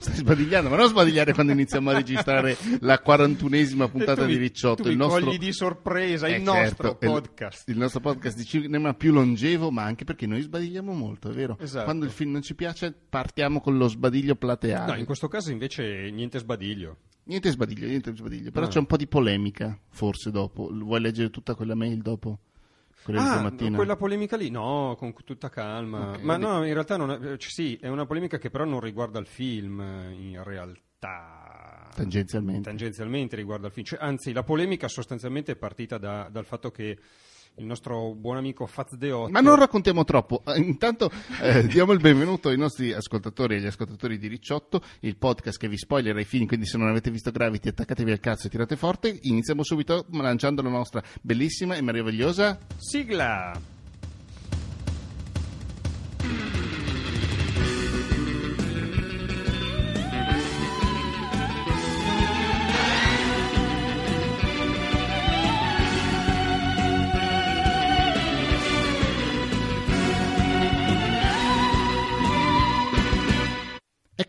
Stai 0.00 0.14
sbadigliando, 0.14 0.70
ma 0.70 0.76
non 0.76 0.88
sbadigliare 0.88 1.34
quando 1.34 1.52
iniziamo 1.52 1.90
a 1.90 1.92
registrare 1.94 2.56
la 2.80 3.02
41esima 3.06 3.90
puntata 3.90 4.24
mi- 4.24 4.32
di 4.32 4.38
Ricciotto. 4.38 4.88
il 4.88 4.96
nostro... 4.96 5.36
di 5.36 5.52
sorpresa 5.52 6.26
Eh, 6.26 6.36
il 6.36 6.42
nostro 6.42 6.88
certo, 6.88 7.00
è 7.00 7.04
il- 7.06 7.12
podcast. 7.12 7.68
Il, 7.68 7.76
nostro 7.76 8.00
podcast 8.00 8.36
di 8.38 8.44
cinema 8.46 8.94
più 8.94 9.12
longevo, 9.12 9.70
ma 9.70 9.82
anche 9.82 10.04
perché 10.04 10.26
noi 10.26 10.40
sbadigliamo 10.40 10.92
molto, 10.92 11.28
è 11.28 11.32
vero? 11.34 11.58
Esatto. 11.60 11.84
Quando 11.84 12.06
il 12.06 12.10
film 12.10 12.32
non 12.32 12.40
ci 12.42 12.54
piace, 12.54 12.94
partiamo 13.10 13.60
con 13.60 13.76
lo 13.76 13.88
sbadiglio 13.88 14.36
plateale. 14.36 14.92
No, 14.92 14.98
in 14.98 15.04
questo 15.04 15.28
caso 15.28 15.50
invece 15.52 16.10
niente 16.10 16.38
sbadiglio. 16.38 16.96
Niente 17.24 17.50
sbadiglio, 17.50 17.86
niente 17.86 18.16
sbadiglio. 18.16 18.50
Però 18.50 18.64
Ah. 18.64 18.68
c'è 18.70 18.78
un 18.78 18.86
po' 18.86 18.96
di 18.96 19.06
polemica, 19.06 19.78
forse 19.90 20.30
dopo. 20.30 20.70
Vuoi 20.72 21.00
leggere 21.00 21.28
tutta 21.28 21.54
quella 21.54 21.74
mail 21.74 22.00
dopo? 22.00 22.38
Quella 23.02 23.20
di 23.20 23.26
Ah, 23.26 23.30
stamattina? 23.30 23.76
quella 23.76 23.96
polemica 23.96 24.36
lì? 24.36 24.50
No, 24.50 24.94
con 24.98 25.12
tutta 25.24 25.48
calma. 25.48 26.10
Ok, 26.12 26.22
Ma 26.22 26.36
vedi. 26.36 26.44
no, 26.50 26.64
in 26.66 26.72
realtà 26.72 26.96
non 26.96 27.10
è, 27.10 27.32
eh, 27.32 27.36
sì, 27.38 27.76
è 27.76 27.88
una 27.88 28.06
polemica 28.06 28.38
che 28.38 28.50
però 28.50 28.64
non 28.64 28.80
riguarda 28.80 29.18
il 29.18 29.26
film, 29.26 29.80
eh, 29.80 30.12
in 30.12 30.42
realtà. 30.44 31.88
Tangenzialmente. 31.94 32.62
Tangenzialmente 32.68 33.36
riguarda 33.36 33.66
il 33.68 33.72
film. 33.72 33.86
Cioè, 33.86 33.98
anzi, 34.02 34.32
la 34.32 34.42
polemica 34.42 34.86
sostanzialmente 34.88 35.52
è 35.52 35.56
partita 35.56 35.98
da- 35.98 36.28
dal 36.30 36.44
fatto 36.44 36.70
che 36.70 36.98
il 37.56 37.64
nostro 37.66 38.14
buon 38.14 38.36
amico 38.36 38.66
Faz 38.66 38.94
Deotto... 38.94 39.30
Ma 39.30 39.40
non 39.40 39.56
raccontiamo 39.56 40.04
troppo. 40.04 40.42
Eh, 40.46 40.58
Intanto 40.58 41.10
eh, 41.42 41.66
diamo 41.68 41.92
il 41.92 42.00
benvenuto 42.00 42.48
ai 42.48 42.56
nostri 42.56 42.92
ascoltatori 42.92 43.54
e 43.54 43.58
agli 43.58 43.66
ascoltatori 43.66 44.18
di 44.18 44.28
Ricciotto, 44.28 44.82
il 45.00 45.16
podcast 45.16 45.58
che 45.58 45.68
vi 45.68 45.76
spoilera 45.76 46.20
i 46.20 46.24
film, 46.24 46.46
quindi 46.46 46.66
se 46.66 46.78
non 46.78 46.88
avete 46.88 47.10
visto 47.10 47.30
Gravity 47.30 47.68
attaccatevi 47.68 48.10
al 48.10 48.20
cazzo 48.20 48.46
e 48.46 48.50
tirate 48.50 48.76
forte. 48.76 49.18
Iniziamo 49.22 49.62
subito 49.62 50.06
lanciando 50.12 50.62
la 50.62 50.70
nostra 50.70 51.02
bellissima 51.20 51.74
e 51.74 51.82
meravigliosa 51.82 52.58
Sigla! 52.76 53.79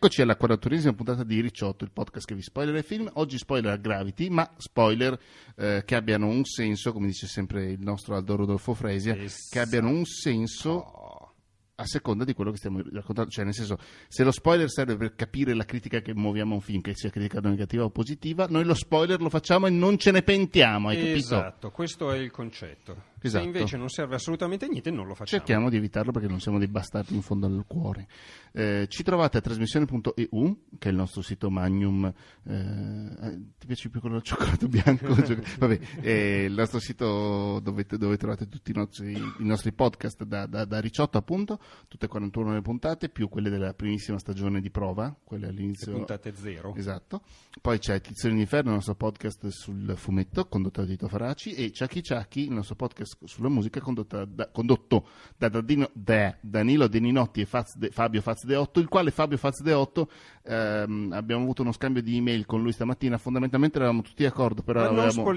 Eccoci 0.04 0.24
alla 0.24 0.36
41esima 0.36 0.96
puntata 0.96 1.24
di 1.24 1.40
Ricciotto, 1.42 1.84
il 1.84 1.92
podcast 1.92 2.26
che 2.26 2.34
vi 2.34 2.42
spoilera 2.42 2.80
i 2.80 2.82
film. 2.82 3.08
Oggi 3.14 3.38
spoiler 3.38 3.80
Gravity, 3.80 4.30
ma 4.30 4.52
spoiler 4.58 5.16
eh, 5.56 5.84
che 5.86 5.94
abbiano 5.94 6.26
un 6.26 6.44
senso, 6.44 6.92
come 6.92 7.06
dice 7.06 7.28
sempre 7.28 7.70
il 7.70 7.82
nostro 7.82 8.16
Aldo 8.16 8.36
Rodolfo 8.36 8.74
Fresia, 8.74 9.16
Esatto. 9.16 9.50
che 9.52 9.60
abbiano 9.60 9.90
un 9.90 10.04
senso 10.06 11.36
a 11.76 11.86
seconda 11.86 12.24
di 12.24 12.34
quello 12.34 12.50
che 12.50 12.58
stiamo 12.58 12.82
raccontando. 12.92 13.30
Cioè, 13.30 13.46
nel 13.46 13.54
senso, 13.54 13.78
se 14.08 14.24
lo 14.24 14.32
spoiler 14.32 14.72
serve 14.72 14.98
per 14.98 15.14
capire 15.14 15.54
la 15.54 15.66
critica 15.66 16.02
che 16.02 16.16
muoviamo 16.16 16.54
a 16.54 16.56
un 16.56 16.62
film, 16.62 16.82
che 16.82 16.96
sia 16.96 17.12
critica 17.12 17.40
negativa 17.40 17.84
o 17.84 17.92
positiva, 17.92 18.48
noi 18.50 18.64
lo 18.64 18.74
spoiler 18.74 19.22
lo 19.22 19.30
facciamo 19.30 19.68
e 19.68 19.70
non 19.70 20.00
ce 20.00 20.10
ne 20.10 20.24
pentiamo, 20.24 20.88
hai 20.88 20.98
capito? 20.98 21.18
Esatto, 21.18 21.70
questo 21.70 22.12
è 22.12 22.18
il 22.18 22.32
concetto. 22.32 23.10
Esatto. 23.22 23.44
Se 23.44 23.50
invece 23.50 23.78
non 23.78 23.90
serve 23.90 24.16
assolutamente 24.16 24.68
niente, 24.68 24.90
non 24.92 25.06
lo 25.08 25.14
facciamo. 25.14 25.44
Cerchiamo 25.44 25.70
di 25.70 25.78
evitarlo 25.78 26.12
perché 26.12 26.28
non 26.28 26.40
siamo 26.40 26.58
dei 26.58 26.68
bastardi 26.68 27.16
in 27.16 27.22
fondo 27.22 27.46
al 27.46 27.64
cuore. 27.68 28.08
Eh, 28.52 28.86
ci 28.90 29.04
trovate 29.04 29.38
a 29.38 29.42
trasmissione.eu, 29.42 30.58
che 30.78 30.88
è 30.90 30.92
il 30.92 30.98
nostro 30.98 31.22
sito 31.22 31.50
Magnum. 31.50 32.12
eh, 32.44 32.54
eh, 32.54 33.40
ti 33.58 33.68
piace 33.68 33.90
più 33.90 34.00
quello 34.00 34.16
del 34.16 34.24
cioccolato 34.24 34.68
bianco? 34.68 35.08
Vabbè, 35.60 35.80
è 36.02 36.10
il 36.46 36.54
nostro 36.54 36.80
sito 36.80 37.60
dove, 37.62 37.86
dove 37.88 38.18
trovate 38.18 38.48
tutti 38.50 38.72
i 38.72 38.74
nostri, 38.74 39.12
i 39.14 39.46
nostri 39.46 39.72
podcast 39.72 40.24
da, 40.24 40.46
da, 40.46 40.66
da 40.66 40.80
Ricciotto, 40.80 41.18
appunto, 41.18 41.60
tutte 41.88 42.06
e 42.06 42.10
41 42.10 42.54
le 42.54 42.62
puntate, 42.62 43.10
più 43.10 43.30
quelle 43.30 43.50
della 43.50 43.74
primissima 43.74 44.18
stagione 44.18 44.60
di 44.62 44.70
prova, 44.70 45.16
quelle 45.24 45.46
Le 45.46 45.52
all'inizio. 45.52 45.94
puntate 45.94 46.34
zero. 46.36 46.74
Esatto. 46.76 47.22
Poi 47.62 47.80
c'è 47.80 48.02
Tizione 48.02 48.36
d'Inferno, 48.36 48.70
il 48.70 48.76
nostro 48.76 48.96
podcast 48.96 49.48
sul 49.48 49.94
fumetto, 49.96 50.48
condotto 50.48 50.82
da 50.82 50.88
Tito 50.88 51.08
Faraci, 51.08 51.54
e 51.54 51.72
Ciacchi 51.72 52.02
Ciacchi, 52.04 52.42
il 52.46 52.52
nostro 52.52 52.76
podcast 52.76 53.11
sulla 53.24 53.50
musica, 53.50 53.80
condotta 53.80 54.26
da- 54.26 54.50
condotto 54.52 55.08
da, 55.38 55.50
Dadino- 55.50 55.90
da 55.94 56.36
Danilo 56.42 56.88
Deninotti 56.88 57.42
e 57.42 57.46
Faz 57.46 57.76
De- 57.78 57.90
Fabio 57.92 58.22
Faz 58.22 58.46
De 58.46 58.56
Otto, 58.56 58.80
il 58.80 58.88
quale 58.88 59.12
Fabio 59.12 59.38
Faz 59.38 59.62
De 59.62 59.74
Otto 59.74 60.10
ehm, 60.44 61.12
abbiamo 61.14 61.44
avuto 61.44 61.62
uno 61.62 61.72
scambio 61.72 62.02
di 62.02 62.18
email 62.18 62.46
con 62.46 62.62
lui 62.62 62.72
stamattina, 62.72 63.18
fondamentalmente 63.18 63.78
eravamo 63.78 64.02
tutti 64.02 64.24
d'accordo, 64.24 64.62
però 64.64 64.82
avevamo, 64.88 65.30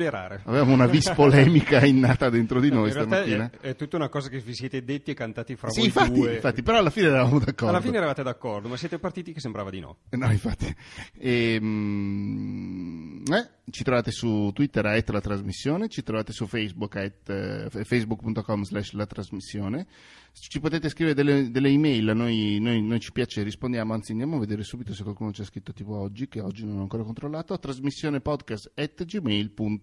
avevamo 0.44 0.72
una 0.72 0.86
vis 0.86 1.10
polemica 1.14 1.84
innata 1.84 2.30
dentro 2.30 2.60
di 2.60 2.70
noi 2.70 2.92
realtà 2.92 3.16
stamattina. 3.22 3.50
è, 3.60 3.68
è 3.70 3.76
tutta 3.76 3.96
una 3.96 4.08
cosa 4.08 4.28
che 4.28 4.38
vi 4.38 4.54
siete 4.54 4.82
detti 4.84 5.10
e 5.10 5.14
cantati 5.14 5.56
fra 5.56 5.70
Sì, 5.70 5.78
voi 5.80 5.86
infatti, 5.88 6.12
due. 6.12 6.34
infatti, 6.34 6.62
però 6.62 6.78
alla 6.78 6.90
fine 6.90 7.06
eravamo 7.08 7.38
d'accordo. 7.38 7.68
Alla 7.68 7.80
fine 7.80 7.96
eravate 7.96 8.22
d'accordo, 8.22 8.68
ma 8.68 8.76
siete 8.76 8.98
partiti 8.98 9.32
che 9.32 9.40
sembrava 9.40 9.70
di 9.70 9.80
no. 9.80 9.96
No, 10.10 10.30
infatti. 10.30 10.74
Ehm, 11.84 13.22
eh, 13.30 13.48
ci 13.70 13.82
trovate 13.82 14.10
su 14.10 14.50
Twitter 14.52 14.84
a 14.84 15.02
la 15.06 15.20
trasmissione, 15.20 15.88
ci 15.88 16.02
trovate 16.02 16.32
su 16.32 16.46
Facebook 16.46 16.96
a 16.96 17.02
eh, 17.02 17.68
facebook.com 17.70 18.62
slash 18.62 18.92
la 18.92 19.06
trasmissione. 19.06 19.86
Ci 20.32 20.60
potete 20.60 20.88
scrivere 20.88 21.14
delle, 21.14 21.50
delle 21.50 21.68
email, 21.68 22.12
noi, 22.14 22.58
noi, 22.60 22.82
noi 22.82 23.00
ci 23.00 23.12
piace, 23.12 23.42
rispondiamo, 23.42 23.92
anzi 23.92 24.10
andiamo 24.10 24.36
a 24.36 24.40
vedere 24.40 24.64
subito 24.64 24.92
se 24.92 25.02
qualcuno 25.02 25.32
ci 25.32 25.42
ha 25.42 25.44
scritto 25.44 25.72
tipo 25.72 25.96
oggi, 25.96 26.28
che 26.28 26.40
oggi 26.40 26.64
non 26.64 26.78
ho 26.78 26.82
ancora 26.82 27.04
controllato, 27.04 27.54
a 27.54 27.58
trasmissionepodcast 27.58 28.72
at 28.74 29.04
gmail.com. 29.04 29.80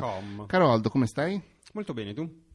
Com. 0.00 0.46
Caro 0.46 0.70
Aldo, 0.70 0.88
come 0.88 1.06
stai? 1.06 1.40
Molto 1.72 1.94
bene, 1.94 2.12
tu? 2.14 2.50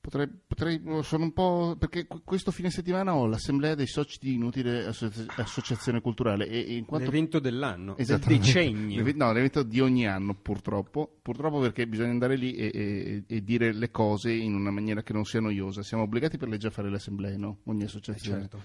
Potrei, 0.00 0.28
potrei, 0.46 0.80
sono 1.02 1.24
un 1.24 1.32
po'. 1.34 1.76
perché 1.78 2.06
qu- 2.06 2.22
questo 2.24 2.50
fine 2.50 2.70
settimana 2.70 3.14
ho 3.14 3.26
l'assemblea 3.26 3.74
dei 3.74 3.86
soci 3.86 4.16
di 4.18 4.32
Inutile 4.32 4.86
Associ- 4.86 5.26
Associazione 5.36 6.00
Culturale 6.00 6.48
e, 6.48 6.58
e 6.72 6.76
in 6.76 6.86
quanto 6.86 7.10
L'evento 7.10 7.38
dell'anno, 7.38 7.94
del 7.96 8.18
decennio. 8.18 9.04
No, 9.14 9.32
l'evento 9.32 9.62
di 9.62 9.78
ogni 9.78 10.06
anno, 10.08 10.34
purtroppo. 10.34 11.18
Purtroppo 11.20 11.60
perché 11.60 11.86
bisogna 11.86 12.10
andare 12.10 12.36
lì 12.36 12.54
e, 12.54 12.70
e- 12.72 13.24
e 13.26 13.44
dire 13.44 13.74
le 13.74 13.90
cose 13.90 14.32
in 14.32 14.54
una 14.54 14.70
maniera 14.70 15.02
che 15.02 15.12
non 15.12 15.24
sia 15.26 15.40
noiosa. 15.40 15.82
Siamo 15.82 16.04
obbligati 16.04 16.38
per 16.38 16.48
legge 16.48 16.68
a 16.68 16.70
fare 16.70 16.88
le 16.88 16.96
assemblee, 16.96 17.36
no? 17.36 17.58
Ogni 17.64 17.82
Eh, 17.82 17.84
associazione. 17.84 18.40
certo. 18.40 18.60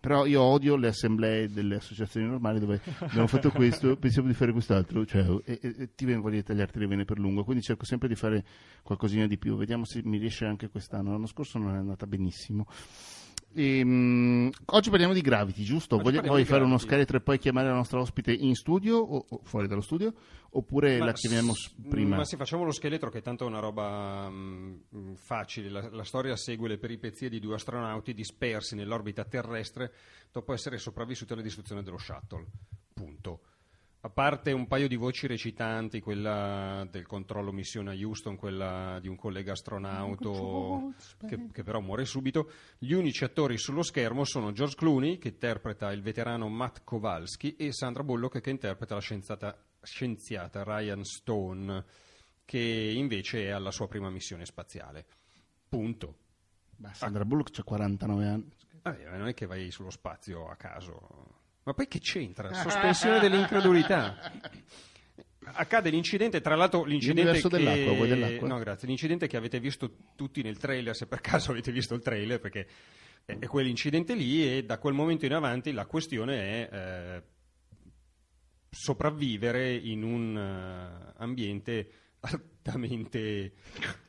Però 0.00 0.26
io 0.26 0.40
odio 0.40 0.76
le 0.76 0.88
assemblee 0.88 1.48
delle 1.48 1.76
associazioni 1.76 2.26
normali 2.26 2.60
dove 2.60 2.80
abbiamo 3.00 3.26
fatto 3.26 3.50
questo, 3.50 3.96
pensiamo 3.98 4.28
di 4.28 4.34
fare 4.34 4.52
quest'altro, 4.52 5.04
ciao, 5.04 5.42
e, 5.44 5.58
e- 5.60 5.94
ti 5.94 6.04
viene 6.04 6.20
voglia 6.20 6.36
di 6.36 6.44
tagliarti 6.44 6.78
le 6.78 6.86
vene 6.86 7.04
per 7.04 7.18
lungo. 7.18 7.42
Quindi 7.42 7.62
cerco 7.62 7.84
sempre 7.84 8.06
di 8.06 8.14
fare 8.14 8.44
qualcosina 8.82 9.26
di 9.26 9.38
più. 9.38 9.56
Vediamo 9.56 9.84
se 9.84 10.00
mi 10.04 10.18
riesce 10.18 10.44
anche 10.44 10.68
quest'anno. 10.68 11.10
L'anno 11.10 11.26
scorso 11.26 11.58
non 11.58 11.74
è 11.74 11.78
andata 11.78 12.06
benissimo. 12.06 12.66
Ehm, 13.54 14.50
oggi 14.66 14.90
parliamo 14.90 15.14
di 15.14 15.20
Gravity, 15.20 15.62
giusto? 15.62 15.96
Oggi 15.96 16.04
Voglia- 16.04 16.22
vuoi 16.22 16.44
fare 16.44 16.58
uno 16.62 16.76
Gravity. 16.76 16.86
scheletro 16.88 17.16
e 17.16 17.20
poi 17.20 17.38
chiamare 17.38 17.68
la 17.68 17.74
nostra 17.74 17.98
ospite 17.98 18.32
in 18.32 18.54
studio 18.54 18.98
o, 18.98 19.24
o 19.28 19.40
fuori 19.42 19.66
dallo 19.66 19.80
studio? 19.80 20.12
Oppure 20.50 20.98
Ma 20.98 21.06
la 21.06 21.12
chiamiamo 21.12 21.52
s- 21.54 21.74
prima? 21.88 22.16
Ma 22.16 22.24
sì, 22.24 22.36
facciamo 22.36 22.64
lo 22.64 22.72
scheletro 22.72 23.10
che 23.10 23.20
tanto 23.20 23.44
è 23.44 23.46
una 23.46 23.58
roba 23.58 24.28
mm, 24.30 24.74
mm, 24.96 25.12
facile. 25.14 25.68
La, 25.70 25.88
la 25.90 26.04
storia 26.04 26.36
segue 26.36 26.68
le 26.68 26.78
peripezie 26.78 27.28
di 27.28 27.40
due 27.40 27.54
astronauti 27.54 28.14
dispersi 28.14 28.74
nell'orbita 28.74 29.24
terrestre 29.24 29.92
dopo 30.30 30.52
essere 30.52 30.78
sopravvissuti 30.78 31.32
alla 31.32 31.42
distruzione 31.42 31.82
dello 31.82 31.98
shuttle. 31.98 32.46
Punto. 32.94 33.40
A 34.08 34.10
parte 34.10 34.52
un 34.52 34.66
paio 34.66 34.88
di 34.88 34.96
voci 34.96 35.26
recitanti, 35.26 36.00
quella 36.00 36.88
del 36.90 37.06
controllo 37.06 37.52
missione 37.52 37.90
a 37.90 37.94
Houston, 37.94 38.36
quella 38.36 38.98
di 39.02 39.06
un 39.06 39.16
collega 39.16 39.52
astronauto 39.52 40.94
che, 41.26 41.48
che 41.52 41.62
però 41.62 41.80
muore 41.80 42.06
subito, 42.06 42.50
gli 42.78 42.92
unici 42.92 43.24
attori 43.24 43.58
sullo 43.58 43.82
schermo 43.82 44.24
sono 44.24 44.52
George 44.52 44.76
Clooney, 44.76 45.18
che 45.18 45.28
interpreta 45.28 45.92
il 45.92 46.00
veterano 46.00 46.48
Matt 46.48 46.84
Kowalski, 46.84 47.54
e 47.56 47.70
Sandra 47.70 48.02
Bullock, 48.02 48.40
che 48.40 48.48
interpreta 48.48 48.94
la 48.94 49.02
scienziata, 49.02 49.62
scienziata 49.82 50.64
Ryan 50.64 51.04
Stone, 51.04 51.84
che 52.46 52.92
invece 52.96 53.44
è 53.44 53.50
alla 53.50 53.70
sua 53.70 53.88
prima 53.88 54.08
missione 54.08 54.46
spaziale. 54.46 55.04
Punto. 55.68 56.16
Beh, 56.76 56.94
Sandra 56.94 57.26
Bullock 57.26 57.58
ha 57.58 57.62
49 57.62 58.26
anni. 58.26 58.50
Vabbè, 58.80 59.18
non 59.18 59.28
è 59.28 59.34
che 59.34 59.44
vai 59.44 59.70
sullo 59.70 59.90
spazio 59.90 60.48
a 60.48 60.56
caso. 60.56 61.37
Ma 61.68 61.74
poi 61.74 61.86
che 61.86 61.98
c'entra? 61.98 62.50
Sospensione 62.56 63.20
dell'incredulità. 63.20 64.16
Accade 65.52 65.90
l'incidente, 65.90 66.40
tra 66.40 66.56
l'altro 66.56 66.84
l'incidente 66.84 67.38
che... 67.38 67.48
dell'acqua, 67.48 67.92
vuoi 67.92 68.08
dell'acqua? 68.08 68.48
No, 68.48 68.58
grazie. 68.58 68.88
L'incidente 68.88 69.26
che 69.26 69.36
avete 69.36 69.60
visto 69.60 69.96
tutti 70.16 70.40
nel 70.40 70.56
trailer, 70.56 70.96
se 70.96 71.06
per 71.06 71.20
caso 71.20 71.50
avete 71.50 71.70
visto 71.70 71.94
il 71.94 72.00
trailer, 72.00 72.40
perché 72.40 72.66
è 73.26 73.46
quell'incidente 73.46 74.14
lì 74.14 74.50
e 74.50 74.64
da 74.64 74.78
quel 74.78 74.94
momento 74.94 75.26
in 75.26 75.34
avanti 75.34 75.72
la 75.72 75.84
questione 75.84 76.38
è 76.38 76.74
eh, 76.74 77.22
sopravvivere 78.70 79.74
in 79.74 80.04
un 80.04 80.36
uh, 80.36 81.12
ambiente 81.18 81.90
altamente 82.20 83.52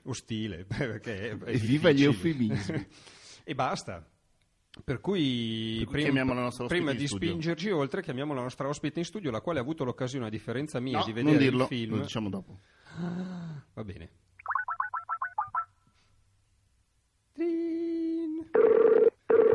ostile. 0.04 0.66
È 1.04 1.58
Viva 1.58 1.92
gli 1.92 2.04
eufemismi. 2.04 2.88
e 3.44 3.54
basta. 3.54 4.10
Per 4.84 5.00
cui, 5.02 5.78
Per 5.80 5.88
cui 5.88 6.04
prima, 6.12 6.52
prima 6.68 6.94
di 6.94 7.08
spingerci 7.08 7.70
oltre, 7.70 8.02
chiamiamo 8.02 8.34
la 8.34 8.42
nostra 8.42 8.68
ospite 8.68 9.00
in 9.00 9.06
studio, 9.06 9.30
la 9.32 9.42
quale 9.42 9.60
ha 9.60 9.62
avuto 9.62 9.84
l'occasione, 9.84 10.28
a 10.28 10.30
differenza 10.30 10.80
mia, 10.80 11.00
No, 11.00 11.04
di 11.06 11.14
non 11.14 11.24
vedere 11.24 11.38
dirlo, 11.44 11.62
il 11.64 11.68
film. 11.68 11.96
lo 11.98 12.02
diciamo 12.02 12.30
dopo. 12.30 12.60
Va 13.74 13.84
bene. 13.84 14.10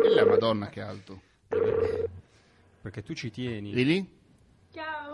E 0.03 0.15
la 0.15 0.25
Madonna 0.27 0.69
che 0.69 0.81
alto. 0.81 1.21
Perché 2.83 3.03
tu 3.03 3.15
ci 3.15 3.31
tieni. 3.31 3.73
Lili? 3.73 3.97
Ciao. 4.05 4.24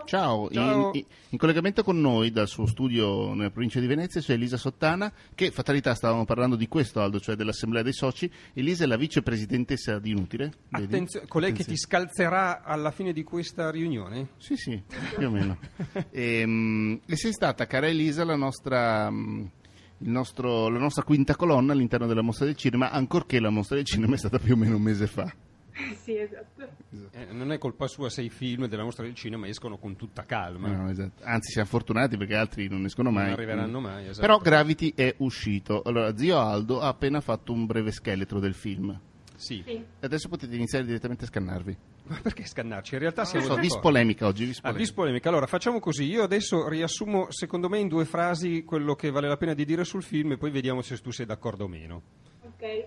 Ciao, 0.05 0.49
Ciao. 0.49 0.91
In, 0.93 1.05
in- 1.29 1.37
collegamento 1.37 1.83
con 1.83 1.99
noi 1.99 2.31
dal 2.31 2.47
suo 2.47 2.65
studio 2.65 3.33
nella 3.33 3.49
provincia 3.49 3.79
di 3.79 3.87
Venezia 3.87 4.21
c'è 4.21 4.33
Elisa 4.33 4.57
Sottana, 4.57 5.11
che 5.33 5.51
fatalità 5.51 5.93
stavamo 5.93 6.25
parlando 6.25 6.55
di 6.55 6.67
questo 6.67 7.01
Aldo, 7.01 7.19
cioè 7.19 7.35
dell'assemblea 7.35 7.81
dei 7.81 7.93
soci. 7.93 8.29
Elisa 8.53 8.83
è 8.83 8.87
la 8.87 8.97
vicepresidentessa 8.97 9.99
di 9.99 10.11
Inutile. 10.11 10.51
vedi? 10.69 10.85
Attenzione, 10.85 11.27
colei 11.27 11.53
che 11.53 11.63
ti 11.63 11.77
scalzerà 11.77 12.63
alla 12.63 12.91
fine 12.91 13.13
di 13.13 13.23
questa 13.23 13.69
riunione? 13.71 14.29
Sì, 14.37 14.55
sì, 14.55 14.81
più 15.17 15.27
o 15.27 15.31
meno. 15.31 15.57
e, 16.11 16.99
e 17.05 17.15
sei 17.15 17.31
stata, 17.31 17.65
cara 17.65 17.87
Elisa, 17.87 18.23
la 18.23 18.35
nostra, 18.35 19.07
il 19.07 20.09
nostro- 20.09 20.69
la 20.69 20.79
nostra 20.79 21.03
quinta 21.03 21.35
colonna 21.35 21.73
all'interno 21.73 22.07
della 22.07 22.21
mostra 22.21 22.45
del 22.45 22.55
cinema, 22.55 22.91
ancorché 22.91 23.39
la 23.39 23.49
mostra 23.49 23.75
del 23.75 23.85
cinema 23.85 24.15
è 24.15 24.17
stata 24.17 24.39
più 24.39 24.53
o 24.53 24.57
meno 24.57 24.75
un 24.75 24.81
mese 24.81 25.07
fa. 25.07 25.31
Sì, 26.03 26.17
esatto. 26.17 26.67
Eh, 27.11 27.27
non 27.31 27.51
è 27.51 27.57
colpa 27.57 27.87
sua 27.87 28.09
se 28.09 28.21
i 28.21 28.29
film 28.29 28.67
della 28.67 28.83
mostra 28.83 29.03
del 29.05 29.13
cinema 29.15 29.47
escono 29.47 29.77
con 29.77 29.95
tutta 29.95 30.23
calma. 30.25 30.67
No, 30.69 30.89
esatto. 30.89 31.23
Anzi, 31.23 31.51
siamo 31.51 31.67
fortunati 31.67 32.17
perché 32.17 32.35
altri 32.35 32.67
non 32.67 32.83
escono 32.85 33.09
Non 33.09 33.21
mai. 33.21 33.31
arriveranno 33.31 33.79
mai, 33.79 34.07
esatto. 34.07 34.21
Però 34.21 34.37
Gravity 34.39 34.93
è 34.95 35.13
uscito. 35.19 35.81
Allora, 35.83 36.15
zio 36.17 36.37
Aldo 36.39 36.81
ha 36.81 36.87
appena 36.87 37.21
fatto 37.21 37.51
un 37.53 37.65
breve 37.65 37.91
scheletro 37.91 38.39
del 38.39 38.53
film. 38.53 38.99
Sì. 39.35 39.63
Sì. 39.65 39.83
Adesso 40.01 40.29
potete 40.29 40.53
iniziare 40.55 40.85
direttamente 40.85 41.23
a 41.23 41.27
scannarvi. 41.27 41.77
Ma 42.03 42.19
perché 42.21 42.45
scannarci? 42.45 42.93
In 42.95 42.99
realtà 42.99 43.21
Non 43.23 43.31
siamo 43.31 43.45
so, 43.47 43.55
vis 43.55 43.69
d'accordo. 43.69 43.81
polemica 43.81 44.27
oggi, 44.27 44.45
vis 44.45 44.59
Ah, 44.61 44.71
vis 44.71 44.91
polemica. 44.91 45.29
Allora, 45.29 45.47
facciamo 45.47 45.79
così. 45.79 46.03
Io 46.03 46.21
adesso 46.23 46.67
riassumo, 46.67 47.27
secondo 47.31 47.69
me, 47.69 47.79
in 47.79 47.87
due 47.87 48.05
frasi 48.05 48.63
quello 48.63 48.93
che 48.95 49.09
vale 49.09 49.27
la 49.27 49.37
pena 49.37 49.53
di 49.53 49.65
dire 49.65 49.83
sul 49.83 50.03
film 50.03 50.33
e 50.33 50.37
poi 50.37 50.51
vediamo 50.51 50.81
se 50.81 50.97
tu 50.97 51.11
sei 51.11 51.25
d'accordo 51.25 51.63
o 51.63 51.67
meno. 51.67 52.01
Ok. 52.43 52.85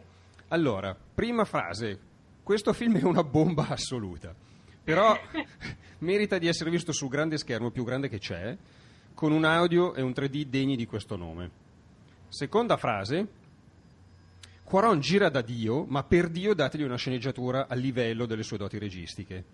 Allora, 0.49 0.95
prima 1.15 1.45
frase. 1.45 1.99
Questo 2.45 2.73
film 2.75 2.99
è 2.99 3.03
una 3.03 3.25
bomba 3.25 3.67
assoluta. 3.69 4.33
Però 4.85 5.19
merita 6.01 6.39
di 6.39 6.47
essere 6.47 6.71
visto 6.71 6.93
sul 6.93 7.09
grande 7.09 7.39
schermo, 7.39 7.71
più 7.71 7.85
grande 7.85 8.09
che 8.09 8.19
c'è, 8.19 8.57
con 9.15 9.33
un 9.33 9.45
audio 9.45 9.95
e 9.95 10.03
un 10.03 10.11
3D 10.11 10.43
degni 10.45 10.77
di 10.77 10.87
questo 10.87 11.17
nome. 11.17 11.51
Seconda 12.29 12.77
frase. 12.77 13.43
Quaron 14.63 15.01
gira 15.01 15.29
da 15.29 15.41
Dio, 15.41 15.85
ma 15.85 16.05
per 16.05 16.29
Dio 16.29 16.55
dategli 16.55 16.83
una 16.83 16.97
sceneggiatura 16.97 17.67
a 17.67 17.75
livello 17.75 18.27
delle 18.27 18.43
sue 18.43 18.57
doti 18.59 18.79
registiche. 18.79 19.45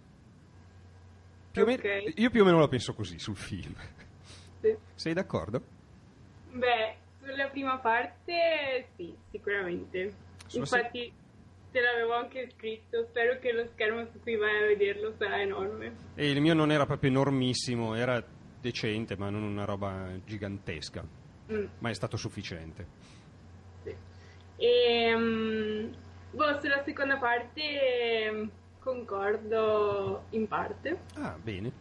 Più 1.52 1.62
o 1.62 1.66
me- 1.66 1.74
Ok. 1.74 2.12
io 2.18 2.30
più 2.30 2.42
o 2.42 2.44
meno 2.44 2.58
la 2.58 2.68
penso 2.68 2.94
così 2.94 3.18
sul 3.18 3.36
film. 3.36 3.74
Sì. 4.60 4.76
Sei 4.94 5.12
d'accordo? 5.12 5.62
Beh, 6.52 6.96
sulla 7.24 7.48
prima 7.48 7.78
parte 7.78 8.88
sì, 8.96 9.14
sicuramente. 9.30 10.12
Sulla 10.46 10.66
se- 10.66 10.76
Infatti 10.78 11.12
te 11.70 11.80
l'avevo 11.80 12.14
anche 12.14 12.50
scritto, 12.56 13.04
spero 13.08 13.38
che 13.38 13.52
lo 13.52 13.66
schermo 13.72 14.06
su 14.12 14.20
cui 14.20 14.36
vai 14.36 14.62
a 14.62 14.66
vederlo 14.66 15.14
sarà 15.18 15.40
enorme. 15.40 15.92
E 16.14 16.30
il 16.30 16.40
mio 16.40 16.54
non 16.54 16.70
era 16.70 16.86
proprio 16.86 17.10
enormissimo, 17.10 17.94
era 17.94 18.22
decente, 18.60 19.16
ma 19.16 19.30
non 19.30 19.42
una 19.42 19.64
roba 19.64 20.08
gigantesca. 20.24 21.02
Mm, 21.52 21.64
Ma 21.78 21.90
è 21.90 21.94
stato 21.94 22.16
sufficiente. 22.16 22.86
sì. 23.84 23.94
E 24.56 25.14
mm, 25.16 25.92
boh, 26.32 26.60
sulla 26.60 26.82
seconda 26.84 27.16
parte 27.16 28.30
mm, 28.30 28.48
concordo 28.78 30.24
in 30.30 30.46
parte. 30.48 30.98
Ah, 31.14 31.36
bene. 31.42 31.72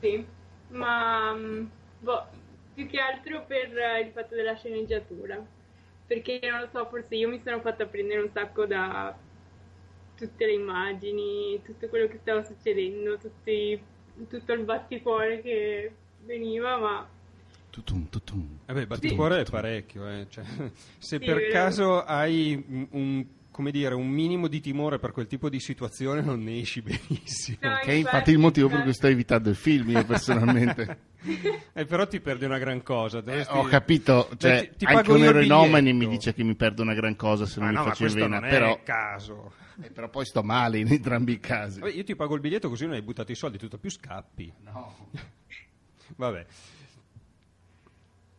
Sì, 0.00 0.24
ma 0.68 1.32
mm, 1.34 1.64
boh, 2.00 2.26
più 2.74 2.86
che 2.88 2.98
altro 2.98 3.44
per 3.46 3.76
eh, 3.76 4.00
il 4.00 4.10
fatto 4.12 4.34
della 4.34 4.54
sceneggiatura, 4.56 5.42
perché 6.06 6.38
non 6.50 6.60
lo 6.60 6.68
so, 6.72 6.86
forse 6.86 7.14
io 7.14 7.28
mi 7.28 7.40
sono 7.42 7.60
fatta 7.60 7.86
prendere 7.86 8.20
un 8.20 8.30
sacco 8.32 8.66
da 8.66 9.16
tutte 10.16 10.46
le 10.46 10.52
immagini, 10.52 11.60
tutto 11.64 11.88
quello 11.88 12.08
che 12.08 12.18
stava 12.22 12.42
succedendo, 12.44 13.18
tutti- 13.18 13.80
tutto 14.28 14.52
il 14.52 14.64
batticuore 14.64 15.42
che 15.42 15.92
veniva, 16.24 16.78
ma 16.78 17.08
Tutum, 17.70 18.08
tutum. 18.08 18.58
Vabbè, 18.64 18.80
il 18.80 18.86
batticuore 18.86 19.40
è 19.40 19.44
parecchio. 19.44 20.08
eh, 20.08 20.26
cioè, 20.30 20.44
se 20.98 21.18
Sì, 21.18 21.18
per 21.18 21.36
vero. 21.36 21.52
caso 21.52 22.02
hai 22.04 22.86
un- 22.90 23.26
come 23.56 23.70
dire, 23.70 23.94
un 23.94 24.06
minimo 24.06 24.48
di 24.48 24.60
timore 24.60 24.98
per 24.98 25.12
quel 25.12 25.26
tipo 25.26 25.48
di 25.48 25.60
situazione, 25.60 26.20
non 26.20 26.42
ne 26.42 26.58
esci 26.60 26.82
benissimo. 26.82 27.56
No, 27.62 27.78
Che 27.82 27.90
è 27.90 27.94
infatti 27.94 28.30
il 28.30 28.38
motivo 28.38 28.68
per 28.68 28.82
cui 28.82 28.92
sto 28.92 29.06
evitando 29.06 29.48
il 29.48 29.56
film, 29.56 29.88
io 29.90 30.04
personalmente. 30.04 30.98
Eh, 31.72 31.86
però 31.86 32.06
ti 32.06 32.20
perdi 32.20 32.44
una 32.44 32.58
gran 32.58 32.82
cosa. 32.84 33.18
Eh, 33.18 33.22
dovresti- 33.22 33.52
ho 33.56 33.64
capito, 33.64 34.28
Beh, 34.30 34.36
cioè, 34.38 34.60
ti- 34.70 34.76
ti 34.76 34.84
anche 34.84 34.94
pago 35.02 35.14
un 35.14 35.32
biglietto. 35.32 35.94
mi 35.96 36.06
dice 36.08 36.32
che 36.34 36.44
mi 36.44 36.54
perdo 36.54 36.82
una 36.82 36.94
gran 36.94 37.16
cosa 37.16 37.46
se 37.46 37.58
non 37.58 37.64
Ma 37.64 37.70
mi 37.72 37.78
no, 37.78 37.84
ma 37.84 37.88
faccio 37.90 38.06
in 38.06 38.12
vena, 38.14 38.38
non 38.38 38.48
però, 38.48 38.76
è 38.76 38.82
caso. 38.84 39.52
eh, 39.82 39.90
però 39.90 40.08
poi 40.08 40.24
sto 40.24 40.42
male 40.44 40.78
in 40.78 40.86
entrambi 40.92 41.32
i 41.32 41.40
casi. 41.40 41.80
Vabbè, 41.80 41.92
io 41.94 42.04
ti 42.04 42.14
pago 42.14 42.34
il 42.36 42.40
biglietto 42.40 42.68
così 42.68 42.84
non 42.84 42.94
hai 42.94 43.02
buttato 43.02 43.32
i 43.32 43.34
soldi, 43.34 43.58
tutto 43.58 43.78
più 43.78 43.90
scappi. 43.90 44.52
No. 44.62 45.08
Vabbè. 46.14 46.46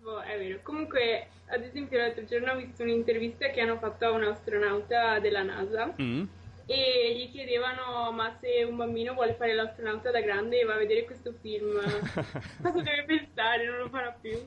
Boh, 0.07 0.21
è 0.21 0.37
vero. 0.37 0.59
Comunque, 0.63 1.27
ad 1.47 1.63
esempio, 1.63 1.97
l'altro 1.97 2.23
giorno 2.23 2.53
ho 2.53 2.55
visto 2.55 2.83
un'intervista 2.83 3.49
che 3.49 3.59
hanno 3.59 3.77
fatto 3.77 4.05
a 4.05 4.11
un 4.11 4.23
astronauta 4.23 5.19
della 5.19 5.43
NASA. 5.43 5.93
Mm. 6.01 6.23
E 6.65 7.15
gli 7.17 7.29
chiedevano: 7.31 8.11
Ma 8.13 8.35
se 8.39 8.63
un 8.63 8.77
bambino 8.77 9.13
vuole 9.13 9.33
fare 9.33 9.53
l'astronauta 9.53 10.11
da 10.11 10.21
grande 10.21 10.61
e 10.61 10.65
va 10.65 10.75
a 10.75 10.77
vedere 10.77 11.03
questo 11.03 11.33
film, 11.41 11.73
cosa 12.61 12.81
deve 12.81 13.03
pensare? 13.05 13.65
Non 13.65 13.79
lo 13.79 13.89
farà 13.89 14.15
più. 14.19 14.37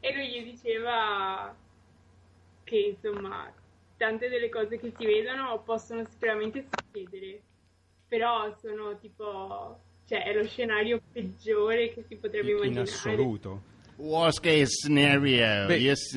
E 0.00 0.14
lui 0.14 0.28
gli 0.28 0.44
diceva 0.44 1.54
che 2.64 2.76
insomma, 2.76 3.52
tante 3.96 4.28
delle 4.28 4.48
cose 4.48 4.78
che 4.78 4.92
si 4.96 5.04
vedono 5.04 5.60
possono 5.62 6.04
sicuramente 6.08 6.66
succedere, 6.70 7.40
però 8.08 8.54
sono 8.58 8.96
tipo, 8.98 9.78
cioè, 10.06 10.24
è 10.24 10.32
lo 10.32 10.44
scenario 10.44 11.00
peggiore 11.12 11.92
che 11.92 12.04
si 12.08 12.16
potrebbe 12.16 12.52
In, 12.52 12.56
in 12.56 12.62
immaginare. 12.72 12.82
assoluto. 12.90 13.62
Worst 14.00 14.40
case 14.40 14.66
scenario, 14.66 15.66
Beh, 15.66 15.76
yes. 15.76 16.16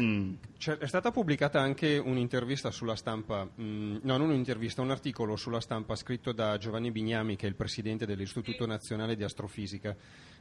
C'è- 0.58 0.78
è 0.78 0.88
stata 0.88 1.12
pubblicata 1.12 1.60
anche 1.60 1.98
un'intervista 1.98 2.72
sulla 2.72 2.96
stampa, 2.96 3.44
mm, 3.46 3.98
no 4.04 4.18
non 4.18 4.30
un'intervista, 4.30 4.82
un 4.82 4.92
articolo 4.92 5.36
sulla 5.36 5.60
stampa 5.60 5.96
scritto 5.96 6.32
da 6.32 6.58
Giovanni 6.58 6.92
Bignami 6.92 7.36
che 7.36 7.46
è 7.46 7.50
il 7.50 7.56
presidente 7.56 8.06
dell'Istituto 8.06 8.66
Nazionale 8.66 9.18
di 9.18 9.24
Astrofisica 9.24 9.94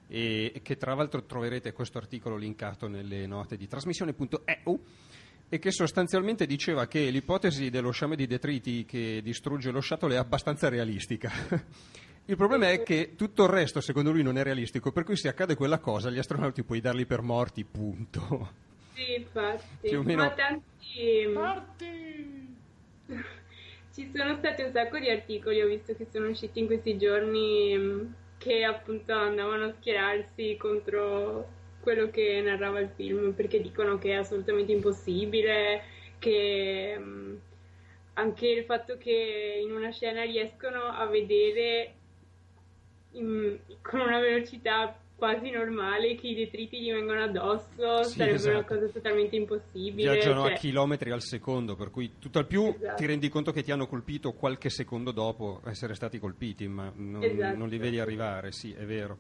e 0.07 0.61
che 0.63 0.77
tra 0.77 0.95
l'altro 0.95 1.25
troverete 1.25 1.73
questo 1.73 1.99
articolo 1.99 2.37
linkato 2.37 2.87
nelle 2.87 3.27
note 3.27 3.57
di 3.57 3.67
trasmissione.eu 3.67 4.81
e 5.49 5.59
che 5.59 5.71
sostanzialmente 5.73 6.47
diceva 6.47 6.87
che 6.87 7.11
l'ipotesi 7.11 7.69
dello 7.71 7.91
sciame 7.91 8.15
di 8.15 8.29
detriti 8.29 8.85
che 8.85 9.21
distrugge 9.23 9.73
lo 9.73 9.81
shuttle 9.81 10.15
è 10.15 10.19
abbastanza 10.19 10.69
realistica. 10.69 11.33
Il 12.27 12.37
problema 12.37 12.71
è 12.71 12.83
che 12.83 13.15
tutto 13.17 13.45
il 13.45 13.51
resto 13.51 13.81
secondo 13.81 14.13
lui 14.13 14.23
non 14.23 14.39
è 14.39 14.43
realistico, 14.43 14.93
per 14.93 15.05
cui 15.05 15.17
se 15.17 15.29
accade 15.29 15.57
quella 15.57 15.79
cosa 15.81 16.09
gli 16.09 16.19
astronauti 16.19 16.63
puoi 16.63 16.81
darli 16.81 17.05
per 17.05 17.21
morti, 17.21 17.65
punto. 17.65 18.53
Sì, 18.95 19.15
infatti. 19.17 19.89
Più 19.89 19.99
o 19.99 20.03
meno- 20.03 20.23
Ma 20.23 20.31
tanti... 20.31 21.27
Ci 23.93 24.11
sono 24.15 24.37
stati 24.37 24.63
un 24.63 24.73
sacco 24.73 24.99
di 24.99 25.11
articoli, 25.11 25.61
ho 25.61 25.67
visto 25.67 25.95
che 25.95 26.07
sono 26.11 26.29
usciti 26.29 26.61
in 26.61 26.67
questi 26.67 26.97
giorni 26.97 27.77
mh, 27.77 28.15
che 28.39 28.65
appunto 28.65 29.13
andavano 29.13 29.65
a 29.67 29.75
schierarsi 29.79 30.57
contro 30.57 31.61
quello 31.81 32.09
che 32.11 32.41
narrava 32.41 32.79
il 32.81 32.91
film 32.95 33.33
perché 33.33 33.61
dicono 33.61 33.99
che 33.99 34.11
è 34.13 34.15
assolutamente 34.15 34.73
impossibile, 34.73 35.83
che 36.19 36.97
mh, 36.97 37.41
anche 38.15 38.47
il 38.49 38.65
fatto 38.65 38.97
che 38.97 39.61
in 39.63 39.73
una 39.73 39.91
scena 39.91 40.23
riescono 40.23 40.85
a 40.85 41.05
vedere 41.07 41.95
in- 43.13 43.59
con 43.83 44.01
una 44.01 44.19
velocità 44.21 44.97
quasi 45.15 45.51
normale 45.51 46.17
che 46.17 46.27
i 46.29 46.35
detriti 46.35 46.81
gli 46.81 46.91
vengono 46.91 47.23
addosso 47.23 48.03
Sì, 48.03 48.17
sarebbe 48.17 48.43
una 48.49 48.59
esatto. 48.59 48.75
cosa 48.75 48.89
totalmente 48.89 49.37
impossibile. 49.37 50.11
Viaggiano 50.11 50.43
cioè- 50.43 50.53
a 50.53 50.57
chilometri 50.57 51.11
al 51.13 51.21
secondo, 51.23 51.77
per 51.77 51.91
cui 51.91 52.15
tutto 52.19 52.41
al 52.41 52.47
più 52.49 52.65
Esatto. 52.65 52.97
ti 52.97 53.07
rendi 53.07 53.29
conto 53.29 53.53
che 53.53 53.63
ti 53.63 53.71
hanno 53.71 53.87
colpito 53.87 54.33
qualche 54.33 54.69
secondo 54.69 55.13
dopo 55.13 55.61
essere 55.67 55.95
stati 55.95 56.19
colpiti, 56.19 56.67
ma 56.67 56.91
non, 56.97 57.23
Esatto. 57.23 57.57
non 57.57 57.69
li 57.69 57.79
vedi 57.79 58.01
arrivare, 58.01 58.51
sì, 58.51 58.73
è 58.73 58.85
vero. 58.85 59.19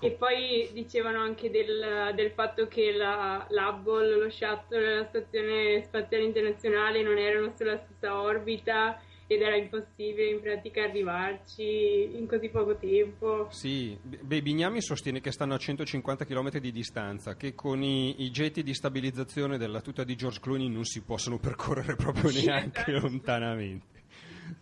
E 0.00 0.10
poi 0.10 0.68
dicevano 0.74 1.18
anche 1.20 1.50
del, 1.50 2.12
del 2.14 2.30
fatto 2.32 2.68
che 2.68 2.92
la, 2.92 3.46
l'Hubble, 3.48 4.16
lo 4.16 4.28
shuttle 4.30 4.78
e 4.92 4.94
la 4.96 5.04
stazione 5.06 5.82
spaziale 5.82 6.24
internazionale 6.24 7.02
non 7.02 7.16
erano 7.16 7.54
sulla 7.56 7.78
stessa 7.78 8.20
orbita 8.20 9.00
ed 9.30 9.42
era 9.42 9.56
impossibile 9.56 10.30
in 10.30 10.40
pratica 10.40 10.84
arrivarci 10.84 12.16
in 12.16 12.26
così 12.26 12.48
poco 12.48 12.76
tempo. 12.76 13.48
Sì, 13.50 13.96
beh, 14.02 14.40
Bignami 14.40 14.80
sostiene 14.80 15.20
che 15.20 15.32
stanno 15.32 15.52
a 15.52 15.58
150 15.58 16.24
km 16.24 16.58
di 16.58 16.72
distanza, 16.72 17.36
che 17.36 17.54
con 17.54 17.82
i, 17.82 18.22
i 18.22 18.30
getti 18.30 18.62
di 18.62 18.72
stabilizzazione 18.72 19.58
della 19.58 19.82
tuta 19.82 20.02
di 20.02 20.16
George 20.16 20.40
Clooney 20.40 20.68
non 20.68 20.84
si 20.84 21.02
possono 21.02 21.38
percorrere 21.38 21.94
proprio 21.94 22.30
neanche 22.42 22.90
esatto. 22.90 23.06
lontanamente. 23.06 23.96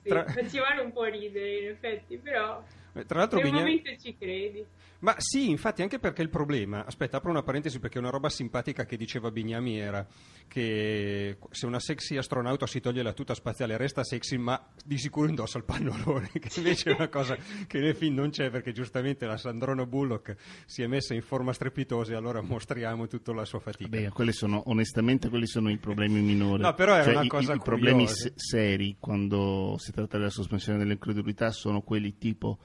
Sì, 0.02 0.08
Tra- 0.08 0.24
facevano 0.24 0.82
un 0.82 0.92
po' 0.92 1.04
ridere 1.04 1.58
in 1.60 1.68
effetti, 1.68 2.16
però 2.16 2.60
Tra 3.04 3.18
l'altro 3.18 3.40
Bignami... 3.40 3.60
momento 3.82 3.90
ci 4.00 4.16
credi. 4.16 4.64
Ma 5.00 5.14
sì, 5.18 5.50
infatti, 5.50 5.82
anche 5.82 5.98
perché 5.98 6.22
il 6.22 6.30
problema, 6.30 6.84
aspetta, 6.86 7.18
apro 7.18 7.30
una 7.30 7.42
parentesi 7.42 7.78
perché 7.78 7.98
una 7.98 8.08
roba 8.08 8.30
simpatica 8.30 8.86
che 8.86 8.96
diceva 8.96 9.30
Bignami 9.30 9.78
era 9.78 10.06
che 10.48 11.36
se 11.50 11.66
una 11.66 11.78
sexy 11.78 12.16
astronauta 12.16 12.66
si 12.66 12.80
toglie 12.80 13.02
la 13.02 13.12
tuta 13.12 13.34
spaziale 13.34 13.76
resta 13.76 14.02
sexy, 14.04 14.38
ma 14.38 14.64
di 14.84 14.96
sicuro 14.96 15.28
indossa 15.28 15.58
il 15.58 15.64
pannolone, 15.64 16.30
che 16.40 16.48
invece 16.56 16.90
è 16.90 16.94
una 16.94 17.08
cosa 17.08 17.36
che 17.66 17.78
nel 17.78 17.94
film 17.94 18.14
non 18.14 18.30
c'è 18.30 18.48
perché 18.48 18.72
giustamente 18.72 19.26
la 19.26 19.36
Sandrona 19.36 19.84
Bullock 19.84 20.36
si 20.64 20.80
è 20.82 20.86
messa 20.86 21.12
in 21.12 21.22
forma 21.22 21.52
strepitosa 21.52 22.12
e 22.12 22.16
allora 22.16 22.40
mostriamo 22.40 23.06
tutta 23.06 23.34
la 23.34 23.44
sua 23.44 23.60
fatica. 23.60 23.88
Beh, 23.90 24.08
quelli 24.08 24.32
sono, 24.32 24.62
onestamente, 24.66 25.28
quelli 25.28 25.46
sono 25.46 25.68
i 25.70 25.76
problemi 25.76 26.20
minori. 26.22 26.62
No, 26.62 26.72
però 26.74 26.94
era 26.94 27.04
Cioè, 27.04 27.12
una 27.12 27.24
i- 27.24 27.28
cosa 27.28 27.52
i, 27.52 27.56
i 27.56 27.60
problemi 27.60 28.08
se- 28.08 28.32
seri 28.34 28.96
quando 28.98 29.76
si 29.78 29.92
tratta 29.92 30.16
della 30.16 30.30
sospensione 30.30 30.78
dell'incredulità 30.78 31.50
sono 31.50 31.82
quelli 31.82 32.16
tipo 32.16 32.58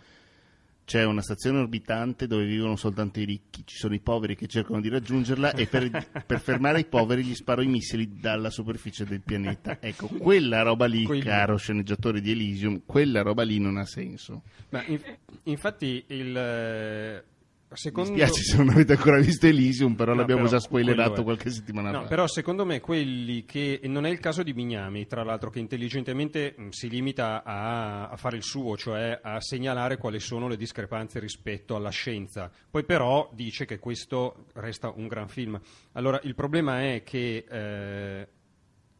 c'è 0.91 1.05
una 1.05 1.21
stazione 1.21 1.59
orbitante 1.59 2.27
dove 2.27 2.43
vivono 2.43 2.75
soltanto 2.75 3.21
i 3.21 3.23
ricchi, 3.23 3.63
ci 3.65 3.77
sono 3.77 3.93
i 3.93 4.01
poveri 4.01 4.35
che 4.35 4.47
cercano 4.47 4.81
di 4.81 4.89
raggiungerla 4.89 5.53
e 5.53 5.65
per, 5.65 5.89
per 6.27 6.41
fermare 6.41 6.81
i 6.81 6.85
poveri 6.85 7.23
gli 7.23 7.33
sparo 7.33 7.61
i 7.61 7.67
missili 7.67 8.19
dalla 8.19 8.49
superficie 8.49 9.05
del 9.05 9.21
pianeta. 9.21 9.77
Ecco, 9.79 10.07
quella 10.07 10.63
roba 10.63 10.87
lì, 10.87 11.05
Quelli- 11.05 11.21
caro 11.21 11.55
sceneggiatore 11.55 12.19
di 12.19 12.31
Elysium, 12.31 12.81
quella 12.85 13.21
roba 13.21 13.43
lì 13.43 13.57
non 13.57 13.77
ha 13.77 13.85
senso. 13.85 14.41
Ma 14.71 14.83
inf- 14.85 15.17
infatti 15.43 16.03
il... 16.07 17.23
eh, 17.71 17.73
Mi 17.73 17.77
Secondo... 17.77 18.11
spiace 18.11 18.43
se 18.43 18.57
non 18.57 18.69
avete 18.69 18.93
ancora 18.93 19.17
visto 19.19 19.47
Elysium, 19.47 19.95
però 19.95 20.11
No, 20.11 20.19
l'abbiamo 20.19 20.41
però 20.43 20.53
già 20.53 20.59
spoilerato 20.59 21.23
qualche 21.23 21.49
settimana 21.49 21.91
No, 21.91 22.01
fa. 22.01 22.07
però 22.07 22.27
secondo 22.27 22.65
me 22.65 22.81
quelli 22.81 23.45
che 23.45 23.79
e 23.81 23.87
non 23.87 24.05
è 24.05 24.09
il 24.09 24.19
caso 24.19 24.43
di 24.43 24.53
Bignami, 24.53 25.07
tra 25.07 25.23
l'altro, 25.23 25.49
che 25.49 25.59
intelligentemente 25.59 26.53
mh, 26.57 26.67
si 26.69 26.89
limita 26.89 27.43
a, 27.43 28.09
a 28.09 28.15
fare 28.17 28.35
il 28.35 28.43
suo, 28.43 28.75
cioè 28.75 29.17
a 29.21 29.39
segnalare 29.39 29.95
quali 29.97 30.19
sono 30.19 30.49
le 30.49 30.57
discrepanze 30.57 31.19
rispetto 31.19 31.75
alla 31.75 31.91
scienza. 31.91 32.51
Poi 32.69 32.83
però 32.83 33.29
dice 33.33 33.65
che 33.65 33.79
questo 33.79 34.47
resta 34.55 34.91
un 34.93 35.07
gran 35.07 35.29
film. 35.29 35.59
Allora, 35.93 36.19
il 36.23 36.35
problema 36.35 36.81
è 36.81 37.03
che 37.03 37.45
eh, 37.49 38.27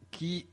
chi 0.08 0.48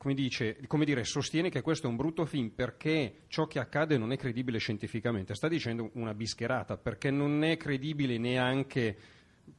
come, 0.00 0.14
dice, 0.14 0.56
come 0.66 0.86
dire, 0.86 1.04
sostiene 1.04 1.50
che 1.50 1.60
questo 1.60 1.86
è 1.86 1.90
un 1.90 1.96
brutto 1.96 2.24
film 2.24 2.48
perché 2.48 3.24
ciò 3.26 3.46
che 3.46 3.58
accade 3.58 3.98
non 3.98 4.12
è 4.12 4.16
credibile 4.16 4.56
scientificamente, 4.56 5.34
sta 5.34 5.46
dicendo 5.46 5.90
una 5.92 6.14
bischerata, 6.14 6.78
perché 6.78 7.10
non 7.10 7.44
è 7.44 7.58
credibile 7.58 8.16
neanche 8.16 8.96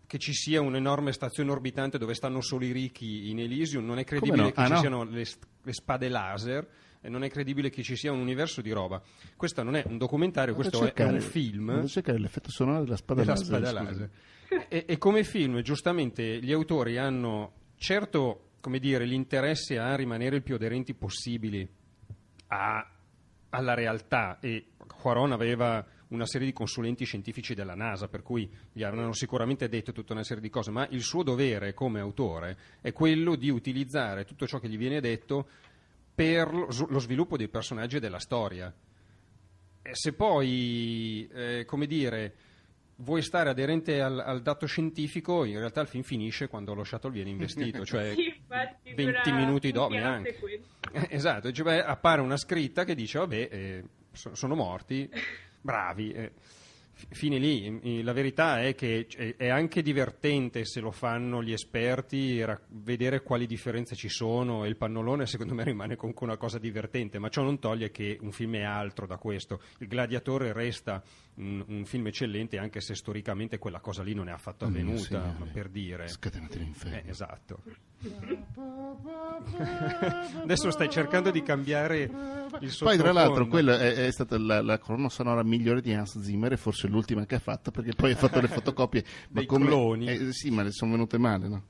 che 0.07 0.17
ci 0.17 0.33
sia 0.33 0.59
un'enorme 0.59 1.11
stazione 1.13 1.51
orbitante 1.51 1.99
dove 1.99 2.15
stanno 2.15 2.41
solo 2.41 2.65
i 2.65 2.71
ricchi 2.71 3.29
in 3.29 3.39
Elysium, 3.39 3.85
non 3.85 3.99
è 3.99 4.03
credibile 4.03 4.41
no? 4.41 4.51
che 4.51 4.59
Ah, 4.59 4.65
ci 4.65 4.71
no? 4.71 4.79
siano 4.79 5.03
le, 5.03 5.25
le 5.61 5.73
spade 5.73 6.09
laser. 6.09 6.67
E 7.03 7.09
non 7.09 7.23
è 7.23 7.29
credibile 7.29 7.69
che 7.69 7.83
ci 7.83 7.95
sia 7.95 8.11
un 8.11 8.19
universo 8.19 8.61
di 8.61 8.71
roba. 8.71 8.99
Questo 9.35 9.61
non 9.61 9.75
è 9.75 9.83
un 9.87 9.97
documentario, 9.99 10.55
Vado 10.55 10.69
questo 10.69 10.83
è 10.85 10.87
cercare- 10.87 11.13
un 11.13 11.21
film 11.21 11.65
vado 11.75 11.87
cercare 11.87 12.19
l'effetto 12.19 12.49
sonoro 12.49 12.83
della 12.83 12.95
spada 12.95 13.21
della 13.21 13.33
laser. 13.33 13.47
spada 13.47 13.71
laser. 13.71 14.09
E, 14.69 14.85
e 14.87 14.97
come 14.97 15.23
film, 15.23 15.61
giustamente, 15.61 16.39
gli 16.39 16.51
autori 16.51 16.97
hanno 16.97 17.53
certo, 17.75 18.50
come 18.61 18.79
dire, 18.79 19.05
l'interesse 19.05 19.77
a 19.77 19.95
rimanere 19.95 20.37
il 20.37 20.43
più 20.43 20.55
aderenti 20.55 20.93
possibili 20.93 21.67
a- 22.47 22.89
alla 23.49 23.73
realtà 23.73 24.39
e 24.39 24.67
Quaron 24.77 25.31
aveva 25.31 25.85
una 26.09 26.25
serie 26.25 26.47
di 26.47 26.53
consulenti 26.53 27.05
scientifici 27.05 27.53
della 27.53 27.73
NASA, 27.73 28.07
per 28.07 28.21
cui 28.21 28.49
gli 28.71 28.83
avranno 28.83 29.13
sicuramente 29.13 29.67
detto 29.69 29.91
tutta 29.91 30.13
una 30.13 30.23
serie 30.23 30.41
di 30.41 30.49
cose, 30.49 30.69
ma 30.71 30.85
il 30.89 31.01
suo 31.01 31.23
dovere 31.23 31.73
come 31.73 31.99
autore 31.99 32.57
è 32.81 32.91
quello 32.91 33.35
di 33.35 33.49
utilizzare 33.49 34.25
tutto 34.25 34.45
ciò 34.45 34.59
che 34.59 34.67
gli 34.67 34.77
viene 34.77 34.99
detto 34.99 35.47
per 36.13 36.51
lo 36.53 36.99
sviluppo 36.99 37.37
dei 37.37 37.47
personaggi 37.47 37.95
e 37.95 37.99
della 37.99 38.19
storia. 38.19 38.73
E 39.81 39.89
se 39.93 40.13
poi, 40.13 41.27
eh, 41.33 41.65
come 41.65 41.87
dire, 41.87 42.35
vuoi 43.01 43.21
stare 43.21 43.49
aderente 43.49 44.01
al, 44.01 44.19
al 44.19 44.41
dato 44.41 44.65
scientifico, 44.65 45.43
in 45.45 45.57
realtà 45.57 45.81
il 45.81 45.87
film 45.87 46.03
finisce 46.03 46.47
quando 46.47 46.73
lo 46.73 46.83
shuttle 46.83 47.11
viene 47.11 47.29
investito, 47.29 47.83
cioè 47.85 48.13
infatti, 48.15 48.93
20 48.93 49.21
dura 49.31 49.35
minuti 49.35 49.71
dopo 49.71 49.93
neanche. 49.93 50.37
Eh, 50.93 51.07
Esatto, 51.09 51.51
cioè, 51.51 51.65
beh, 51.65 51.83
appare 51.83 52.21
una 52.21 52.37
scritta 52.37 52.83
che 52.83 52.95
dice, 52.95 53.19
vabbè, 53.19 53.47
eh, 53.51 53.83
so- 54.11 54.35
sono 54.35 54.55
morti, 54.55 55.09
bravi. 55.61 56.11
eh. 56.11 56.31
Fine 57.09 57.39
lì, 57.39 58.03
la 58.03 58.13
verità 58.13 58.61
è 58.61 58.75
che 58.75 59.07
è- 59.15 59.35
è 59.35 59.47
anche 59.47 59.81
divertente 59.81 60.65
se 60.65 60.79
lo 60.81 60.91
fanno 60.91 61.41
gli 61.41 61.51
esperti 61.51 62.43
ra- 62.43 62.59
vedere 62.67 63.23
quali 63.23 63.47
differenze 63.47 63.95
ci 63.95 64.07
sono 64.07 64.65
e 64.65 64.67
il 64.67 64.75
pannolone 64.77 65.25
secondo 65.25 65.55
me 65.55 65.63
rimane 65.63 65.95
comunque 65.95 66.27
una 66.27 66.37
cosa 66.37 66.59
divertente, 66.59 67.17
ma 67.17 67.29
ciò 67.29 67.41
non 67.41 67.57
toglie 67.57 67.89
che 67.89 68.19
un 68.21 68.31
film 68.31 68.55
è 68.57 68.61
altro 68.63 69.07
da 69.07 69.17
questo. 69.17 69.61
Il 69.79 69.87
Gladiatore 69.87 70.53
resta 70.53 71.01
un, 71.35 71.63
un 71.67 71.85
film 71.85 72.07
eccellente 72.07 72.57
anche 72.57 72.81
se 72.81 72.93
storicamente 72.95 73.57
quella 73.57 73.79
cosa 73.79 74.03
lì 74.03 74.13
non 74.13 74.27
è 74.27 74.31
affatto 74.31 74.67
mio 74.67 74.73
avvenuta, 74.81 75.03
Signore. 75.03 75.35
ma 75.39 75.45
per 75.45 75.69
dire. 75.69 76.07
Scatenate 76.07 76.57
l'inferno. 76.59 76.97
Eh, 76.97 77.03
esatto. 77.07 77.59
Adesso 80.43 80.71
stai 80.71 80.89
cercando 80.89 81.31
di 81.31 81.41
cambiare 81.43 82.01
il 82.59 82.75
Poi, 82.79 82.97
tra 82.97 83.11
l'altro, 83.11 83.47
quella 83.47 83.79
è, 83.79 83.93
è 84.07 84.11
stata 84.11 84.37
la, 84.37 84.61
la 84.61 84.77
colonna 84.79 85.09
sonora 85.09 85.43
migliore 85.43 85.81
di 85.81 85.93
Hans 85.93 86.19
Zimmer 86.19 86.53
e 86.53 86.57
forse 86.57 86.87
l'ultima 86.87 87.25
che 87.25 87.35
ha 87.35 87.39
fatto 87.39 87.71
perché 87.71 87.93
poi 87.93 88.11
ha 88.11 88.15
fatto 88.15 88.39
le 88.41 88.47
fotocopie. 88.49 89.03
ma 89.29 89.45
come- 89.45 89.65
cloni. 89.67 90.07
eh, 90.07 90.33
sì, 90.33 90.49
ma 90.49 90.63
le 90.63 90.71
sono 90.71 90.91
venute 90.91 91.17
male, 91.17 91.47
no? 91.47 91.63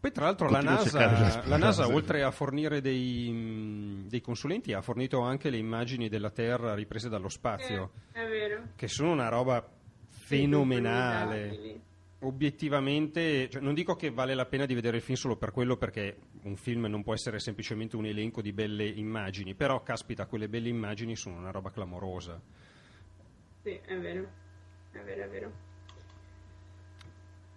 Poi 0.00 0.12
tra 0.12 0.26
l'altro 0.26 0.48
la 0.48 0.60
NASA, 0.60 1.42
la 1.44 1.56
NASA, 1.56 1.88
oltre 1.88 2.22
a 2.22 2.30
fornire 2.30 2.80
dei, 2.80 3.30
mh, 3.32 4.06
dei 4.08 4.20
consulenti 4.20 4.72
ha 4.72 4.80
fornito 4.80 5.20
anche 5.20 5.50
le 5.50 5.56
immagini 5.56 6.08
della 6.08 6.30
Terra 6.30 6.74
riprese 6.74 7.08
dallo 7.08 7.28
spazio, 7.28 7.90
Eh, 8.12 8.22
è 8.24 8.28
vero. 8.28 8.62
che 8.76 8.86
sono 8.86 9.10
una 9.10 9.28
roba 9.28 9.66
fenomenale. 10.08 11.80
Obiettivamente, 12.20 13.48
cioè, 13.48 13.60
non 13.62 13.74
dico 13.74 13.94
che 13.94 14.10
vale 14.10 14.34
la 14.34 14.46
pena 14.46 14.66
di 14.66 14.74
vedere 14.74 14.96
il 14.96 15.02
film 15.02 15.16
solo 15.16 15.36
per 15.36 15.52
quello, 15.52 15.76
perché 15.76 16.16
un 16.42 16.56
film 16.56 16.86
non 16.86 17.02
può 17.04 17.14
essere 17.14 17.38
semplicemente 17.38 17.94
un 17.96 18.06
elenco 18.06 18.40
di 18.42 18.52
belle 18.52 18.86
immagini, 18.86 19.54
però 19.54 19.82
caspita, 19.84 20.26
quelle 20.26 20.48
belle 20.48 20.68
immagini 20.68 21.14
sono 21.16 21.36
una 21.38 21.50
roba 21.52 21.70
clamorosa. 21.70 22.40
Sì, 23.62 23.70
è 23.84 23.96
vero. 23.98 24.28
È 24.90 24.98
vero, 24.98 25.22
è 25.24 25.28
vero. 25.28 25.52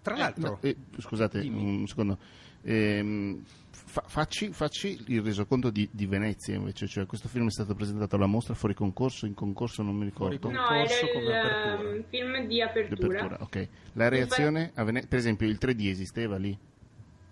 Tra 0.01 0.15
l'altro, 0.15 0.49
No, 0.49 0.57
eh, 0.61 0.75
scusate 0.97 1.41
Dimmi. 1.41 1.79
un 1.79 1.87
secondo. 1.87 2.17
Ehm, 2.63 3.43
fa- 3.69 4.03
facci, 4.07 4.51
facci 4.51 5.03
il 5.07 5.21
resoconto 5.21 5.69
di, 5.69 5.87
di 5.91 6.05
Venezia 6.05 6.55
invece, 6.55 6.87
cioè 6.87 7.05
questo 7.05 7.27
film 7.27 7.47
è 7.47 7.51
stato 7.51 7.73
presentato 7.75 8.15
alla 8.15 8.25
mostra 8.27 8.53
fuori 8.53 8.73
concorso, 8.73 9.25
in 9.25 9.33
concorso 9.33 9.81
non 9.83 9.95
mi 9.95 10.09
Fuori 10.11 10.35
ricordo. 10.35 10.57
No, 10.57 10.65
Concorso 10.67 11.07
come 11.13 11.25
era 11.25 11.49
apertura. 11.49 11.89
il 11.89 11.95
um, 11.97 12.03
film 12.09 12.41
di 12.41 12.47
Di 12.47 12.61
apertura. 12.61 13.07
apertura, 13.19 13.37
ok. 13.41 13.67
La 13.93 14.07
reazione 14.09 14.71
a 14.75 14.83
Venezia, 14.83 15.07
per 15.09 15.19
esempio 15.19 15.47
il 15.47 15.57
3D 15.59 15.87
esisteva 15.87 16.37
lì? 16.37 16.57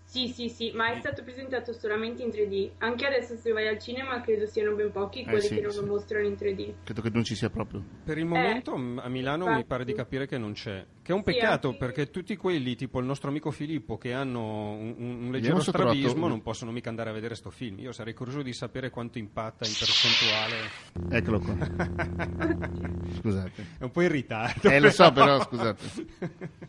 Sì, 0.10 0.28
sì, 0.30 0.50
sì, 0.50 0.72
ma 0.74 0.92
è 0.92 1.00
stato 1.00 1.22
presentato 1.22 1.72
solamente 1.72 2.24
in 2.24 2.30
3D. 2.30 2.72
Anche 2.80 3.06
adesso 3.06 3.36
se 3.36 3.52
vai 3.52 3.68
al 3.68 3.78
cinema 3.78 4.20
credo 4.22 4.48
siano 4.48 4.74
ben 4.74 4.92
pochi 4.92 5.24
quelli 5.24 5.38
Eh, 5.38 5.42
sì, 5.42 5.56
che 5.56 5.62
non 5.62 5.70
sì. 5.70 5.80
lo 5.82 5.86
mostrano 5.86 6.26
in 6.26 6.34
3D. 6.34 6.74
Credo 6.84 7.02
che 7.04 7.12
non 7.14 7.24
ci 7.24 7.36
sia 7.36 7.52
proprio. 7.52 7.84
Per 8.06 8.18
il 8.18 8.26
momento 8.26 8.74
Eh, 8.74 8.80
a 9.04 9.08
Milano 9.08 9.44
mi 9.46 9.52
infatti. 9.52 9.68
pare 9.68 9.86
di 9.86 9.94
capire 9.94 10.26
che 10.26 10.40
non 10.40 10.54
c'è. 10.54 10.84
Che 11.04 11.12
è 11.12 11.16
un 11.16 11.24
Sì, 11.24 11.32
peccato 11.34 11.68
anche- 11.68 11.78
perché 11.78 12.10
tutti 12.10 12.36
quelli, 12.38 12.76
tipo 12.76 12.98
il 13.00 13.06
nostro 13.06 13.30
amico 13.30 13.52
Filippo, 13.52 14.00
che 14.00 14.12
hanno 14.14 14.72
un, 14.72 14.96
un- 14.98 15.30
leggero 15.32 15.60
trovato 15.62 15.94
strabismo, 15.96 16.28
non 16.28 16.42
possono 16.42 16.72
mica 16.72 16.90
andare 16.90 17.12
a 17.12 17.14
vedere 17.14 17.36
sto 17.36 17.52
film. 17.52 17.78
Io 17.78 17.92
sarei 17.92 18.16
curioso 18.16 18.42
di 18.42 18.52
sapere 18.54 18.90
quanto 18.90 19.20
impatta 19.20 19.68
in 19.68 19.74
percentuale. 19.78 21.18
Eccolo 21.20 21.40
qua. 21.40 21.56
Scusate. 23.22 23.66
È 23.78 23.84
un 23.84 23.92
po' 23.92 24.02
in 24.02 24.10
ritardo. 24.10 24.70
Eh, 24.72 24.80
lo 24.80 24.90
so, 24.90 25.12
però 25.12 25.40
scusate. 25.40 25.86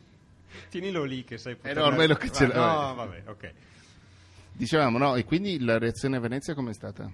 Tienilo 0.69 1.05
lì 1.05 1.25
che 1.25 1.39
sai 1.39 1.57
Eh, 1.63 1.73
no, 1.75 1.85
ormai 1.85 2.07
lo 2.09 2.15
che 2.15 2.31
ce 2.31 2.47
Va- 2.47 2.55
l'ho. 2.55 2.87
No, 2.89 2.95
vabbè, 2.95 3.23
ok. 3.27 3.53
Dicevamo, 4.53 4.99
no, 4.99 5.15
e 5.17 5.25
quindi 5.25 5.59
la 5.61 5.79
reazione 5.79 6.17
a 6.17 6.21
Venezia 6.21 6.55
com'è 6.55 6.73
stata? 6.75 7.11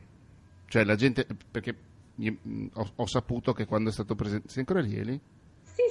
Cioè 0.69 0.85
la 0.85 0.97
gente, 0.97 1.27
perché 1.51 1.75
mh, 2.15 2.67
ho, 2.75 2.93
ho 2.97 3.07
saputo 3.07 3.53
che 3.53 3.67
quando 3.67 3.91
è 3.91 3.93
stato 3.93 4.15
presentato... 4.15 4.51
Sei 4.51 4.61
ancora 4.67 4.81
lì, 4.81 4.97
Eli? 4.97 5.21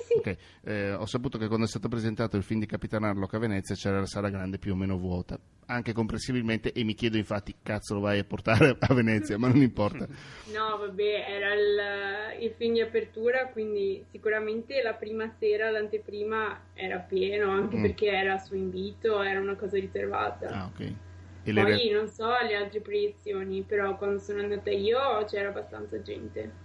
Sì, 0.06 0.14
sì. 0.24 0.30
Ok, 0.30 0.38
eh, 0.66 0.94
ho 0.94 1.06
saputo 1.06 1.38
che 1.38 1.48
quando 1.48 1.66
è 1.66 1.70
stato 1.70 1.88
presentato 1.88 2.38
il 2.38 2.44
film 2.44 2.60
di 2.60 2.66
Capitan 2.66 3.04
Harlock 3.04 3.34
a 3.34 3.40
Venezia 3.40 3.76
c'era 3.76 4.00
la 4.00 4.06
sala 4.06 4.30
grande 4.30 4.58
più 4.60 4.74
o 4.74 4.76
meno 4.76 4.98
vuota, 4.98 5.38
anche 5.68 5.94
comprensibilmente, 5.94 6.72
e 6.72 6.84
mi 6.84 6.94
chiedo 6.94 7.18
infatti, 7.18 7.56
cazzo 7.62 7.96
lo 7.96 8.00
vai 8.02 8.20
a 8.20 8.24
portare 8.24 8.76
a 8.80 8.94
Venezia, 8.94 9.38
ma 9.38 9.48
non 9.48 9.62
importa. 9.62 10.08
No, 10.46 10.78
vabbè, 10.78 11.26
era 11.28 11.54
il, 11.54 12.44
il 12.44 12.52
film 12.52 12.74
di 12.74 12.82
apertura, 12.82 13.48
quindi 13.48 14.06
sicuramente 14.12 14.82
la 14.84 14.94
prima 14.94 15.28
sera, 15.40 15.72
l'anteprima 15.72 16.68
era 16.74 17.00
pieno, 17.00 17.50
anche 17.52 17.78
Mm. 17.78 17.82
perché 17.82 18.06
era 18.08 18.38
su 18.38 18.56
invito, 18.56 19.22
era 19.24 19.40
una 19.40 19.56
cosa 19.56 19.78
riservata. 19.80 20.48
Ah, 20.50 20.66
ok. 20.68 20.80
E 20.82 21.54
Poi 21.54 21.64
re- 21.64 21.92
non 21.92 22.08
so 22.08 22.28
le 22.48 22.56
altre 22.56 22.80
proiezioni, 22.80 23.64
però 23.64 23.98
quando 23.98 24.20
sono 24.20 24.42
andata 24.42 24.70
io 24.70 25.00
c'era 25.26 25.50
abbastanza 25.50 26.02
gente. 26.02 26.64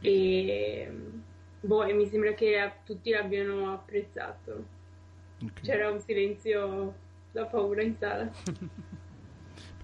E, 0.00 0.90
boh, 1.64 1.84
e 1.84 1.92
mi 1.92 2.06
sembra 2.06 2.32
che 2.34 2.72
tutti 2.84 3.10
l'abbiano 3.10 3.72
apprezzato. 3.72 4.64
ok. 5.42 5.60
C'era 5.62 5.90
un 5.90 6.00
silenzio 6.00 6.94
da 7.32 7.46
paura 7.46 7.82
in 7.82 7.96
sala. 7.96 8.30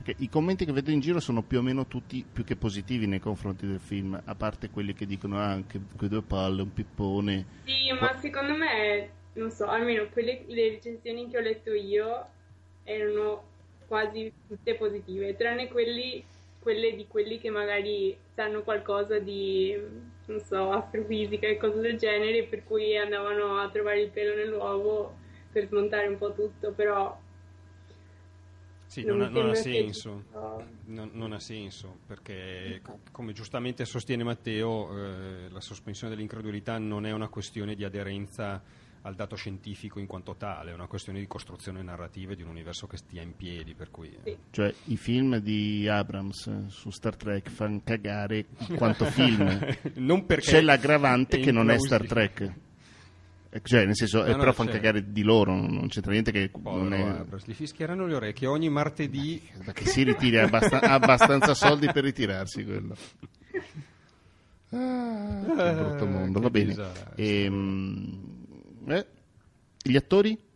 Perché 0.02 0.22
i 0.22 0.30
commenti 0.30 0.64
che 0.64 0.72
vedo 0.72 0.90
in 0.90 1.00
giro 1.00 1.20
sono 1.20 1.42
più 1.42 1.58
o 1.58 1.62
meno 1.62 1.86
tutti 1.86 2.24
più 2.30 2.42
che 2.42 2.56
positivi 2.56 3.06
nei 3.06 3.18
confronti 3.18 3.66
del 3.66 3.80
film, 3.80 4.18
a 4.24 4.34
parte 4.34 4.70
quelli 4.70 4.94
che 4.94 5.04
dicono 5.04 5.38
ah, 5.38 5.50
anche 5.50 5.78
quei 5.96 6.08
due 6.08 6.22
palle, 6.22 6.62
un 6.62 6.72
pippone. 6.72 7.44
Sì, 7.64 7.92
ma 8.00 8.16
secondo 8.18 8.56
me, 8.56 9.10
non 9.34 9.50
so, 9.50 9.66
almeno 9.66 10.08
quelle, 10.08 10.44
le 10.46 10.70
recensioni 10.70 11.28
che 11.28 11.36
ho 11.36 11.40
letto 11.40 11.72
io 11.72 12.26
erano 12.82 13.48
quasi 13.86 14.32
tutte 14.48 14.74
positive, 14.76 15.36
tranne 15.36 15.68
quelli, 15.68 16.24
quelle 16.60 16.94
di 16.94 17.06
quelli 17.06 17.38
che 17.38 17.50
magari 17.50 18.16
sanno 18.34 18.62
qualcosa 18.62 19.18
di, 19.18 19.76
non 20.30 20.40
so, 20.40 20.70
astrofisica 20.72 21.46
e 21.46 21.56
cose 21.56 21.80
del 21.80 21.98
genere, 21.98 22.44
per 22.44 22.64
cui 22.64 22.96
andavano 22.96 23.58
a 23.58 23.68
trovare 23.70 24.00
il 24.02 24.10
pelo 24.10 24.34
nell'uovo 24.34 25.16
per 25.52 25.66
smontare 25.66 26.06
un 26.06 26.16
po' 26.18 26.32
tutto, 26.32 26.72
però... 26.72 27.18
Sì, 28.86 29.04
Non 29.04 29.18
non, 29.18 29.32
non 29.32 29.50
ha 29.50 29.54
senso. 29.54 30.24
no. 30.32 30.78
Non, 30.86 31.10
non 31.12 31.32
ha 31.32 31.38
senso 31.38 31.98
perché, 32.04 32.80
co- 32.82 32.98
come 33.12 33.32
giustamente 33.32 33.84
sostiene 33.84 34.24
Matteo, 34.24 34.90
eh, 34.96 35.48
la 35.48 35.60
sospensione 35.60 36.12
dell'incredulità 36.12 36.78
non 36.78 37.06
è 37.06 37.12
una 37.12 37.28
questione 37.28 37.76
di 37.76 37.84
aderenza 37.84 38.60
al 39.02 39.14
dato 39.14 39.34
scientifico 39.34 39.98
in 39.98 40.06
quanto 40.06 40.34
tale, 40.36 40.70
è 40.70 40.74
una 40.74 40.86
questione 40.86 41.20
di 41.20 41.26
costruzione 41.26 41.82
narrativa 41.82 42.32
e 42.32 42.36
di 42.36 42.42
un 42.42 42.48
universo 42.48 42.86
che 42.86 42.96
stia 42.98 43.22
in 43.22 43.34
piedi. 43.34 43.74
Per 43.74 43.90
cui, 43.90 44.14
Sì. 44.24 44.36
Cioè 44.50 44.74
i 44.86 44.96
film 44.96 45.36
di 45.38 45.88
Abrams 45.88 46.46
eh, 46.46 46.64
su 46.68 46.90
Star 46.90 47.16
Trek 47.16 47.48
fanno 47.48 47.80
cagare 47.82 48.46
in 48.68 48.76
quanto 48.76 49.04
film. 49.06 49.58
non 49.96 50.26
perché 50.26 50.50
C'è 50.50 50.60
l'aggravante 50.60 51.38
che 51.38 51.50
non 51.50 51.70
è 51.70 51.78
Star. 51.78 52.06
Trek. 52.06 52.52
Eh, 53.52 53.60
Cioè, 53.64 53.84
nel 53.84 53.96
senso, 53.96 54.24
eh, 54.24 54.28
No, 54.28 54.32
no, 54.34 54.38
però 54.38 54.52
fanno 54.52 54.70
c'è. 54.70 54.76
cagare 54.76 55.10
di 55.10 55.22
loro, 55.22 55.54
non 55.54 55.88
c'entra 55.88 56.12
niente 56.12 56.30
che 56.30 56.50
Povero 56.50 56.82
non 56.82 56.92
è... 56.92 57.00
Abrams, 57.00 57.46
gli 57.46 57.52
fischieranno 57.54 58.06
le 58.06 58.14
orecchie 58.14 58.46
ogni 58.46 58.68
martedì. 58.68 59.42
Perché 59.64 59.86
si 59.86 60.02
ritiri, 60.04 60.38
ha 60.38 60.44
ha 60.44 60.78
abbastanza 60.92 61.54
soldi 61.54 61.90
per 61.90 62.04
ritirarsi 62.04 62.64
quello. 62.64 62.94
Ah, 64.72 65.40
che 65.44 65.72
brutto 65.74 66.06
mondo, 66.06 66.38
che 66.38 66.44
va 66.44 66.50
bene. 66.50 66.76
Ehm, 67.16 68.39
eh, 68.92 69.06
gli 69.82 69.96
attori? 69.96 70.48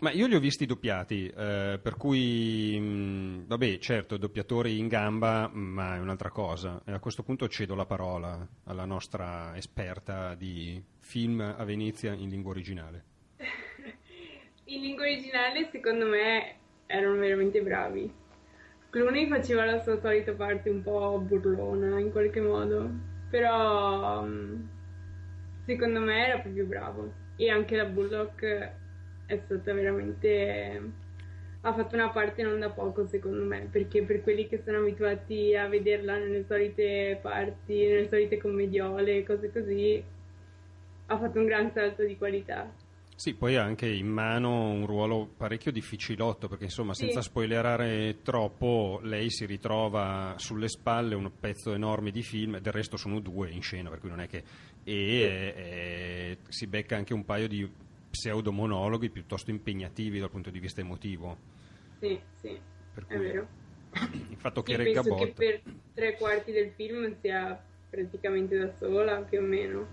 Ma 0.00 0.12
io 0.12 0.28
li 0.28 0.36
ho 0.36 0.40
visti 0.40 0.64
doppiati, 0.64 1.26
eh, 1.26 1.80
per 1.82 1.96
cui, 1.96 2.78
mh, 2.78 3.46
vabbè, 3.48 3.78
certo, 3.78 4.16
doppiatori 4.16 4.78
in 4.78 4.86
gamba, 4.86 5.50
ma 5.52 5.96
è 5.96 5.98
un'altra 5.98 6.30
cosa. 6.30 6.80
E 6.86 6.92
a 6.92 7.00
questo 7.00 7.24
punto 7.24 7.48
cedo 7.48 7.74
la 7.74 7.84
parola 7.84 8.46
alla 8.64 8.84
nostra 8.84 9.56
esperta 9.56 10.36
di 10.36 10.80
film 11.00 11.40
a 11.40 11.64
Venezia 11.64 12.12
in 12.12 12.28
lingua 12.28 12.52
originale. 12.52 13.04
In 14.70 14.82
lingua 14.82 15.04
originale, 15.04 15.68
secondo 15.72 16.04
me, 16.06 16.56
erano 16.86 17.16
veramente 17.16 17.62
bravi. 17.62 18.12
Clooney 18.90 19.26
faceva 19.26 19.64
la 19.64 19.80
sua 19.80 19.98
solita 19.98 20.32
parte 20.32 20.70
un 20.70 20.82
po' 20.82 21.18
burlona 21.18 21.98
in 21.98 22.10
qualche 22.10 22.40
modo, 22.40 22.90
però 23.30 24.22
mm, 24.22 24.66
secondo 25.68 26.00
me 26.00 26.26
era 26.26 26.38
proprio 26.38 26.64
bravo. 26.64 27.12
E 27.36 27.50
anche 27.50 27.76
la 27.76 27.84
Bullock 27.84 28.72
è 29.26 29.40
stata 29.44 29.74
veramente. 29.74 30.82
ha 31.60 31.74
fatto 31.74 31.94
una 31.94 32.08
parte 32.08 32.42
non 32.42 32.58
da 32.58 32.70
poco, 32.70 33.06
secondo 33.06 33.44
me, 33.44 33.68
perché 33.70 34.02
per 34.02 34.22
quelli 34.22 34.48
che 34.48 34.62
sono 34.64 34.78
abituati 34.78 35.54
a 35.54 35.68
vederla 35.68 36.16
nelle 36.16 36.44
solite 36.46 37.18
parti, 37.20 37.86
nelle 37.86 38.08
solite 38.08 38.38
commediole, 38.38 39.24
cose 39.24 39.52
così, 39.52 40.02
ha 41.06 41.18
fatto 41.18 41.38
un 41.38 41.44
gran 41.46 41.70
salto 41.72 42.02
di 42.04 42.16
qualità. 42.16 42.70
Sì, 43.20 43.34
poi 43.34 43.56
ha 43.56 43.64
anche 43.64 43.88
in 43.88 44.06
mano 44.06 44.70
un 44.70 44.86
ruolo 44.86 45.26
parecchio 45.36 45.72
difficilotto, 45.72 46.46
perché 46.46 46.64
insomma, 46.64 46.94
Sì. 46.94 47.02
senza 47.02 47.20
spoilerare 47.20 48.22
troppo, 48.22 49.00
lei 49.02 49.28
si 49.28 49.44
ritrova 49.44 50.34
sulle 50.38 50.68
spalle 50.68 51.16
un 51.16 51.28
pezzo 51.36 51.72
enorme 51.74 52.12
di 52.12 52.22
film, 52.22 52.58
del 52.60 52.72
resto 52.72 52.96
sono 52.96 53.18
due 53.18 53.50
in 53.50 53.60
scena, 53.60 53.90
per 53.90 53.98
cui 53.98 54.08
non 54.08 54.20
è 54.20 54.28
che... 54.28 54.44
e 54.84 54.94
eh, 55.24 56.38
si 56.48 56.68
becca 56.68 56.94
anche 56.94 57.12
un 57.12 57.24
paio 57.24 57.48
di 57.48 57.68
pseudomonologhi 58.08 59.10
piuttosto 59.10 59.50
impegnativi 59.50 60.20
dal 60.20 60.30
punto 60.30 60.50
di 60.50 60.60
vista 60.60 60.80
emotivo. 60.80 61.36
Sì, 61.98 62.20
sì, 62.36 62.56
Per 62.94 63.04
è 63.04 63.16
cui 63.16 63.26
vero. 63.26 63.48
il 64.30 64.36
fatto 64.36 64.62
Sì, 64.62 64.70
che 64.70 64.76
regga 64.76 65.02
penso 65.02 65.14
che 65.16 65.26
botta. 65.26 65.42
per 65.42 65.62
tre 65.92 66.14
quarti 66.16 66.52
del 66.52 66.70
film 66.70 67.18
sia 67.20 67.60
praticamente 67.90 68.56
da 68.56 68.70
sola, 68.76 69.22
più 69.22 69.40
o 69.40 69.42
meno. 69.42 69.88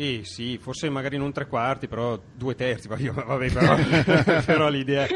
Eh 0.00 0.22
sì, 0.24 0.56
forse 0.56 0.88
magari 0.88 1.18
non 1.18 1.30
tre 1.30 1.46
quarti, 1.46 1.86
però 1.86 2.18
due 2.34 2.54
terzi, 2.54 2.88
vabbè, 2.88 3.52
però, 3.52 3.76
però 4.46 4.70
l'idea, 4.70 5.06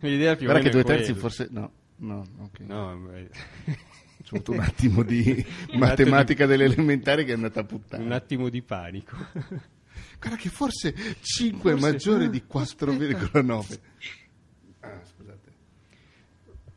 l'idea 0.00 0.36
più 0.36 0.46
o 0.46 0.50
Guarda 0.50 0.68
che 0.68 0.76
meno 0.76 0.82
due 0.82 0.82
è 0.82 0.84
terzi 0.84 1.14
forse... 1.14 1.48
No, 1.50 1.72
no, 1.96 2.26
ok. 2.40 2.58
No, 2.60 3.08
C'è 3.24 4.34
avuto 4.34 4.52
un 4.52 4.60
attimo 4.60 5.02
di 5.02 5.22
Un 5.72 5.78
matematica 5.78 6.44
attimo 6.44 6.58
delle 6.58 6.64
elementari 6.74 7.24
che 7.24 7.30
è 7.30 7.34
andata 7.36 7.60
a 7.60 7.62
un 7.62 7.68
puttana. 7.68 8.14
attimo 8.14 8.50
di 8.50 8.60
panico. 8.60 9.16
Guarda 10.20 10.36
che 10.36 10.50
forse 10.50 10.92
5 11.22 11.72
è 11.72 11.74
Forse- 11.78 11.90
maggiore 11.90 12.28
di 12.28 12.42
4,9. 12.46 13.78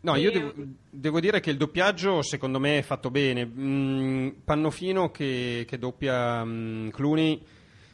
No, 0.04 0.16
io 0.16 0.32
devo, 0.32 0.54
devo 0.90 1.20
dire 1.20 1.40
che 1.40 1.52
il 1.52 1.58
doppiaggio 1.58 2.24
secondo 2.24 2.60
me 2.60 2.80
è 2.80 2.82
fatto 2.82 3.12
bene. 3.12 3.46
Mm, 3.46 4.30
Pannofino 4.44 5.12
che, 5.12 5.64
che 5.68 5.78
doppia 5.78 6.44
mm, 6.44 6.90
Clooney 6.90 7.46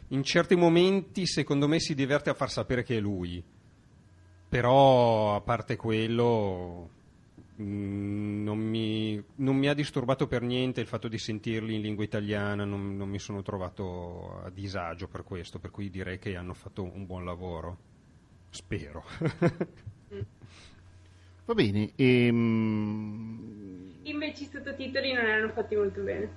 in 0.09 0.23
certi 0.23 0.55
momenti 0.55 1.25
secondo 1.25 1.67
me 1.67 1.81
si 1.81 1.93
diverte 1.93 2.29
a 2.29 2.33
far 2.33 2.49
sapere 2.49 2.83
che 2.83 2.97
è 2.97 2.99
lui. 3.01 3.43
Però 4.49 5.35
a 5.35 5.41
parte 5.41 5.75
quello 5.75 6.89
mm, 7.61 8.43
non 8.43 8.57
mi, 8.57 9.21
non 9.35 9.57
mi 9.57 9.67
ha 9.67 9.73
disturbato 9.73 10.27
per 10.27 10.43
niente 10.43 10.79
il 10.79 10.87
fatto 10.87 11.09
di 11.09 11.17
sentirli 11.17 11.75
in 11.75 11.81
lingua 11.81 12.05
italiana, 12.05 12.63
non, 12.63 12.95
non 12.95 13.09
mi 13.09 13.19
sono 13.19 13.41
trovato 13.41 14.39
a 14.45 14.49
disagio 14.49 15.09
per 15.09 15.23
questo, 15.23 15.59
per 15.59 15.71
cui 15.71 15.89
direi 15.89 16.19
che 16.19 16.37
hanno 16.37 16.53
fatto 16.53 16.83
un 16.83 17.05
buon 17.05 17.25
lavoro. 17.25 17.77
Spero. 18.49 19.03
Va 21.47 21.53
bene, 21.53 21.91
ehm, 21.95 23.45
Invece 24.03 24.43
i 24.43 24.49
sottotitoli 24.51 25.13
non 25.13 25.23
erano 25.23 25.49
fatti 25.53 25.77
molto 25.77 26.01
bene. 26.01 26.29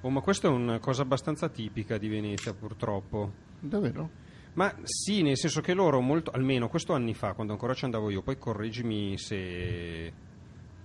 Oh, 0.00 0.10
ma 0.10 0.20
questa 0.20 0.48
è 0.48 0.50
una 0.50 0.80
cosa 0.80 1.02
abbastanza 1.02 1.48
tipica 1.48 1.98
di 1.98 2.08
Venezia, 2.08 2.52
purtroppo. 2.52 3.32
davvero? 3.60 4.10
Ma 4.54 4.74
sì, 4.82 5.22
nel 5.22 5.36
senso 5.36 5.60
che 5.60 5.72
loro, 5.72 6.00
molto, 6.00 6.32
almeno 6.32 6.68
questo 6.68 6.94
anni 6.94 7.14
fa, 7.14 7.32
quando 7.34 7.52
ancora 7.52 7.74
ci 7.74 7.84
andavo 7.84 8.10
io, 8.10 8.22
poi 8.22 8.38
correggimi 8.38 9.16
se, 9.16 10.12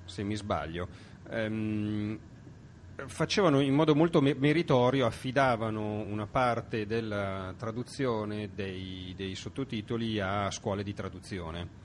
se 0.05 0.23
mi 0.23 0.35
sbaglio, 0.35 0.87
ehm, 1.31 2.19
facevano 3.07 3.61
in 3.61 3.73
modo 3.73 3.95
molto 3.95 4.21
me- 4.21 4.35
meritorio, 4.35 5.07
affidavano 5.07 6.01
una 6.01 6.27
parte 6.27 6.85
della 6.85 7.55
traduzione 7.57 8.51
dei, 8.53 9.13
dei 9.15 9.33
sottotitoli 9.33 10.19
a 10.19 10.51
scuole 10.51 10.83
di 10.83 10.93
traduzione. 10.93 11.80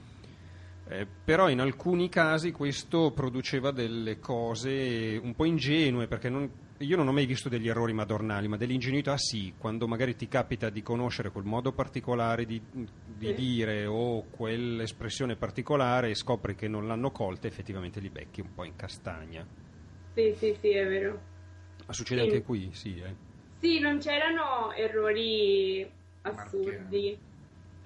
Eh, 0.88 1.04
però 1.24 1.48
in 1.48 1.58
alcuni 1.60 2.08
casi 2.08 2.52
questo 2.52 3.10
produceva 3.12 3.72
delle 3.72 4.20
cose 4.20 5.18
un 5.20 5.34
po' 5.34 5.44
ingenue, 5.44 6.06
perché 6.06 6.28
non- 6.28 6.48
io 6.78 6.96
non 6.96 7.08
ho 7.08 7.12
mai 7.12 7.26
visto 7.26 7.48
degli 7.48 7.66
errori 7.68 7.92
madornali, 7.92 8.46
ma 8.46 8.56
dell'ingenuità 8.56 9.16
sì, 9.16 9.54
quando 9.58 9.88
magari 9.88 10.14
ti 10.14 10.28
capita 10.28 10.70
di 10.70 10.82
conoscere 10.82 11.30
quel 11.32 11.42
modo 11.44 11.72
particolare 11.72 12.44
di, 12.46 12.62
di 12.70 13.26
Sì. 13.26 13.34
dire 13.34 13.86
o 13.86 14.28
quell'espressione 14.30 15.34
particolare 15.34 16.10
e 16.10 16.14
scopri 16.14 16.54
che 16.54 16.68
non 16.68 16.86
l'hanno 16.86 17.10
colta, 17.10 17.48
effettivamente 17.48 17.98
li 17.98 18.10
becchi 18.10 18.40
un 18.40 18.52
po' 18.54 18.62
in 18.62 18.76
castagna. 18.76 19.44
Sì, 20.14 20.34
sì, 20.36 20.56
sì, 20.60 20.70
è 20.70 20.86
vero. 20.86 21.20
Ma 21.86 21.92
succede 21.94 22.20
Sì. 22.20 22.26
anche 22.28 22.42
qui, 22.42 22.70
sì. 22.72 22.98
eh. 23.00 23.14
Sì, 23.58 23.80
non 23.80 23.98
c'erano 23.98 24.72
errori 24.72 25.90
assurdi, 26.22 27.18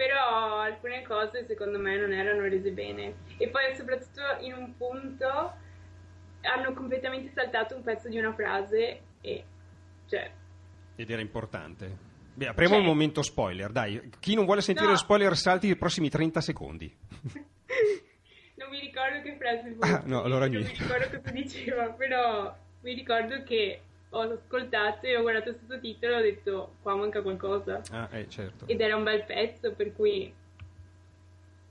però 0.01 0.61
alcune 0.61 1.03
cose 1.03 1.45
secondo 1.47 1.79
me 1.79 1.95
non 1.99 2.11
erano 2.11 2.41
rese 2.49 2.71
bene. 2.71 3.17
E 3.37 3.49
poi 3.49 3.75
soprattutto 3.77 4.23
in 4.41 4.55
un 4.55 4.75
punto 4.79 5.29
hanno 6.41 6.73
completamente 6.73 7.31
saltato 7.35 7.77
un 7.77 7.83
pezzo 7.83 8.09
di 8.09 8.17
una 8.19 8.33
frase 8.33 9.01
e 9.21 9.45
cioè 10.09 10.31
Ed 10.97 11.11
era 11.11 11.21
importante. 11.21 12.09
Beh, 12.33 12.47
apriamo 12.47 12.75
Cioè- 12.77 12.83
un 12.83 12.89
momento 12.89 13.21
spoiler, 13.21 13.71
dai. 13.71 14.11
Chi 14.21 14.35
non 14.35 14.47
vuole 14.47 14.63
sentire 14.63 14.89
No. 14.89 14.97
spoiler 14.97 15.37
salti 15.37 15.69
i 15.69 15.77
prossimi 15.77 16.09
30 16.09 16.41
secondi. 16.41 16.97
non 18.57 18.71
mi 18.71 18.81
ricordo 18.81 19.21
che 19.23 19.37
frase 19.37 19.77
Ah, 19.81 20.03
no, 20.07 20.23
allora 20.23 20.47
non 20.47 20.55
niente. 20.63 20.73
mi 20.73 20.79
ricordo 20.79 21.17
cosa 21.19 21.31
diceva, 21.31 21.91
però 21.91 22.57
mi 22.81 22.95
ricordo 22.95 23.43
che 23.43 23.83
ho 24.12 24.20
ascoltato 24.20 25.07
e 25.07 25.16
ho 25.16 25.23
guardato 25.23 25.51
il 25.51 25.57
sottotitolo 25.61 26.14
e 26.14 26.18
ho 26.18 26.23
detto 26.23 26.75
qua 26.83 26.94
manca 26.96 27.23
qualcosa. 27.23 27.81
Ah, 27.90 28.09
eh, 28.12 28.29
certo. 28.29 28.66
Ed 28.66 28.81
era 28.81 28.96
un 28.96 29.05
bel 29.05 29.25
pezzo, 29.25 29.73
per 29.75 29.92
cui 29.94 30.33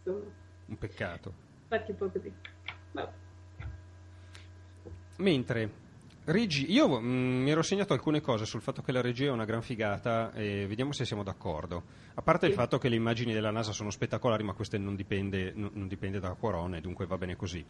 insomma, 0.04 0.26
Un 0.68 0.78
peccato. 0.78 1.34
fatti 1.68 1.92
un 1.92 1.98
po' 1.98 2.10
così. 2.10 2.34
Vabbè. 2.92 3.12
Mentre 5.18 5.70
Regi, 6.32 6.72
io 6.72 7.00
mm, 7.02 7.42
mi 7.42 7.50
ero 7.50 7.64
segnato 7.64 7.94
alcune 7.94 8.22
cose 8.22 8.46
sul 8.46 8.62
fatto 8.62 8.84
che 8.84 8.92
la 8.92 9.02
regia 9.02 9.26
è 9.26 9.32
una 9.32 9.46
gran 9.46 9.64
figata 9.64 10.32
e 10.34 10.68
vediamo 10.68 10.92
se 10.92 11.04
siamo 11.04 11.24
d'accordo. 11.24 11.82
A 12.14 12.22
parte 12.22 12.46
il 12.46 12.52
Sì. 12.52 12.58
fatto 12.58 12.78
che 12.78 12.88
le 12.88 12.96
immagini 12.98 13.34
della 13.34 13.50
NASA 13.50 13.72
sono 13.72 13.90
spettacolari, 13.90 14.44
ma 14.44 14.54
questo 14.54 14.78
non 14.78 14.96
dipende, 14.96 15.54
non, 15.56 15.72
non 15.74 15.88
dipende 15.88 16.20
da 16.20 16.30
Quarone, 16.34 16.82
dunque 16.82 17.08
va 17.08 17.18
bene 17.18 17.36
così. 17.36 17.66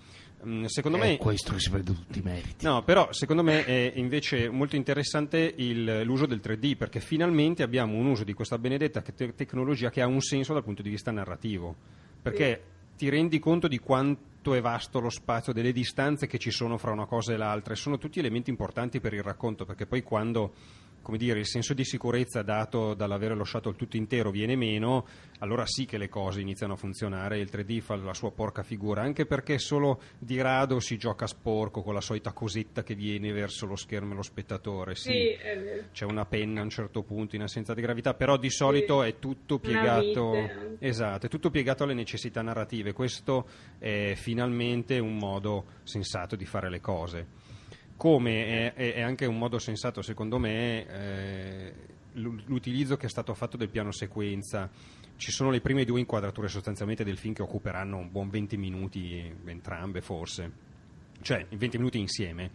Mm, 0.45 0.65
secondo 0.65 0.97
È 0.97 1.01
me 1.01 1.17
questo 1.17 1.53
che 1.53 1.59
si 1.61 1.69
prende 1.69 1.93
tutti 1.93 2.19
i 2.19 2.21
meriti. 2.21 2.65
No, 2.65 2.83
però 2.83 3.07
secondo 3.13 3.43
me 3.43 3.63
è 3.63 3.93
invece 3.95 4.49
molto 4.49 4.75
interessante 4.75 5.53
il- 5.55 6.01
l'uso 6.03 6.25
del 6.25 6.41
3D 6.41 6.75
perché 6.75 6.99
finalmente 6.99 7.63
abbiamo 7.63 7.95
un 7.95 8.07
uso 8.07 8.25
di 8.25 8.33
questa 8.33 8.57
benedetta 8.57 9.01
te- 9.01 9.35
tecnologia 9.35 9.89
che 9.89 10.01
ha 10.01 10.07
un 10.07 10.19
senso 10.19 10.51
dal 10.51 10.65
punto 10.65 10.81
di 10.81 10.89
vista 10.89 11.11
narrativo. 11.11 11.73
Perché 12.21 12.61
ti 12.97 13.07
rendi 13.07 13.39
conto 13.39 13.69
di 13.69 13.79
quanto 13.79 14.27
è 14.53 14.61
vasto 14.61 14.99
lo 14.99 15.09
spazio, 15.09 15.53
delle 15.53 15.71
distanze 15.71 16.27
che 16.27 16.37
ci 16.37 16.51
sono 16.51 16.77
fra 16.77 16.91
una 16.91 17.05
cosa 17.05 17.33
e 17.33 17.37
l'altra 17.37 17.73
e 17.73 17.77
sono 17.77 17.97
tutti 17.97 18.19
elementi 18.19 18.49
importanti 18.49 18.99
per 18.99 19.13
il 19.13 19.23
racconto 19.23 19.65
perché 19.65 19.85
poi 19.85 20.01
quando 20.03 20.53
come 21.01 21.17
dire, 21.17 21.39
il 21.39 21.47
senso 21.47 21.73
di 21.73 21.83
sicurezza 21.83 22.41
dato 22.41 22.93
dall'avere 22.93 23.35
lo 23.35 23.43
shuttle 23.43 23.75
tutto 23.75 23.97
intero 23.97 24.31
viene 24.31 24.55
meno, 24.55 25.05
allora 25.39 25.65
sì 25.65 25.85
che 25.85 25.97
le 25.97 26.09
cose 26.09 26.41
iniziano 26.41 26.73
a 26.73 26.77
funzionare 26.77 27.37
e 27.37 27.41
il 27.41 27.49
3D 27.51 27.79
fa 27.79 27.95
la 27.95 28.13
sua 28.13 28.31
porca 28.31 28.63
figura, 28.63 29.01
anche 29.01 29.25
perché 29.25 29.57
solo 29.57 30.01
di 30.17 30.41
rado 30.41 30.79
si 30.79 30.97
gioca 30.97 31.27
sporco 31.27 31.81
con 31.81 31.93
la 31.93 32.01
solita 32.01 32.33
cosetta 32.33 32.83
che 32.83 32.95
viene 32.95 33.31
verso 33.31 33.65
lo 33.65 33.75
schermo 33.75 34.13
e 34.13 34.15
lo 34.15 34.21
spettatore. 34.21 34.95
Sì, 34.95 35.09
Sì, 35.09 35.37
c'è 35.91 36.05
una 36.05 36.25
penna 36.25 36.61
a 36.61 36.63
un 36.63 36.69
certo 36.69 37.03
punto 37.03 37.35
in 37.35 37.41
assenza 37.41 37.73
di 37.73 37.81
gravità, 37.81 38.13
però 38.13 38.37
di 38.37 38.49
solito 38.49 39.03
è 39.03 39.19
tutto 39.19 39.59
piegato, 39.59 40.77
esatto, 40.79 41.25
è 41.25 41.29
tutto 41.29 41.49
piegato 41.49 41.83
alle 41.83 41.93
necessità 41.93 42.41
narrative. 42.41 42.93
Questo 42.93 43.47
è 43.77 44.13
finalmente 44.15 44.99
un 44.99 45.17
modo 45.17 45.65
sensato 45.83 46.35
di 46.35 46.45
fare 46.45 46.69
le 46.69 46.79
cose. 46.79 47.27
Come 47.99 48.73
è, 48.75 48.93
è- 48.93 49.01
anche 49.01 49.25
un 49.25 49.37
modo 49.37 49.59
sensato, 49.59 50.01
secondo 50.01 50.37
me, 50.39 50.87
eh, 50.87 51.73
l'u- 52.13 52.39
l'utilizzo 52.45 52.95
che 52.95 53.07
è 53.07 53.09
stato 53.09 53.33
fatto 53.33 53.57
del 53.57 53.67
piano 53.67 53.91
sequenza. 53.91 54.69
Ci 55.17 55.31
sono 55.31 55.49
le 55.51 55.59
prime 55.59 55.83
due 55.83 55.99
inquadrature 55.99 56.47
sostanzialmente 56.47 57.03
del 57.03 57.17
film 57.17 57.33
che 57.33 57.41
occuperanno 57.41 57.97
un 57.97 58.09
buon 58.09 58.29
20 58.29 58.55
minuti, 58.55 59.29
entrambe 59.45 59.99
forse, 59.99 60.49
cioè 61.21 61.45
20 61.49 61.77
minuti 61.77 61.99
insieme 61.99 62.51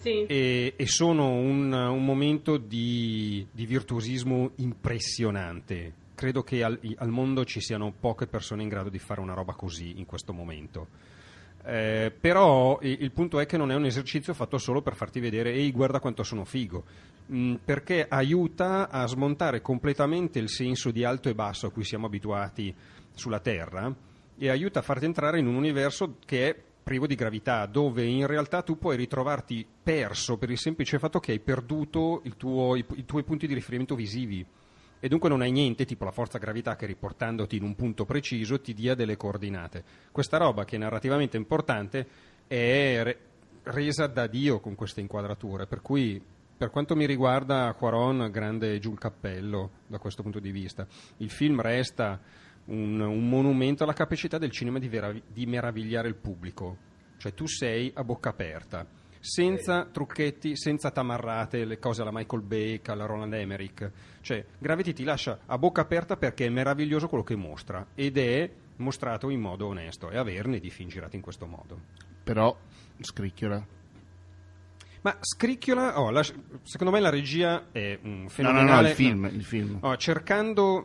Sì. 0.00 0.24
e, 0.26 0.74
e 0.76 0.86
sono 0.88 1.28
un, 1.34 1.72
un 1.72 2.04
momento 2.04 2.56
di, 2.56 3.46
di 3.52 3.64
virtuosismo 3.64 4.50
impressionante. 4.56 5.94
Credo 6.16 6.42
che 6.42 6.64
al, 6.64 6.78
al 6.96 7.10
mondo 7.10 7.44
ci 7.44 7.60
siano 7.60 7.92
poche 7.92 8.26
persone 8.26 8.62
in 8.62 8.68
grado 8.68 8.88
di 8.88 8.98
fare 8.98 9.20
una 9.20 9.34
roba 9.34 9.52
così 9.54 9.98
in 10.00 10.04
questo 10.06 10.32
momento. 10.32 10.88
Eh, 11.62 12.12
però 12.18 12.78
il 12.80 13.12
punto 13.12 13.38
è 13.38 13.44
che 13.44 13.58
non 13.58 13.70
è 13.70 13.74
un 13.74 13.84
esercizio 13.84 14.32
fatto 14.32 14.56
solo 14.56 14.80
per 14.80 14.94
farti 14.94 15.20
vedere 15.20 15.52
ehi 15.52 15.70
guarda 15.72 16.00
quanto 16.00 16.22
sono 16.22 16.46
figo 16.46 16.84
Mm, 17.32 17.54
perché 17.64 18.06
aiuta 18.08 18.88
a 18.90 19.06
smontare 19.06 19.62
completamente 19.62 20.40
il 20.40 20.48
senso 20.48 20.90
di 20.90 21.04
alto 21.04 21.28
e 21.28 21.34
basso 21.34 21.68
a 21.68 21.70
cui 21.70 21.84
siamo 21.84 22.06
abituati 22.06 22.74
sulla 23.14 23.38
Terra 23.38 23.94
e 24.36 24.48
aiuta 24.48 24.80
a 24.80 24.82
farti 24.82 25.04
entrare 25.04 25.38
in 25.38 25.46
un 25.46 25.54
universo 25.54 26.16
che 26.26 26.48
è 26.48 26.62
privo 26.82 27.06
di 27.06 27.14
gravità, 27.14 27.66
dove 27.66 28.04
in 28.04 28.26
realtà 28.26 28.62
tu 28.62 28.78
puoi 28.78 28.96
ritrovarti 28.96 29.64
perso 29.80 30.38
per 30.38 30.50
il 30.50 30.58
semplice 30.58 30.98
fatto 30.98 31.20
che 31.20 31.30
hai 31.30 31.38
perduto 31.38 32.20
tuo- 32.36 32.74
i, 32.74 32.84
i 32.94 33.04
tuoi 33.04 33.22
punti 33.22 33.46
di 33.46 33.54
riferimento 33.54 33.94
visivi 33.94 34.44
e 35.00 35.08
dunque 35.08 35.28
non 35.28 35.40
hai 35.40 35.50
niente 35.50 35.86
tipo 35.86 36.04
la 36.04 36.12
forza 36.12 36.38
gravità 36.38 36.76
che 36.76 36.86
riportandoti 36.86 37.56
in 37.56 37.62
un 37.62 37.74
punto 37.74 38.04
preciso 38.04 38.60
ti 38.60 38.74
dia 38.74 38.94
delle 38.94 39.16
coordinate. 39.16 39.82
Questa 40.12 40.36
roba 40.36 40.64
che 40.64 40.76
è 40.76 40.78
narrativamente 40.78 41.38
importante 41.38 42.06
è 42.46 43.00
re- 43.02 43.18
resa 43.64 44.06
da 44.06 44.26
Dio 44.26 44.60
con 44.60 44.74
queste 44.74 45.00
inquadrature, 45.00 45.66
per 45.66 45.80
cui 45.80 46.22
per 46.60 46.68
quanto 46.68 46.94
mi 46.94 47.06
riguarda 47.06 47.72
Quaron 47.72 48.28
grande 48.30 48.78
giù 48.78 48.92
il 48.92 48.98
cappello 48.98 49.70
da 49.86 49.98
questo 49.98 50.22
punto 50.22 50.40
di 50.40 50.50
vista. 50.50 50.86
Il 51.16 51.30
film 51.30 51.60
resta 51.62 52.20
un, 52.66 53.00
un 53.00 53.28
monumento 53.28 53.84
alla 53.84 53.94
capacità 53.94 54.36
del 54.36 54.50
cinema 54.50 54.78
di, 54.78 54.88
vera- 54.88 55.14
di 55.26 55.46
meravigliare 55.46 56.08
il 56.08 56.16
pubblico, 56.16 56.76
cioè 57.16 57.32
tu 57.32 57.46
sei 57.46 57.90
a 57.94 58.04
bocca 58.04 58.28
aperta, 58.28 58.86
senza 59.20 59.84
trucchetti, 59.84 60.56
senza 60.56 60.90
tamarrate, 60.90 61.64
le 61.66 61.78
cose 61.78 62.00
alla 62.02 62.10
Michael 62.12 62.42
Bay, 62.42 62.80
alla 62.86 63.04
Roland 63.06 63.34
Emmerich. 63.34 63.90
Cioè, 64.22 64.44
Gravity 64.58 64.92
ti 64.94 65.04
lascia 65.04 65.40
a 65.46 65.58
bocca 65.58 65.82
aperta 65.82 66.16
perché 66.16 66.46
è 66.46 66.48
meraviglioso 66.48 67.06
quello 67.08 67.22
che 67.24 67.36
mostra 67.36 67.86
ed 67.94 68.16
è 68.16 68.50
mostrato 68.76 69.28
in 69.28 69.40
modo 69.40 69.66
onesto 69.66 70.10
e 70.10 70.16
averne 70.16 70.58
di 70.58 70.70
film 70.70 70.88
girati 70.88 71.16
in 71.16 71.22
questo 71.22 71.46
modo. 71.46 71.78
Però 72.24 72.56
scricchiola. 72.98 73.66
Ma 75.02 75.16
scricchiola, 75.20 75.98
oh, 76.00 76.10
la- 76.10 76.22
secondo 76.22 76.92
me 76.92 77.00
la 77.00 77.08
regia 77.10 77.66
è 77.72 77.98
un 78.02 78.10
No, 78.16 78.22
no, 78.22 78.28
fenomenale. 78.28 78.82
no, 78.82 78.88
il 78.88 78.94
film, 78.94 79.24
il 79.32 79.44
film. 79.44 79.78
Oh, 79.80 79.96
cercando 79.96 80.84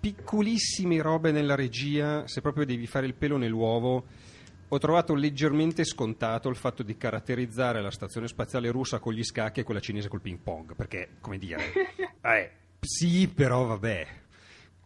piccolissime 0.00 1.00
robe 1.00 1.32
nella 1.32 1.54
regia, 1.54 2.26
se 2.26 2.40
proprio 2.40 2.64
devi 2.66 2.86
fare 2.86 3.06
il 3.06 3.14
pelo 3.14 3.36
nell'uovo, 3.36 4.04
ho 4.74 4.78
trovato 4.78 5.14
leggermente 5.14 5.84
scontato 5.84 6.48
il 6.48 6.56
fatto 6.56 6.82
di 6.82 6.96
caratterizzare 6.96 7.80
la 7.80 7.90
stazione 7.90 8.26
spaziale 8.28 8.70
russa 8.70 8.98
con 8.98 9.12
gli 9.12 9.22
scacchi 9.22 9.60
e 9.60 9.62
quella 9.62 9.80
cinese 9.80 10.08
col 10.08 10.20
ping 10.20 10.38
pong, 10.38 10.74
perché, 10.74 11.10
come 11.20 11.38
dire, 11.38 11.62
eh, 12.22 12.50
sì, 12.80 13.28
però 13.28 13.64
vabbè. 13.66 14.06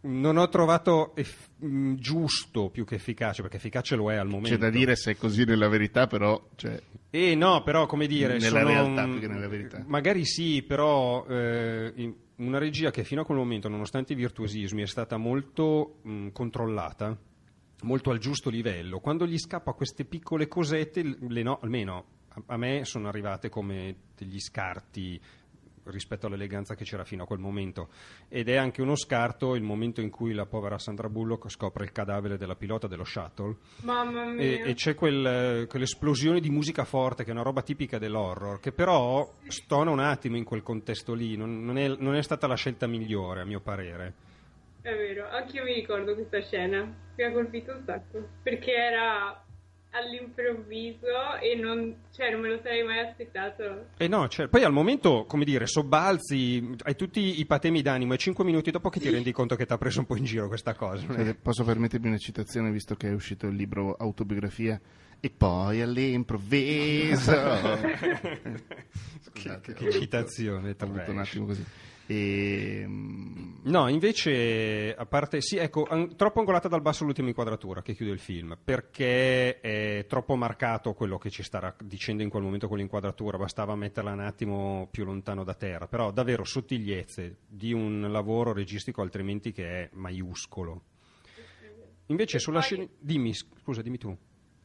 Non 0.01 0.37
ho 0.37 0.47
trovato 0.47 1.13
eff- 1.15 1.49
mh, 1.57 1.95
giusto 1.95 2.69
più 2.69 2.85
che 2.85 2.95
efficace, 2.95 3.41
perché 3.41 3.57
efficace 3.57 3.95
lo 3.97 4.09
è 4.09 4.15
al 4.15 4.27
momento. 4.27 4.49
C'è 4.51 4.57
da 4.57 4.69
dire 4.69 4.95
se 4.95 5.11
è 5.11 5.17
così 5.17 5.43
nella 5.43 5.67
verità, 5.67 6.07
però... 6.07 6.41
Cioè, 6.55 6.81
Eh 7.09 7.35
no, 7.35 7.63
però 7.63 7.85
come 7.85 8.07
dire, 8.07 8.37
Nella 8.37 8.63
realtà 8.63 9.05
mm, 9.05 9.11
più 9.11 9.19
che 9.19 9.27
nella 9.27 9.49
verità. 9.49 9.83
Magari 9.85 10.23
sì, 10.25 10.63
però 10.63 11.25
eh, 11.27 11.91
in- 11.95 12.13
una 12.37 12.59
regia 12.59 12.91
che 12.91 13.03
fino 13.03 13.21
a 13.21 13.25
quel 13.25 13.39
momento, 13.39 13.67
nonostante 13.67 14.13
i 14.13 14.15
virtuosismi, 14.15 14.83
è 14.83 14.87
stata 14.87 15.17
molto 15.17 15.97
mh, 16.03 16.29
controllata, 16.29 17.17
molto 17.83 18.11
al 18.11 18.17
giusto 18.19 18.49
livello. 18.49 18.99
Quando 18.99 19.25
gli 19.25 19.37
scappa 19.37 19.73
queste 19.73 20.05
piccole 20.05 20.47
cosette, 20.47 21.03
le 21.19 21.43
no- 21.43 21.59
almeno 21.61 22.05
a, 22.29 22.43
a 22.47 22.57
me 22.57 22.85
sono 22.85 23.07
arrivate 23.07 23.49
come 23.49 23.95
degli 24.15 24.39
scarti 24.39 25.19
rispetto 25.85 26.27
all'eleganza 26.27 26.75
che 26.75 26.83
c'era 26.83 27.03
fino 27.03 27.23
a 27.23 27.25
quel 27.25 27.39
momento 27.39 27.89
ed 28.27 28.47
è 28.47 28.57
anche 28.57 28.81
uno 28.83 28.95
scarto 28.95 29.55
il 29.55 29.63
momento 29.63 30.01
in 30.01 30.11
cui 30.11 30.33
la 30.33 30.45
povera 30.45 30.77
Sandra 30.77 31.09
Bullock 31.09 31.49
scopre 31.49 31.83
il 31.83 31.91
cadavere 31.91 32.37
della 32.37 32.55
pilota 32.55 32.85
dello 32.85 33.03
shuttle 33.05 33.55
Mamma 33.81 34.25
mia. 34.25 34.39
e, 34.39 34.69
e 34.69 34.73
c'è 34.75 34.93
quel- 34.93 35.65
quell'esplosione 35.67 36.41
di 36.41 36.51
musica 36.51 36.83
forte 36.83 37.23
che 37.23 37.29
è 37.29 37.33
una 37.33 37.41
roba 37.41 37.63
tipica 37.63 37.97
dell'horror, 37.97 38.59
che 38.59 38.71
però 38.71 39.33
stona 39.47 39.89
un 39.89 39.99
attimo 39.99 40.37
in 40.37 40.43
quel 40.43 40.61
contesto 40.61 41.13
lì, 41.15 41.35
non, 41.35 41.63
non 41.63 41.77
è, 41.79 41.87
non 41.97 42.13
è 42.13 42.21
stata 42.21 42.45
la 42.45 42.55
scelta 42.55 42.85
migliore 42.85 43.41
a 43.41 43.45
mio 43.45 43.61
parere. 43.61 44.13
È 44.81 44.95
vero, 44.95 45.29
anch'io 45.29 45.63
mi 45.63 45.73
ricordo 45.73 46.13
questa 46.13 46.41
scena, 46.41 46.83
mi 47.15 47.23
ha 47.23 47.31
colpito 47.31 47.71
un 47.73 47.83
sacco, 47.85 48.27
perché 48.41 48.71
era 48.73 49.43
all'improvviso 49.91 51.35
e 51.41 51.55
non, 51.55 51.95
cioè, 52.15 52.31
non 52.31 52.41
me 52.41 52.49
lo 52.49 52.59
sarei 52.61 52.83
mai 52.83 52.99
aspettato. 52.99 53.87
E 53.97 54.07
no, 54.07 54.27
cioè, 54.29 54.47
poi 54.47 54.63
al 54.63 54.71
momento, 54.71 55.25
come 55.25 55.43
dire, 55.45 55.65
sobbalzi, 55.67 56.75
hai 56.83 56.95
tutti 56.95 57.39
i 57.39 57.45
patemi 57.45 57.81
d'animo 57.81 58.13
e 58.13 58.17
cinque 58.17 58.45
minuti 58.45 58.71
dopo 58.71 58.89
che 58.89 58.99
ti 58.99 59.09
rendi 59.09 59.31
conto 59.31 59.55
che 59.55 59.65
ti 59.65 59.73
ha 59.73 59.77
preso 59.77 59.99
un 59.99 60.05
po' 60.05 60.15
in 60.15 60.23
giro 60.25 60.47
questa 60.47 60.73
cosa. 60.75 61.05
non 61.07 61.19
è- 61.19 61.25
se 61.25 61.35
posso 61.35 61.63
permettermi 61.63 62.07
una 62.07 62.17
citazione, 62.17 62.71
visto 62.71 62.95
che 62.95 63.09
è 63.09 63.13
uscito 63.13 63.47
il 63.47 63.55
libro 63.55 63.95
Autobiografia, 63.95 64.79
e 65.19 65.29
poi 65.29 65.81
all'improvviso... 65.81 67.31
Scusate, 69.21 69.73
che 69.73 69.83
ho 69.83 69.87
avuto- 69.87 69.99
citazione, 69.99 70.69
Ho 70.69 70.83
avuto 70.83 70.85
un 70.85 71.15
trash. 71.15 71.27
attimo 71.29 71.45
così. 71.47 71.65
E, 72.11 72.83
mm, 72.87 73.47
No, 73.65 73.87
invece, 73.87 74.95
a 74.97 75.05
parte, 75.05 75.41
sì, 75.41 75.57
ecco, 75.57 75.83
an- 75.83 76.15
troppo 76.15 76.39
angolata 76.39 76.67
dal 76.67 76.81
basso 76.81 77.03
l'ultima 77.03 77.27
inquadratura 77.27 77.83
che 77.83 77.93
chiude 77.93 78.11
il 78.13 78.17
film, 78.19 78.57
perché 78.63 79.59
è 79.59 80.05
troppo 80.07 80.35
marcato 80.35 80.93
quello 80.93 81.19
che 81.19 81.29
ci 81.29 81.43
starà 81.43 81.75
dicendo 81.83 82.23
in 82.23 82.29
quel 82.29 82.41
momento 82.41 82.67
con 82.67 82.77
l'inquadratura, 82.77 83.37
bastava 83.37 83.75
metterla 83.75 84.11
un 84.13 84.21
attimo 84.21 84.87
più 84.89 85.03
lontano 85.05 85.43
da 85.43 85.53
terra, 85.53 85.85
però 85.87 86.09
davvero 86.11 86.43
sottigliezze 86.45 87.35
di 87.47 87.73
un 87.73 88.07
lavoro 88.11 88.53
registico 88.53 89.03
altrimenti 89.03 89.51
che 89.51 89.83
è 89.83 89.89
maiuscolo. 89.93 90.81
Invece 92.07 92.37
E 92.37 92.39
sulla 92.39 92.59
poi- 92.59 92.67
scena... 92.67 92.87
Dimmi, 92.97 93.33
scusa, 93.35 93.83
dimmi 93.83 93.97
tu. 93.99 94.17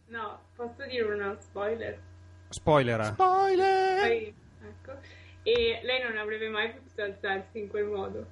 No, 0.07 0.41
posso 0.57 0.87
dire 0.89 1.03
uno 1.13 1.37
spoiler? 1.41 2.01
Spoiler. 2.49 3.05
Spoiler! 3.05 4.01
Poi, 4.09 4.35
ecco. 4.63 4.99
E 5.45 5.81
lei 5.85 6.03
non 6.03 6.17
avrebbe 6.17 6.49
mai 6.49 6.73
potuto 6.73 7.03
alzarsi 7.03 7.59
in 7.59 7.69
quel 7.69 7.85
modo. 7.87 8.27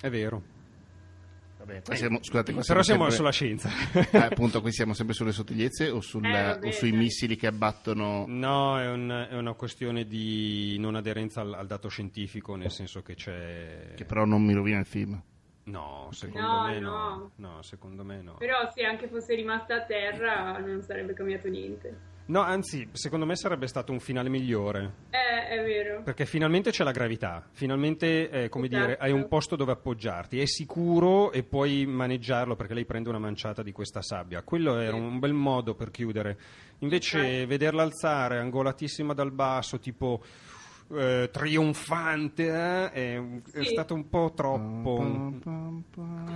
È 0.00 0.08
vero. 0.10 0.42
Vabbè, 1.58 1.82
qua 1.82 1.94
siamo, 1.96 2.18
scusate, 2.22 2.52
qua 2.52 2.62
Però 2.64 2.82
siamo 2.82 3.08
sempre- 3.10 3.16
sulla 3.16 3.32
scienza. 3.32 3.68
Ah, 4.12 4.26
appunto, 4.30 4.60
qui 4.60 4.70
siamo 4.70 4.92
sempre 4.92 5.14
sulle 5.14 5.32
sottigliezze 5.32 5.90
o, 5.90 6.00
sulla- 6.00 6.28
Eh, 6.28 6.42
vabbè, 6.54 6.66
o 6.68 6.70
sui 6.70 6.90
dai. 6.90 6.98
missili 7.00 7.34
che 7.34 7.48
abbattono... 7.48 8.26
No, 8.28 8.78
è, 8.78 8.88
un- 8.88 9.26
è 9.30 9.34
una 9.34 9.54
questione 9.54 10.04
di 10.06 10.76
non 10.78 10.94
aderenza 10.94 11.40
al, 11.40 11.54
al 11.54 11.66
dato 11.66 11.88
scientifico, 11.88 12.54
nel 12.54 12.70
senso 12.70 13.02
che 13.02 13.14
c'è... 13.16 13.94
Che 13.96 14.04
però 14.04 14.24
non 14.24 14.44
mi 14.44 14.52
rovina 14.54 14.78
il 14.78 14.86
film. 14.86 15.20
No, 15.64 16.08
secondo 16.12 16.46
No, 16.46 16.66
me 16.66 16.78
no. 16.78 16.90
no. 16.90 17.30
No, 17.34 17.62
secondo 17.62 18.04
me 18.04 18.22
no. 18.22 18.34
Però 18.38 18.70
se 18.72 18.84
anche 18.84 19.08
fosse 19.08 19.34
rimasta 19.34 19.74
a 19.74 19.82
terra 19.84 20.58
non 20.58 20.80
sarebbe 20.82 21.12
cambiato 21.12 21.48
niente. 21.48 22.16
No, 22.28 22.40
anzi, 22.42 22.86
secondo 22.92 23.24
me 23.24 23.36
sarebbe 23.36 23.66
stato 23.66 23.90
un 23.90 24.00
finale 24.00 24.28
migliore. 24.28 24.92
Eh, 25.10 25.48
è 25.48 25.62
vero. 25.64 26.02
Perché 26.02 26.26
finalmente 26.26 26.70
c'è 26.70 26.84
la 26.84 26.90
gravità, 26.90 27.42
finalmente, 27.52 28.28
eh, 28.28 28.48
come 28.50 28.66
Esatto. 28.66 28.84
dire, 28.84 28.96
hai 28.98 29.12
un 29.12 29.28
posto 29.28 29.56
dove 29.56 29.72
appoggiarti, 29.72 30.38
è 30.38 30.44
sicuro 30.46 31.32
e 31.32 31.42
puoi 31.42 31.86
maneggiarlo 31.86 32.54
perché 32.54 32.74
lei 32.74 32.84
prende 32.84 33.08
una 33.08 33.18
manciata 33.18 33.62
di 33.62 33.72
questa 33.72 34.02
sabbia. 34.02 34.42
Quello 34.42 34.78
era 34.78 34.92
Sì. 34.94 35.00
un 35.00 35.18
bel 35.18 35.32
modo 35.32 35.74
per 35.74 35.90
chiudere. 35.90 36.38
Invece, 36.80 37.18
Esatto. 37.36 37.46
vederla 37.48 37.82
alzare, 37.82 38.38
angolatissima 38.40 39.14
dal 39.14 39.32
basso, 39.32 39.78
tipo 39.78 40.22
eh, 40.94 41.28
trionfante, 41.32 42.44
eh, 42.46 42.90
è, 42.90 43.16
è 43.52 43.62
Sì. 43.62 43.70
stato 43.70 43.94
un 43.94 44.06
po' 44.08 44.32
troppo. 44.34 45.00
Mi 45.02 45.40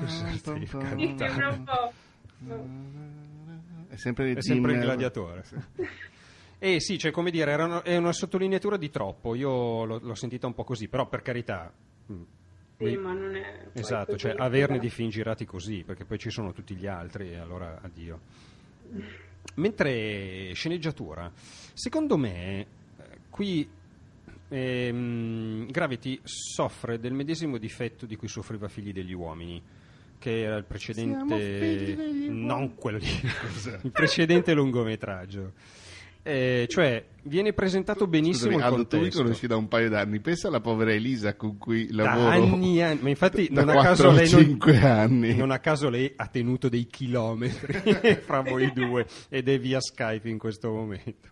sembra 0.08 1.48
un 1.48 1.64
po'. 1.64 1.92
È 3.92 3.96
sempre 3.96 4.30
il 4.30 4.36
È 4.38 4.42
sempre 4.42 4.72
il 4.72 4.80
gladiatore. 4.80 5.44
Eh 6.62 6.78
sì, 6.80 6.96
cioè 6.96 7.10
come 7.10 7.32
dire, 7.32 7.50
era 7.50 7.64
una- 7.64 7.82
è 7.82 7.96
una 7.96 8.12
sottolineatura 8.12 8.76
di 8.76 8.88
troppo, 8.88 9.34
io 9.34 9.84
l'ho, 9.84 9.98
l'ho 10.00 10.14
sentita 10.14 10.46
un 10.46 10.54
po' 10.54 10.62
così, 10.62 10.86
però 10.86 11.08
per 11.08 11.20
carità... 11.20 11.72
mm, 12.12 12.22
Sì, 12.78 12.84
mi- 12.84 12.96
ma 12.98 13.12
non 13.14 13.34
è. 13.34 13.66
Esatto, 13.72 14.16
cioè 14.16 14.34
averne 14.38 14.78
di 14.78 14.88
film 14.88 15.08
girati 15.10 15.44
così, 15.44 15.82
perché 15.84 16.04
poi 16.04 16.18
ci 16.18 16.30
sono 16.30 16.52
tutti 16.52 16.76
gli 16.76 16.86
altri 16.86 17.32
e 17.32 17.38
allora 17.38 17.80
addio. 17.82 18.20
Mentre 19.56 20.52
sceneggiatura, 20.54 21.32
secondo 21.74 22.16
me 22.16 22.60
eh, 22.60 22.66
qui 23.28 23.68
ehm, 24.48 25.66
Gravity 25.68 26.20
soffre 26.22 27.00
del 27.00 27.12
medesimo 27.12 27.58
difetto 27.58 28.06
di 28.06 28.14
cui 28.14 28.28
soffriva 28.28 28.68
Figli 28.68 28.92
degli 28.92 29.12
uomini, 29.12 29.60
che 30.22 30.42
era 30.42 30.56
il 30.56 30.64
precedente, 30.64 31.96
non 32.28 32.76
quello 32.76 32.98
lì, 32.98 33.08
il 33.82 33.90
precedente 33.90 34.54
lungometraggio. 34.54 35.52
Eh, 36.22 36.66
cioè, 36.70 37.04
viene 37.22 37.52
presentato 37.52 38.06
benissimo 38.06 38.52
Scusami, 38.52 38.56
il 38.56 38.62
Aldo, 38.62 38.86
tu 38.86 38.94
mi 38.94 39.02
contesto. 39.02 39.22
conosci 39.22 39.46
da 39.48 39.56
un 39.56 39.66
paio 39.66 39.88
d'anni. 39.88 40.20
Pensa 40.20 40.46
alla 40.46 40.60
povera 40.60 40.92
Elisa 40.92 41.34
con 41.34 41.58
cui 41.58 41.86
da 41.86 42.04
lavoro. 42.04 42.28
anni 42.28 42.78
e 42.78 42.82
anni, 42.82 43.00
ma 43.02 43.08
infatti 43.08 43.48
da 43.50 43.64
non 43.64 43.76
a 43.76 43.82
caso 43.82 44.10
lei 44.12 44.30
non, 44.30 44.42
5 44.44 44.78
anni. 44.78 45.34
non 45.34 45.50
a 45.50 45.58
caso 45.58 45.88
lei 45.88 46.12
ha 46.14 46.28
tenuto 46.28 46.68
dei 46.68 46.86
chilometri 46.86 47.92
fra 48.22 48.40
voi 48.42 48.72
due 48.72 49.04
ed 49.28 49.48
è 49.48 49.58
via 49.58 49.80
Skype 49.80 50.28
in 50.28 50.38
questo 50.38 50.70
momento. 50.70 51.30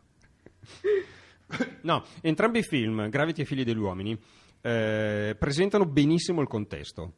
No, 1.82 2.04
entrambi 2.20 2.58
i 2.58 2.64
film, 2.64 3.08
Gravity 3.08 3.42
e 3.42 3.44
Figli 3.44 3.62
degli 3.62 3.78
Uomini, 3.78 4.18
eh, 4.60 5.36
presentano 5.38 5.86
benissimo 5.86 6.40
il 6.40 6.48
contesto, 6.48 7.12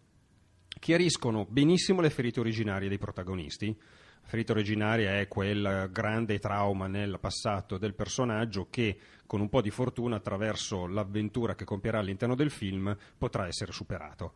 chiariscono 0.83 1.47
benissimo 1.49 2.01
le 2.01 2.11
ferite 2.11 2.40
originarie 2.40 2.88
dei 2.88 2.99
protagonisti. 2.99 3.68
La 3.68 4.27
ferita 4.27 4.51
originaria 4.51 5.21
è 5.21 5.29
quel 5.29 5.88
grande 5.92 6.40
trauma 6.40 6.88
nel 6.88 7.21
passato 7.21 7.79
del 7.79 7.95
personaggio 7.95 8.66
che, 8.68 8.99
con 9.25 9.40
un 9.40 9.49
po' 9.49 9.61
di 9.61 9.71
fortuna, 9.71 10.16
attraverso 10.16 10.88
l'avventura 10.88 11.55
che 11.55 11.64
compierà 11.64 12.01
all'interno 12.01 12.35
del 12.35 12.51
film, 12.51 12.97
potrà 13.16 13.47
essere 13.47 13.71
superato. 13.71 14.33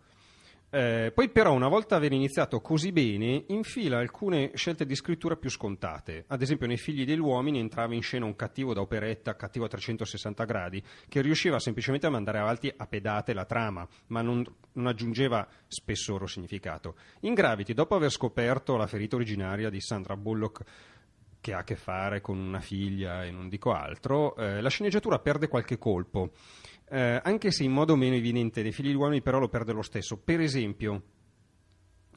Eh, 0.77 1.11
poi 1.11 1.31
però 1.31 1.55
una 1.55 1.69
volta 1.69 1.97
aver 1.97 2.13
iniziato 2.13 2.61
così 2.61 2.93
bene 2.93 3.45
infila 3.47 3.97
alcune 3.97 4.51
scelte 4.57 4.85
di 4.85 4.95
scrittura 4.95 5.35
più 5.35 5.49
scontate. 5.49 6.27
Ad 6.27 6.43
esempio 6.43 6.67
nei 6.67 6.77
Figli 6.77 7.07
degli 7.07 7.19
Uomini 7.19 7.59
entrava 7.59 7.95
in 7.95 8.03
scena 8.03 8.27
un 8.27 8.37
cattivo 8.37 8.75
da 8.75 8.83
operetta 8.83 9.37
cattivo 9.37 9.65
a 9.65 9.69
360 9.69 10.45
gradi 10.45 10.83
che 11.09 11.23
riusciva 11.23 11.59
semplicemente 11.59 12.05
a 12.05 12.11
mandare 12.11 12.41
avanti 12.41 12.71
a 12.77 12.87
pedate 12.87 13.33
la 13.33 13.47
trama 13.47 13.89
ma 14.09 14.21
non, 14.21 14.45
non 14.73 14.87
aggiungeva 14.87 15.49
spessore 15.67 16.27
significato. 16.27 16.97
In 17.21 17.33
Gravity 17.33 17.73
dopo 17.73 17.95
aver 17.95 18.11
scoperto 18.11 18.77
la 18.77 18.87
ferita 18.87 19.17
originaria 19.17 19.71
di 19.71 19.81
Sandra 19.81 20.15
Bullock 20.15 20.63
che 21.41 21.55
ha 21.55 21.59
a 21.59 21.65
che 21.65 21.77
fare 21.77 22.21
con 22.21 22.39
una 22.39 22.61
figlia 22.61 23.25
e 23.25 23.31
non 23.31 23.49
dico 23.49 23.73
altro, 23.73 24.35
eh, 24.37 24.61
la 24.61 24.69
sceneggiatura 24.69 25.21
perde 25.21 25.47
qualche 25.47 25.79
colpo, 25.79 26.33
eh, 26.89 27.21
anche 27.23 27.51
se 27.51 27.65
in 27.65 27.73
modo 27.73 27.97
meno 27.97 28.15
evidente 28.15 28.63
dei 28.63 28.73
figli 28.73 28.89
di 28.89 28.95
uomini, 28.95 29.23
però 29.23 29.39
lo 29.39 29.49
perde 29.49 29.73
lo 29.73 29.83
stesso. 29.83 30.17
Per 30.19 30.41
esempio, 30.41 31.03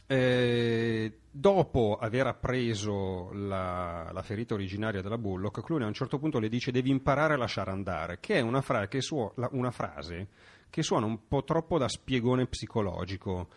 eh, 0.07 1.19
dopo 1.29 1.97
aver 1.99 2.27
appreso 2.27 3.31
la, 3.33 4.09
la 4.11 4.21
ferita 4.23 4.53
originaria 4.55 5.01
della 5.01 5.17
Bullock, 5.17 5.61
Clooney 5.63 5.85
a 5.85 5.89
un 5.89 5.93
certo 5.93 6.17
punto 6.17 6.39
le 6.39 6.49
dice 6.49 6.71
devi 6.71 6.89
imparare 6.89 7.33
a 7.35 7.37
lasciare 7.37 7.71
andare, 7.71 8.19
che 8.19 8.35
è 8.35 8.39
una, 8.41 8.61
fra- 8.61 8.87
che 8.87 9.01
suo- 9.01 9.33
la- 9.35 9.49
una 9.51 9.71
frase 9.71 10.27
che 10.69 10.83
suona 10.83 11.05
un 11.05 11.27
po' 11.27 11.43
troppo 11.43 11.77
da 11.77 11.87
spiegone 11.87 12.45
psicologico, 12.47 13.49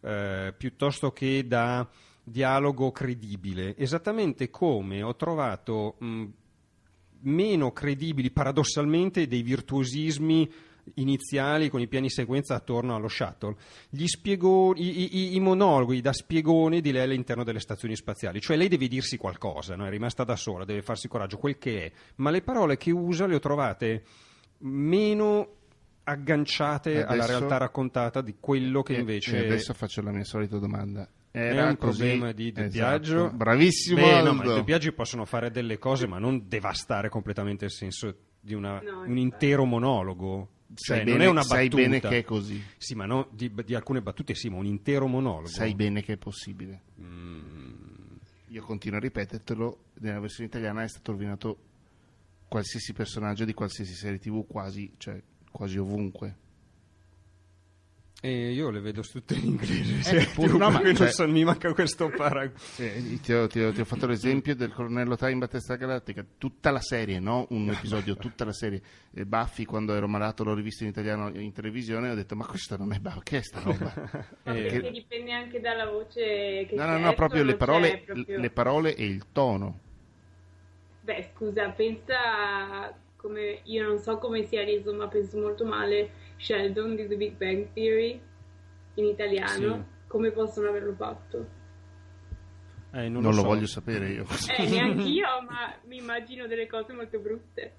eh, 0.00 0.54
piuttosto 0.56 1.12
che 1.12 1.46
da 1.46 1.86
dialogo 2.22 2.92
credibile, 2.92 3.74
esattamente 3.76 4.50
come 4.50 5.02
ho 5.02 5.16
trovato 5.16 5.96
mh, 5.98 6.24
meno 7.22 7.72
credibili 7.72 8.30
paradossalmente 8.30 9.26
dei 9.26 9.42
virtuosismi 9.42 10.50
iniziali 10.94 11.68
con 11.68 11.80
i 11.80 11.86
piani 11.86 12.08
sequenza 12.08 12.54
attorno 12.54 12.94
allo 12.94 13.08
shuttle, 13.08 13.56
gli 13.90 14.06
spiegoni, 14.06 14.80
i, 14.80 15.16
i- 15.16 15.34
i 15.36 15.40
monologhi 15.40 16.00
da 16.00 16.14
spiegone 16.14 16.80
di 16.80 16.92
lei 16.92 17.02
all'interno 17.02 17.44
delle 17.44 17.60
stazioni 17.60 17.94
spaziali, 17.94 18.40
cioè 18.40 18.56
lei 18.56 18.68
deve 18.68 18.88
dirsi 18.88 19.18
qualcosa, 19.18 19.76
no? 19.76 19.86
è 19.86 19.90
rimasta 19.90 20.24
da 20.24 20.34
sola, 20.36 20.64
deve 20.64 20.80
farsi 20.80 21.06
coraggio, 21.06 21.36
quel 21.36 21.58
che 21.58 21.84
è, 21.84 21.92
ma 22.16 22.30
le 22.30 22.40
parole 22.40 22.78
che 22.78 22.90
usa 22.90 23.26
le 23.26 23.34
ho 23.34 23.38
trovate 23.38 24.02
meno 24.60 25.56
agganciate 26.04 26.92
E 26.92 27.00
alla 27.02 27.24
adesso- 27.24 27.28
realtà 27.38 27.56
raccontata 27.58 28.20
di 28.22 28.36
quello 28.40 28.82
che 28.82 28.94
invece 28.94 29.36
e 29.42 29.46
adesso 29.46 29.74
faccio 29.74 30.00
la 30.00 30.10
mia 30.10 30.24
solita 30.24 30.56
domanda. 30.58 31.06
È 31.38 31.52
Era 31.52 31.68
un 31.68 31.76
così? 31.76 31.98
problema 31.98 32.32
di 32.32 32.52
doppiaggio. 32.52 33.16
Esatto. 33.18 33.36
Bravissimo 33.36 34.00
Beh, 34.00 34.22
no, 34.22 34.32
i 34.42 34.44
doppiaggi 34.44 34.92
possono 34.92 35.24
fare 35.24 35.50
delle 35.50 35.78
cose, 35.78 36.06
ma 36.06 36.18
non 36.18 36.44
devastare 36.48 37.08
completamente 37.08 37.64
il 37.66 37.70
senso 37.70 38.14
di 38.40 38.54
una- 38.54 38.80
No, 38.80 39.02
un 39.02 39.16
intero 39.18 39.64
monologo. 39.64 40.50
Cioè, 40.74 40.96
sai 40.98 41.04
non 41.06 41.14
bene, 41.14 41.24
è 41.24 41.28
una 41.28 41.42
sai 41.42 41.68
battuta. 41.68 41.82
bene 41.82 42.00
che 42.00 42.18
è 42.18 42.24
così. 42.24 42.62
Sì, 42.76 42.94
ma 42.94 43.06
no, 43.06 43.28
di, 43.30 43.50
di 43.64 43.74
alcune 43.74 44.02
battute 44.02 44.34
sì, 44.34 44.50
ma 44.50 44.56
un 44.56 44.66
intero 44.66 45.06
monologo. 45.06 45.46
Sai 45.48 45.74
bene 45.74 46.02
che 46.02 46.14
è 46.14 46.16
possibile. 46.18 46.82
Mm, 47.00 47.72
Io 48.48 48.62
continuo 48.62 48.98
a 48.98 49.00
ripetertelo, 49.00 49.78
nella 50.00 50.20
versione 50.20 50.48
italiana 50.48 50.82
è 50.82 50.88
stato 50.88 51.12
rovinato 51.12 51.58
qualsiasi 52.48 52.92
personaggio 52.92 53.44
di 53.44 53.52
qualsiasi 53.54 53.94
serie 53.94 54.18
tv, 54.18 54.46
quasi, 54.46 54.92
cioè, 54.98 55.20
quasi 55.50 55.78
ovunque. 55.78 56.36
E 58.20 58.50
io 58.50 58.70
le 58.70 58.80
vedo 58.80 59.02
tutte 59.02 59.34
in 59.34 59.44
inglese. 59.44 59.98
Eh, 59.98 60.02
cioè, 60.24 60.32
pur- 60.34 60.56
no, 60.56 60.70
ma- 60.70 60.80
non 60.82 60.96
cioè- 60.96 61.10
so, 61.12 61.28
mi 61.28 61.44
manca 61.44 61.72
questo 61.72 62.08
paragone. 62.08 62.58
Eh, 62.78 63.20
ti, 63.22 63.32
ho, 63.32 63.46
ti 63.46 63.60
ho- 63.60 63.72
ti 63.72 63.80
ho 63.80 63.84
fatto 63.84 64.06
l'esempio 64.06 64.56
del 64.56 64.72
colonnello 64.72 65.16
Time 65.16 65.36
Battista 65.36 65.76
Galattica, 65.76 66.24
tutta 66.36 66.70
la 66.72 66.80
serie, 66.80 67.20
no 67.20 67.46
un 67.50 67.68
episodio, 67.74 68.16
tutta 68.16 68.44
la 68.44 68.52
serie. 68.52 68.82
E 69.14 69.24
Buffy, 69.24 69.64
quando 69.64 69.94
ero 69.94 70.08
malato, 70.08 70.42
l'ho 70.44 70.54
rivisto 70.54 70.82
in 70.82 70.90
italiano 70.90 71.28
in 71.38 71.52
televisione 71.52 72.08
e 72.08 72.10
ho 72.10 72.14
detto: 72.16 72.34
Ma 72.34 72.44
questo 72.46 72.76
non 72.76 72.92
è 72.92 72.98
Buffy, 72.98 73.20
che 73.22 73.38
è 73.38 73.42
sta 73.42 73.60
roba? 73.60 73.92
Ma 74.42 74.54
Eh, 74.54 74.62
perché 74.62 74.90
dipende 74.90 75.32
anche 75.32 75.60
dalla 75.60 75.86
voce 75.86 76.66
che 76.68 76.74
No, 76.74 76.82
c'è. 76.84 76.90
no, 76.90 76.98
no, 76.98 77.12
proprio 77.14 77.44
le 77.44 77.54
parole, 77.56 78.02
proprio- 78.04 78.38
le 78.38 78.50
parole 78.50 78.94
e 78.96 79.04
il 79.04 79.26
tono. 79.32 79.78
Beh, 81.02 81.30
scusa, 81.34 81.68
pensa 81.70 82.92
come 83.16 83.60
io 83.64 83.86
non 83.86 83.98
so 83.98 84.18
come 84.18 84.44
sia 84.46 84.64
reso, 84.64 84.92
ma 84.92 85.08
penso 85.08 85.38
molto 85.38 85.64
male 85.64 86.26
Sheldon 86.38 86.96
di 86.96 87.06
The 87.06 87.16
Big 87.16 87.36
Bang 87.36 87.68
Theory 87.74 88.20
in 88.94 89.04
italiano. 89.04 89.74
Sì. 89.74 89.82
Come 90.08 90.30
possono 90.30 90.68
averlo 90.68 90.94
fatto? 90.94 91.56
Eh, 92.92 93.08
non 93.10 93.20
Non, 93.22 93.34
lo 93.34 93.42
so. 93.42 93.46
voglio 93.46 93.66
sapere 93.66 94.08
io. 94.08 94.24
Eh, 94.56 94.66
neanch'io, 94.66 95.26
ma 95.46 95.74
mi 95.86 95.98
immagino 95.98 96.46
delle 96.46 96.66
cose 96.66 96.94
molto 96.94 97.18
brutte. 97.18 97.72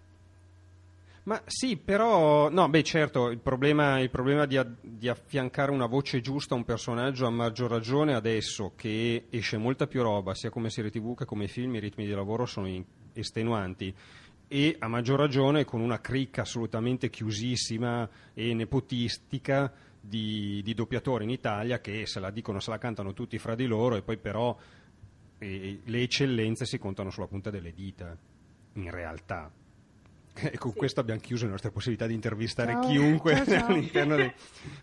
Ma 1.24 1.42
sì, 1.46 1.78
però, 1.78 2.50
no, 2.50 2.70
beh, 2.70 2.84
certo, 2.84 3.30
il 3.30 3.40
problema, 3.40 4.00
il 4.00 4.10
problema 4.10 4.46
di, 4.46 4.58
a- 4.58 4.68
di 4.82 5.08
affiancare 5.10 5.72
una 5.72 5.86
voce 5.86 6.22
giusta 6.22 6.54
a 6.54 6.58
un 6.58 6.64
personaggio 6.64 7.26
a 7.28 7.30
maggior 7.30 7.70
ragione 7.70 8.14
adesso 8.16 8.74
che 8.76 9.26
esce 9.30 9.58
molta 9.58 9.86
più 9.88 10.02
roba, 10.02 10.34
sia 10.34 10.50
come 10.50 10.70
serie 10.70 10.90
tv 10.92 11.16
che 11.16 11.26
come 11.26 11.48
film, 11.48 11.76
i 11.76 11.80
ritmi 11.80 12.06
di 12.06 12.14
lavoro 12.14 12.46
sono 12.46 12.68
in- 12.68 12.86
estenuanti. 13.14 13.94
E 14.52 14.76
a 14.80 14.88
maggior 14.88 15.20
ragione 15.20 15.64
con 15.64 15.80
una 15.80 16.02
cricca 16.02 16.42
assolutamente 16.42 17.10
chiusissima 17.12 18.10
e 18.34 18.54
nepotistica 18.56 19.72
di, 20.02 20.62
di 20.64 20.74
doppiatori 20.74 21.24
in 21.24 21.30
Italia 21.30 21.80
che 21.80 22.08
se 22.08 22.20
la 22.20 22.32
dicono, 22.32 22.60
se 22.60 22.72
la 22.72 22.80
cantano 22.80 23.14
tutti 23.14 23.38
fra 23.38 23.54
di 23.54 23.68
loro 23.68 23.96
e 23.96 24.02
poi 24.02 24.18
però 24.18 24.58
eh, 25.38 25.82
le 25.84 26.02
eccellenze 26.02 26.66
si 26.66 26.80
contano 26.80 27.12
sulla 27.12 27.28
punta 27.28 27.52
delle 27.52 27.72
dita, 27.74 28.18
in 28.74 28.90
realtà. 28.90 29.52
E 30.34 30.58
con 30.58 30.72
Sì. 30.72 30.78
questo 30.78 31.00
abbiamo 31.02 31.20
chiuso 31.20 31.46
le 31.46 31.52
nostre 31.52 31.70
possibilità 31.70 32.08
di 32.08 32.14
intervistare 32.16 32.72
Ciao. 32.74 32.82
chiunque 32.82 33.36
Ciao, 33.46 33.46
ciao. 33.60 33.68
all'interno 33.68 34.16
dei... 34.16 34.32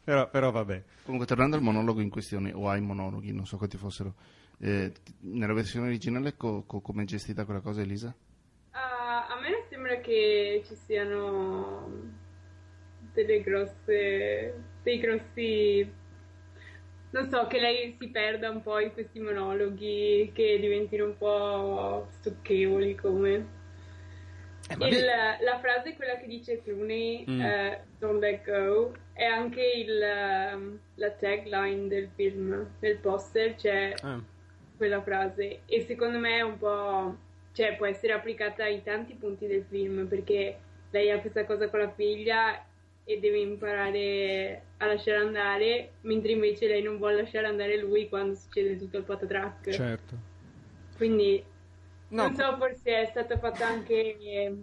Però, 0.05 0.31
però 0.31 0.51
vabbè. 0.53 0.85
Comunque, 1.03 1.27
tornando 1.27 1.57
al 1.57 1.63
monologo 1.63 2.01
in 2.01 2.11
questione, 2.11 2.53
o 2.53 2.69
ai 2.69 2.81
monologhi, 2.83 3.33
non 3.33 3.47
so 3.47 3.57
quanti 3.57 3.79
fossero, 3.79 4.15
eh, 4.59 4.93
nella 5.23 5.55
versione 5.55 5.87
originale, 5.89 6.37
co- 6.37 6.63
co- 6.65 6.81
come 6.81 7.03
è 7.03 7.07
gestita 7.07 7.45
quella 7.45 7.61
cosa, 7.61 7.81
Elisa? 7.81 8.15
Sembra 9.87 10.01
che 10.05 10.64
ci 10.66 10.75
siano 10.75 11.88
delle 13.12 13.40
grosse, 13.40 14.55
dei 14.83 14.99
grossi 14.99 15.92
non 17.11 17.29
so, 17.31 17.46
che 17.46 17.61
lei 17.61 17.94
si 17.96 18.09
perda 18.09 18.51
un 18.51 18.62
po' 18.62 18.81
in 18.81 18.92
questi 18.92 19.20
monologhi 19.20 20.33
che 20.35 20.59
diventino 20.59 21.05
un 21.05 21.16
po' 21.16 22.09
stucchevoli 22.18 22.96
come... 22.96 23.46
Eh, 24.77 24.88
Il, 24.88 25.05
la 25.05 25.59
frase, 25.61 25.94
quella 25.94 26.16
che 26.16 26.27
dice 26.27 26.61
Clooney, 26.64 27.25
Mm. 27.31 27.40
eh, 27.40 27.81
Don't 28.01 28.20
Let 28.20 28.44
Go, 28.44 28.92
è 29.12 29.25
anche 29.25 29.62
il, 29.62 30.03
ehm, 30.03 30.79
la 30.96 31.11
tagline 31.11 31.87
del 31.87 32.09
film, 32.16 32.70
del 32.81 32.96
poster, 32.99 33.55
c'è 33.55 33.94
Ah, 34.03 34.20
quella 34.77 35.01
frase. 35.01 35.61
E 35.64 35.81
secondo 35.83 36.18
me 36.18 36.38
è 36.38 36.42
un 36.42 36.59
po', 36.59 37.16
cioè 37.57 37.75
può 37.77 37.87
essere 37.87 38.12
applicata 38.12 38.64
ai 38.64 38.83
tanti 38.83 39.14
punti 39.14 39.47
del 39.47 39.64
film 39.69 40.07
perché 40.09 40.59
lei 40.90 41.11
ha 41.11 41.21
questa 41.21 41.47
cosa 41.47 41.71
con 41.71 41.79
la 41.81 41.90
figlia 41.90 42.62
e 43.05 43.19
deve 43.19 43.38
imparare 43.38 44.62
a 44.79 44.87
lasciare 44.87 45.19
andare, 45.19 45.95
mentre 46.03 46.33
invece 46.33 46.66
lei 46.69 46.83
non 46.83 46.99
vuole 46.99 47.16
lasciare 47.23 47.47
andare 47.47 47.79
lui 47.79 48.09
quando 48.09 48.35
succede 48.35 48.77
tutto 48.77 48.99
il 48.99 49.05
patatrack. 49.05 49.71
certo. 49.71 50.16
Quindi 50.97 51.42
No, 52.11 52.29
non 52.29 52.35
so, 52.35 52.57
forse 52.59 53.03
è 53.03 53.07
stata 53.07 53.38
fatta 53.38 53.66
anche. 53.66 54.16
eh, 54.19 54.57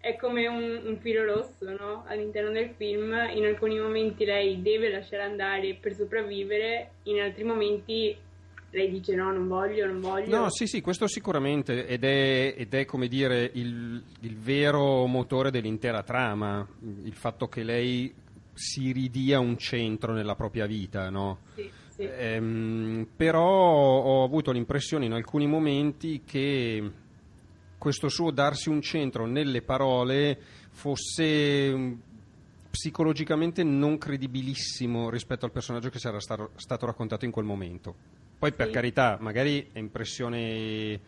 È 0.00 0.16
come 0.16 0.46
un, 0.46 0.80
un 0.86 0.98
filo 0.98 1.24
rosso, 1.24 1.70
no? 1.70 2.04
All'interno 2.06 2.50
del 2.50 2.70
film. 2.70 3.12
In 3.34 3.44
alcuni 3.44 3.78
momenti 3.78 4.24
lei 4.24 4.62
deve 4.62 4.90
lasciare 4.90 5.22
andare 5.22 5.74
per 5.74 5.94
sopravvivere, 5.94 6.96
in 7.04 7.20
altri 7.20 7.44
momenti 7.44 8.16
lei 8.70 8.90
dice 8.90 9.14
no, 9.14 9.32
non 9.32 9.48
voglio, 9.48 9.86
non 9.86 10.00
voglio. 10.00 10.36
No, 10.36 10.50
sì, 10.50 10.66
sì, 10.66 10.80
questo 10.80 11.06
sicuramente, 11.06 11.86
ed 11.86 12.04
è, 12.04 12.54
ed 12.56 12.74
è, 12.74 12.84
come 12.84 13.08
dire 13.08 13.50
il, 13.54 14.02
il 14.20 14.36
vero 14.36 15.06
motore 15.06 15.50
dell'intera 15.50 16.02
trama, 16.02 16.66
il 17.02 17.14
fatto 17.14 17.48
che 17.48 17.62
lei 17.62 18.14
si 18.52 18.92
ridia 18.92 19.38
un 19.38 19.56
centro 19.56 20.12
nella 20.12 20.34
propria 20.34 20.66
vita, 20.66 21.08
no? 21.08 21.38
Sì, 21.54 21.70
sì. 21.94 22.02
Ehm, 22.02 23.06
però 23.16 23.42
ho 23.42 24.24
avuto 24.24 24.50
l'impressione 24.52 25.06
in 25.06 25.12
alcuni 25.12 25.46
momenti 25.46 26.22
che 26.26 26.90
questo 27.78 28.08
suo 28.08 28.30
darsi 28.30 28.68
un 28.68 28.82
centro 28.82 29.24
nelle 29.24 29.62
parole 29.62 30.38
fosse 30.70 31.72
mm, 31.74 31.92
psicologicamente 32.70 33.62
non 33.62 33.96
credibilissimo 33.96 35.08
rispetto 35.08 35.46
al 35.46 35.52
personaggio 35.52 35.88
che 35.88 35.98
si 35.98 36.06
era 36.06 36.20
stato, 36.20 36.50
stato 36.56 36.84
raccontato 36.84 37.24
in 37.24 37.30
quel 37.30 37.46
momento. 37.46 38.17
Poi 38.38 38.52
per 38.52 38.66
Sì. 38.66 38.72
carità, 38.72 39.16
magari 39.20 39.68
è 39.72 39.78
impressione 39.78 41.00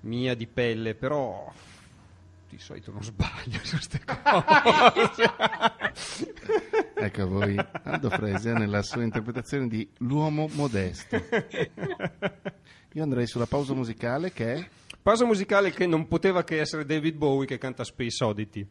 mia 0.00 0.34
di 0.34 0.46
pelle, 0.46 0.94
però 0.94 1.52
di 2.48 2.58
solito 2.58 2.90
non 2.92 3.02
sbaglio 3.02 3.58
su 3.62 3.76
queste 3.76 4.00
cose. 4.04 5.32
Ecco 6.96 7.22
a 7.22 7.26
voi 7.26 7.56
Aldo 7.84 8.10
Frese 8.10 8.52
nella 8.52 8.82
sua 8.82 9.02
interpretazione 9.02 9.68
di 9.68 9.88
L'uomo 9.98 10.48
modesto. 10.52 11.16
Io 12.92 13.02
andrei 13.02 13.26
sulla 13.26 13.46
pausa 13.46 13.74
musicale 13.74 14.32
che 14.32 14.54
è... 14.54 14.68
Pausa 15.02 15.24
musicale 15.26 15.70
che 15.70 15.86
non 15.86 16.08
poteva 16.08 16.44
che 16.44 16.60
essere 16.60 16.86
David 16.86 17.16
Bowie 17.16 17.46
che 17.46 17.58
canta 17.58 17.84
Space 17.84 18.22
Oddity. 18.24 18.66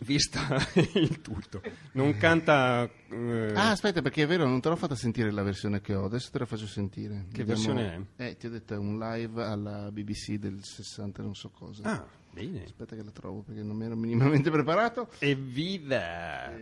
Vista 0.00 0.58
il 0.94 1.22
tutto, 1.22 1.62
non 1.92 2.16
canta. 2.18 2.88
eh, 3.08 3.52
Ah, 3.54 3.70
aspetta, 3.70 4.02
perché 4.02 4.24
è 4.24 4.26
vero, 4.26 4.46
non 4.46 4.60
te 4.60 4.68
l'ho 4.68 4.76
fatta 4.76 4.94
sentire 4.94 5.30
la 5.30 5.42
versione 5.42 5.80
che 5.80 5.94
ho, 5.94 6.04
adesso 6.04 6.28
te 6.30 6.38
la 6.40 6.44
faccio 6.46 6.66
sentire. 6.66 7.24
Che 7.32 7.44
versione 7.44 8.06
è? 8.16 8.24
Eh, 8.28 8.36
ti 8.36 8.46
ho 8.46 8.50
detto 8.50 8.74
è 8.74 8.76
un 8.76 8.98
live 8.98 9.42
alla 9.42 9.90
BBC 9.90 10.34
del 10.34 10.62
60 10.62 11.22
non 11.22 11.34
so 11.34 11.48
cosa. 11.48 11.82
ah, 11.84 12.06
bene. 12.30 12.64
Aspetta 12.64 12.94
che 12.94 13.02
la 13.02 13.10
trovo 13.10 13.40
perché 13.40 13.62
non 13.62 13.74
mi 13.74 13.86
ero 13.86 13.96
minimamente 13.96 14.50
preparato. 14.52 15.08
Evviva! 15.18 16.52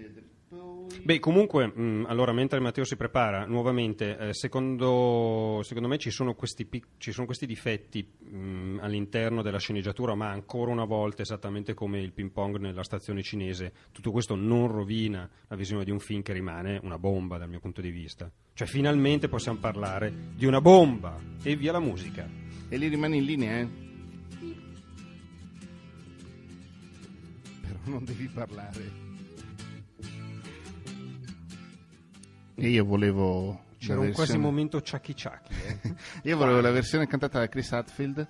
Beh, 1.05 1.19
comunque, 1.19 1.67
mh, 1.67 2.07
allora, 2.09 2.33
mentre 2.33 2.61
Matteo 2.61 2.85
si 2.85 2.97
prepara, 2.97 3.45
nuovamente, 3.45 4.17
eh, 4.17 4.33
secondo, 4.33 5.61
secondo 5.63 5.87
me 5.87 5.99
ci 5.99 6.11
sono 6.11 6.35
questi, 6.35 6.65
pic- 6.65 6.93
ci 6.97 7.13
sono 7.13 7.27
questi 7.27 7.45
difetti 7.45 8.03
mh, 8.03 8.79
all'interno 8.81 9.43
della 9.43 9.59
sceneggiatura, 9.59 10.15
ma 10.15 10.31
ancora 10.31 10.71
una 10.71 10.87
volta, 10.87 11.21
esattamente 11.21 11.75
come 11.75 12.01
il 12.01 12.13
ping 12.13 12.31
pong 12.31 12.57
nella 12.57 12.83
stazione 12.85 13.23
cinese, 13.23 13.73
tutto 13.93 14.13
questo 14.13 14.35
non 14.35 14.69
rovina 14.69 15.29
la 15.49 15.57
visione 15.57 15.85
di 15.85 15.91
un 15.91 15.99
film 15.99 16.23
che 16.23 16.33
rimane 16.33 16.81
una 16.83 16.99
bomba 16.99 17.37
dal 17.37 17.51
mio 17.51 17.61
punto 17.61 17.83
di 17.83 17.91
vista. 17.91 18.31
Cioè, 18.55 18.67
finalmente 18.67 19.29
possiamo 19.29 19.59
parlare 19.59 20.11
di 20.35 20.47
una 20.47 20.63
bomba! 20.63 21.21
E 21.43 21.55
via 21.55 21.73
la 21.73 21.81
musica. 21.81 22.27
E 22.69 22.77
lì 22.79 22.89
rimani 22.89 23.19
in 23.19 23.25
linea, 23.25 23.59
eh? 23.59 23.69
Però 27.61 27.79
non 27.85 28.05
devi 28.05 28.27
parlare. 28.29 29.04
E 32.57 32.69
io 32.69 32.85
volevo... 32.85 33.63
C'era 33.79 33.99
un 34.01 34.07
quasi 34.13 34.33
versione- 34.33 34.43
momento 34.43 34.81
ciacchi 34.81 35.15
ciacchi. 35.15 35.53
Eh. 35.83 35.95
Io 36.31 36.37
volevo 36.39 36.61
la 36.61 36.71
versione 36.71 37.07
cantata 37.07 37.39
da 37.39 37.49
Chris 37.49 37.71
Hadfield, 37.73 38.27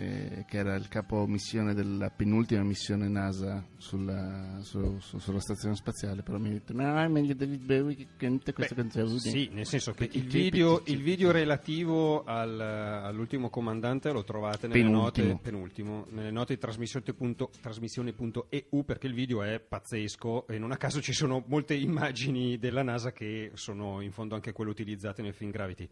eh, 0.00 0.44
che 0.46 0.58
era 0.58 0.76
il 0.76 0.86
capo 0.86 1.26
missione 1.26 1.74
della 1.74 2.08
penultima 2.08 2.62
missione 2.62 3.08
NASA 3.08 3.66
sulla, 3.78 4.58
su- 4.60 4.96
su- 5.00 5.18
sulla 5.18 5.40
stazione 5.40 5.74
spaziale, 5.74 6.22
però 6.22 6.38
mi 6.38 6.50
ha 6.50 6.52
detto 6.52 6.72
no, 6.72 6.96
è 7.00 7.08
meglio 7.08 7.34
David 7.34 7.64
Bowie 7.64 7.96
che 7.96 8.06
canta 8.16 8.52
questa 8.52 8.76
Beh, 8.76 8.82
canzone. 8.82 9.18
Sì, 9.18 9.48
nel 9.52 9.66
senso 9.66 9.92
che 9.94 10.08
il 10.12 10.22
video, 10.28 10.82
il 10.86 11.02
video 11.02 11.32
relativo 11.32 12.22
al- 12.22 12.60
all'ultimo 12.60 13.50
comandante 13.50 14.12
lo 14.12 14.22
trovate 14.22 14.68
nelle 14.68 14.82
Penultimo. 14.82 15.26
note, 15.28 15.40
penultimo, 15.42 16.06
nelle 16.10 16.30
note 16.30 16.54
di 16.54 16.60
trasmissione 16.60 17.04
punto- 17.12 17.50
trasmissione.eu 17.60 18.84
perché 18.84 19.06
il 19.08 19.14
video 19.14 19.42
è 19.42 19.58
pazzesco 19.58 20.46
e 20.46 20.58
non 20.58 20.70
a 20.70 20.76
caso 20.76 21.00
ci 21.00 21.12
sono 21.12 21.42
molte 21.48 21.74
immagini 21.76 22.56
della 22.58 22.82
NASA 22.84 23.10
che 23.10 23.50
sono 23.54 24.00
in 24.00 24.12
fondo 24.12 24.36
anche 24.36 24.52
quelle 24.52 24.70
utilizzate 24.70 25.22
nel 25.22 25.34
film 25.34 25.50
Gravity. 25.50 25.88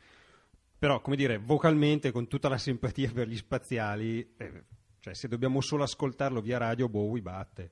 Però, 0.78 1.00
come 1.00 1.16
dire, 1.16 1.38
vocalmente, 1.38 2.10
con 2.12 2.28
tutta 2.28 2.48
la 2.48 2.58
simpatia 2.58 3.10
per 3.12 3.28
gli 3.28 3.36
spaziali, 3.36 4.34
eh, 4.36 4.64
cioè 5.00 5.14
se 5.14 5.28
dobbiamo 5.28 5.60
solo 5.60 5.82
ascoltarlo 5.84 6.40
via 6.40 6.58
radio, 6.58 6.88
Bowie 6.88 7.22
batte. 7.22 7.70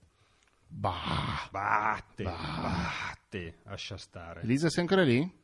Bah. 0.67 1.49
Batte, 1.51 2.25
batte, 2.25 3.59
lascia 3.65 3.97
stare. 3.97 4.41
Elisa 4.43 4.69
sei 4.71 4.83
ancora 4.83 5.03
lì? 5.03 5.43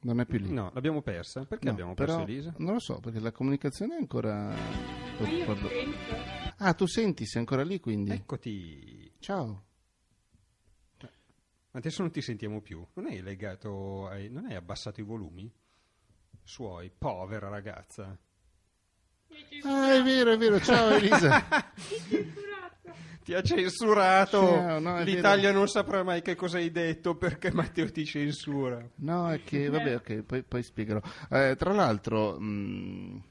Non 0.00 0.18
è 0.20 0.26
più 0.26 0.38
lì. 0.38 0.52
No, 0.52 0.70
l'abbiamo 0.74 1.00
persa. 1.00 1.44
Perché 1.44 1.66
No, 1.66 1.70
abbiamo 1.72 1.94
perso 1.94 2.22
Elisa? 2.22 2.52
Non 2.58 2.72
lo 2.72 2.80
so, 2.80 2.98
perché 2.98 3.20
la 3.20 3.30
comunicazione 3.30 3.94
è 3.94 3.98
ancora... 3.98 4.48
Ma. 4.48 5.56
Ah, 6.56 6.74
tu 6.74 6.86
senti, 6.86 7.24
sei 7.24 7.40
ancora 7.40 7.62
lì 7.62 7.78
quindi? 7.78 8.10
Eccoti. 8.10 9.12
Ciao. 9.20 9.64
Adesso 11.70 12.02
non 12.02 12.10
ti 12.10 12.20
sentiamo 12.20 12.60
più. 12.60 12.84
Non 12.94 13.06
hai 13.06 13.22
legato, 13.22 14.08
ai- 14.08 14.28
non 14.28 14.46
hai 14.46 14.56
abbassato 14.56 15.00
i 15.00 15.04
volumi? 15.04 15.50
Suoi, 16.42 16.90
povera 16.96 17.48
ragazza. 17.48 18.16
Ah, 19.64 19.94
è 19.94 20.02
vero, 20.02 20.32
è 20.32 20.36
vero. 20.36 20.60
Ciao 20.60 20.90
Elisa. 20.96 21.44
Ti 23.24 23.34
ha 23.34 23.42
censurato. 23.42 24.40
Ciao, 24.40 24.78
no, 24.80 25.02
L'Italia 25.02 25.46
vero. 25.48 25.58
non 25.58 25.68
saprà 25.68 26.02
mai 26.02 26.20
che 26.22 26.34
cosa 26.34 26.58
hai 26.58 26.70
detto 26.70 27.16
perché 27.16 27.52
Matteo 27.52 27.90
ti 27.90 28.04
censura. 28.04 28.84
No, 28.96 29.30
è 29.30 29.42
che, 29.44 29.68
vabbè, 29.68 29.94
ok, 29.96 30.22
poi, 30.22 30.42
poi 30.42 30.62
spiegherò. 30.62 31.00
Eh, 31.30 31.54
tra 31.56 31.72
l'altro, 31.72 32.38
mh, 32.38 33.22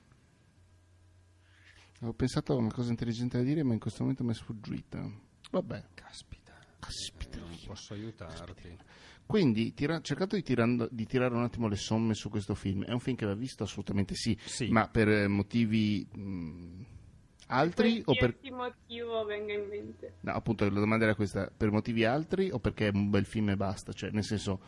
avevo 1.97 2.13
pensato 2.13 2.53
a 2.53 2.55
una 2.55 2.71
cosa 2.71 2.89
intelligente 2.89 3.37
da 3.37 3.43
dire, 3.43 3.63
ma 3.63 3.73
in 3.73 3.79
questo 3.79 4.01
momento 4.01 4.23
mi 4.23 4.31
è 4.31 4.35
sfuggita. 4.35 5.07
Vabbè. 5.51 5.83
Caspita. 5.93 6.53
Caspita. 6.79 7.37
Non 7.37 7.59
posso 7.67 7.93
aiutarti. 7.93 8.77
Quindi, 9.31 9.73
tira- 9.73 10.01
cercato 10.01 10.35
di, 10.35 10.43
tirando- 10.43 10.89
di 10.91 11.05
tirare 11.05 11.33
un 11.33 11.43
attimo 11.43 11.67
le 11.67 11.77
somme 11.77 12.13
su 12.13 12.29
questo 12.29 12.53
film. 12.53 12.83
È 12.83 12.91
un 12.91 12.99
film 12.99 13.15
che 13.15 13.25
va 13.25 13.33
visto? 13.33 13.63
Assolutamente 13.63 14.13
sì. 14.13 14.37
Sì. 14.43 14.67
Ma 14.67 14.87
per 14.87 15.07
eh, 15.07 15.27
motivi 15.27 16.05
mh, 16.05 16.83
altri 17.47 18.01
o 18.05 18.13
per... 18.13 18.37
Motivo 18.51 19.23
venga 19.23 19.53
in 19.53 19.67
mente. 19.69 20.15
No, 20.19 20.33
appunto, 20.33 20.69
la 20.69 20.79
domanda 20.79 21.05
era 21.05 21.15
questa. 21.15 21.49
Per 21.55 21.71
motivi 21.71 22.03
altri 22.03 22.51
o 22.51 22.59
perché 22.59 22.89
è 22.89 22.91
un 22.93 23.09
bel 23.09 23.25
film 23.25 23.49
e 23.49 23.55
basta? 23.55 23.93
Cioè, 23.93 24.11
nel 24.11 24.23
senso... 24.25 24.59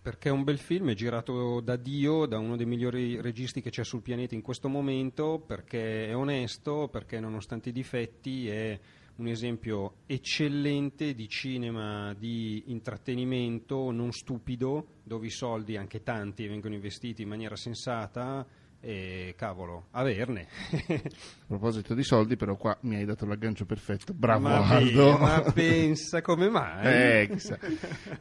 Perché 0.00 0.28
è 0.28 0.32
un 0.32 0.44
bel 0.44 0.58
film, 0.58 0.90
è 0.90 0.94
girato 0.94 1.58
da 1.58 1.74
Dio, 1.74 2.26
da 2.26 2.38
uno 2.38 2.54
dei 2.54 2.64
migliori 2.64 3.20
registi 3.20 3.60
che 3.60 3.70
c'è 3.70 3.82
sul 3.82 4.02
pianeta 4.02 4.36
in 4.36 4.40
questo 4.40 4.68
momento, 4.68 5.42
perché 5.44 6.06
è 6.06 6.14
onesto, 6.14 6.88
perché 6.88 7.18
nonostante 7.18 7.70
i 7.70 7.72
difetti 7.72 8.48
è 8.48 8.78
un 9.16 9.28
esempio 9.28 9.96
eccellente 10.06 11.14
di 11.14 11.28
cinema 11.28 12.12
di 12.14 12.64
intrattenimento 12.66 13.90
non 13.90 14.12
stupido, 14.12 14.86
dove 15.02 15.26
i 15.26 15.30
soldi, 15.30 15.76
anche 15.76 16.02
tanti, 16.02 16.46
vengono 16.46 16.74
investiti 16.74 17.22
in 17.22 17.28
maniera 17.28 17.56
sensata 17.56 18.46
e 18.78 19.34
cavolo, 19.36 19.86
averne. 19.92 20.46
A 20.70 21.00
proposito 21.46 21.94
di 21.94 22.02
soldi, 22.04 22.36
però 22.36 22.56
qua 22.56 22.76
mi 22.82 22.96
hai 22.96 23.04
dato 23.06 23.24
l'aggancio 23.26 23.64
perfetto. 23.64 24.12
Bravo 24.12 24.48
ma, 24.48 24.68
Aldo. 24.68 25.12
beh, 25.14 25.18
ma 25.18 25.40
pensa 25.52 26.20
come 26.20 26.48
mai? 26.50 26.84
Eh, 27.24 27.28
chissà. 27.32 27.58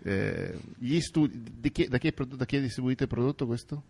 Eh, 0.01 0.57
gli 0.79 0.99
studi... 1.01 1.43
di 1.59 1.71
chi- 1.71 1.87
da, 1.87 1.97
chi 1.97 2.07
è 2.07 2.13
prodotto- 2.13 2.37
da 2.37 2.45
chi 2.45 2.55
è 2.55 2.61
distribuito 2.61 3.03
e 3.03 3.07
prodotto 3.07 3.45
questo? 3.45 3.83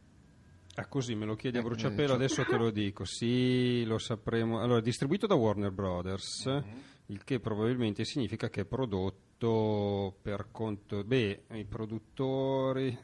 Ah, 0.77 0.87
così 0.87 1.15
me 1.15 1.25
lo 1.25 1.35
chiedi 1.35 1.57
a 1.57 1.61
Eh, 1.61 1.63
bruciapelo, 1.63 2.11
eh, 2.11 2.15
adesso 2.15 2.43
te 2.43 2.57
lo 2.57 2.69
dico. 2.71 3.05
Sì, 3.05 3.85
lo 3.85 3.97
sapremo. 3.97 4.59
Allora, 4.59 4.81
distribuito 4.81 5.25
da 5.27 5.35
Warner 5.35 5.71
Brothers, 5.71 6.45
Mhm. 6.47 6.63
Il 7.07 7.23
che 7.23 7.39
probabilmente 7.39 8.03
significa 8.03 8.49
che 8.49 8.61
è 8.61 8.65
prodotto 8.65 10.15
per 10.21 10.47
conto... 10.51 11.03
Beh, 11.03 11.43
i 11.53 11.65
produttori... 11.65 12.97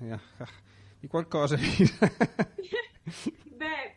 di 0.99 1.07
qualcosa... 1.07 1.57
Beh, 1.57 1.65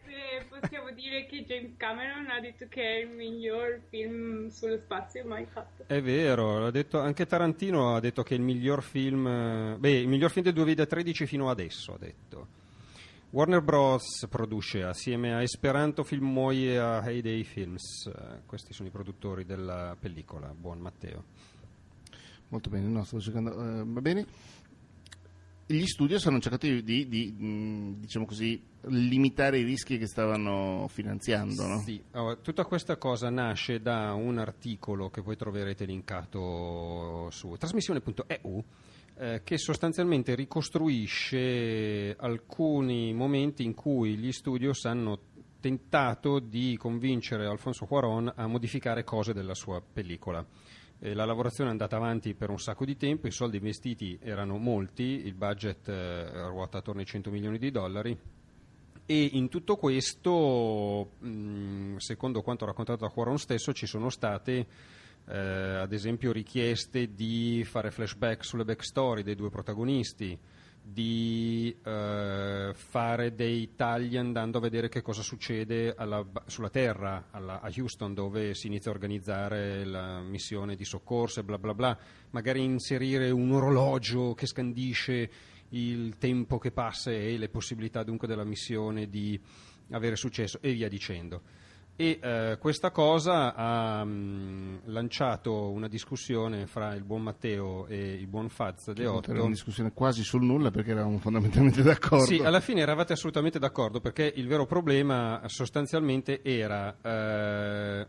eh, 0.07 0.44
possiamo 0.48 0.90
dire 0.92 1.26
che 1.26 1.44
James 1.44 1.74
Cameron 1.76 2.30
ha 2.30 2.40
detto 2.40 2.66
che 2.68 2.82
è 2.82 2.98
il 3.00 3.09
miglior 3.09 3.80
film 3.88 4.48
sullo 4.48 4.78
spazio 4.78 5.24
mai 5.24 5.46
fatto. 5.46 5.84
È 5.86 6.02
vero, 6.02 6.70
detto, 6.70 6.98
anche 6.98 7.26
Tarantino 7.26 7.94
ha 7.94 8.00
detto 8.00 8.22
che 8.22 8.34
è 8.34 8.38
il 8.38 8.42
miglior 8.42 8.82
film... 8.82 9.76
Beh, 9.78 10.00
il 10.00 10.09
miglior 10.09 10.30
film 10.30 10.44
del 10.44 10.55
2013 10.55 11.26
fino 11.26 11.48
adesso, 11.48 11.94
ha 11.94 11.98
detto. 11.98 12.62
Warner 13.35 13.62
Bros. 13.62 14.28
produce 14.30 14.85
assieme 14.85 15.35
a 15.35 15.43
Esperanto 15.43 16.05
Filmoi 16.05 16.68
e 16.68 16.76
a 16.76 17.05
Heyday 17.05 17.43
Films. 17.43 18.09
questi 18.47 18.72
sono 18.72 18.87
i 18.87 18.93
produttori 18.93 19.45
della 19.45 19.97
pellicola. 19.99 20.55
Buon 20.57 20.78
Matteo. 20.78 21.24
Molto 22.51 22.70
bene, 22.70 22.87
no, 22.87 23.03
stavo 23.03 23.20
cercando. 23.20 23.51
Uh, 23.51 23.93
va 23.93 24.01
bene. 24.01 24.24
Gli 25.66 25.85
studios 25.85 26.24
hanno 26.28 26.39
cercato 26.39 26.68
di, 26.68 27.09
di, 27.09 27.32
mh, 27.37 27.99
diciamo 27.99 28.24
così, 28.24 28.62
limitare 28.82 29.59
i 29.59 29.64
rischi 29.64 29.99
che 29.99 30.07
stavano 30.07 30.87
finanziando. 30.87 31.66
No? 31.66 31.80
Sì, 31.80 32.01
allora, 32.12 32.37
tutta 32.37 32.64
questa 32.64 32.99
cosa 32.99 33.30
nasce 33.30 33.80
da 33.80 34.12
un 34.12 34.39
articolo 34.39 35.11
che 35.11 35.20
voi 35.20 35.35
troverete 35.35 35.85
linkato 35.85 37.30
su 37.32 37.57
trasmissione.eu 37.59 38.64
eh, 39.16 39.42
che 39.44 39.58
sostanzialmente 39.58 40.34
ricostruisce 40.34 42.14
alcuni 42.18 43.12
momenti 43.12 43.64
in 43.64 43.74
cui 43.74 44.16
gli 44.16 44.32
studios 44.32 44.84
hanno 44.84 45.18
tentato 45.60 46.40
di 46.40 46.76
convincere 46.76 47.46
Alfonso 47.46 47.86
Cuaron 47.86 48.32
a 48.34 48.46
modificare 48.46 49.04
cose 49.04 49.32
della 49.32 49.54
sua 49.54 49.80
pellicola. 49.80 50.44
Eh, 50.98 51.14
la 51.14 51.24
lavorazione 51.24 51.70
è 51.70 51.72
andata 51.72 51.96
avanti 51.96 52.34
per 52.34 52.50
un 52.50 52.58
sacco 52.58 52.84
di 52.84 52.96
tempo, 52.96 53.26
i 53.26 53.32
soldi 53.32 53.56
investiti 53.56 54.18
erano 54.20 54.58
molti, 54.58 55.26
il 55.26 55.34
budget 55.34 55.88
eh, 55.88 56.48
ruota 56.48 56.78
attorno 56.78 57.00
ai 57.00 57.06
100 57.06 57.30
milioni 57.30 57.58
di 57.58 57.70
dollari 57.70 58.18
e 59.06 59.30
in 59.32 59.50
tutto 59.50 59.76
questo, 59.76 61.10
mh, 61.18 61.96
secondo 61.96 62.40
quanto 62.40 62.64
raccontato 62.64 63.04
da 63.04 63.12
Cuaron 63.12 63.38
stesso, 63.38 63.74
ci 63.74 63.86
sono 63.86 64.08
state 64.08 64.66
eh, 65.26 65.36
ad 65.36 65.92
esempio 65.92 66.32
richieste 66.32 67.14
di 67.14 67.64
fare 67.64 67.90
flashback 67.90 68.44
sulle 68.44 68.64
backstory 68.64 69.22
dei 69.22 69.34
due 69.34 69.50
protagonisti, 69.50 70.38
di 70.86 71.74
eh, 71.82 72.72
fare 72.74 73.34
dei 73.34 73.74
tagli 73.74 74.18
andando 74.18 74.58
a 74.58 74.60
vedere 74.60 74.90
che 74.90 75.00
cosa 75.00 75.22
succede 75.22 75.94
alla, 75.96 76.22
sulla 76.44 76.68
Terra, 76.68 77.28
alla, 77.30 77.62
a 77.62 77.72
Houston, 77.74 78.12
dove 78.12 78.54
si 78.54 78.66
inizia 78.66 78.90
a 78.90 78.94
organizzare 78.94 79.84
la 79.86 80.20
missione 80.20 80.76
di 80.76 80.84
soccorso 80.84 81.40
e 81.40 81.44
bla 81.44 81.56
bla 81.56 81.72
bla, 81.72 81.98
magari 82.30 82.62
inserire 82.62 83.30
un 83.30 83.52
orologio 83.52 84.34
che 84.34 84.46
scandisce 84.46 85.30
il 85.70 86.18
tempo 86.18 86.58
che 86.58 86.70
passa 86.70 87.10
e 87.10 87.38
le 87.38 87.48
possibilità 87.48 88.02
dunque 88.02 88.28
della 88.28 88.44
missione 88.44 89.08
di 89.08 89.40
avere 89.90 90.16
successo 90.16 90.58
e 90.60 90.72
via 90.72 90.88
dicendo 90.88 91.62
e 91.97 92.18
eh, 92.20 92.57
questa 92.59 92.90
cosa 92.90 93.55
ha 93.55 94.05
mh, 94.05 94.11
mm, 94.11 94.76
lanciato 94.86 95.70
una 95.70 95.86
discussione 95.86 96.66
fra 96.66 96.95
il 96.95 97.05
buon 97.05 97.22
Matteo 97.22 97.86
e 97.86 98.14
il 98.14 98.26
buon 98.26 98.49
Faz 98.49 98.90
De 98.90 99.07
Otto. 99.07 99.30
Era 99.30 99.42
una 99.42 99.51
discussione 99.51 99.92
quasi 99.92 100.24
sul 100.24 100.42
nulla 100.42 100.72
perché 100.72 100.90
eravamo 100.90 101.18
fondamentalmente 101.18 101.82
d'accordo. 101.84 102.24
Sì, 102.24 102.38
alla 102.38 102.61
fine 102.61 102.80
eravate 102.80 103.12
assolutamente 103.12 103.61
d'accordo 103.61 104.01
perché 104.01 104.32
il 104.34 104.49
vero 104.49 104.66
problema 104.66 105.40
sostanzialmente 105.47 106.42
era 106.42 106.97
eh, 107.01 108.07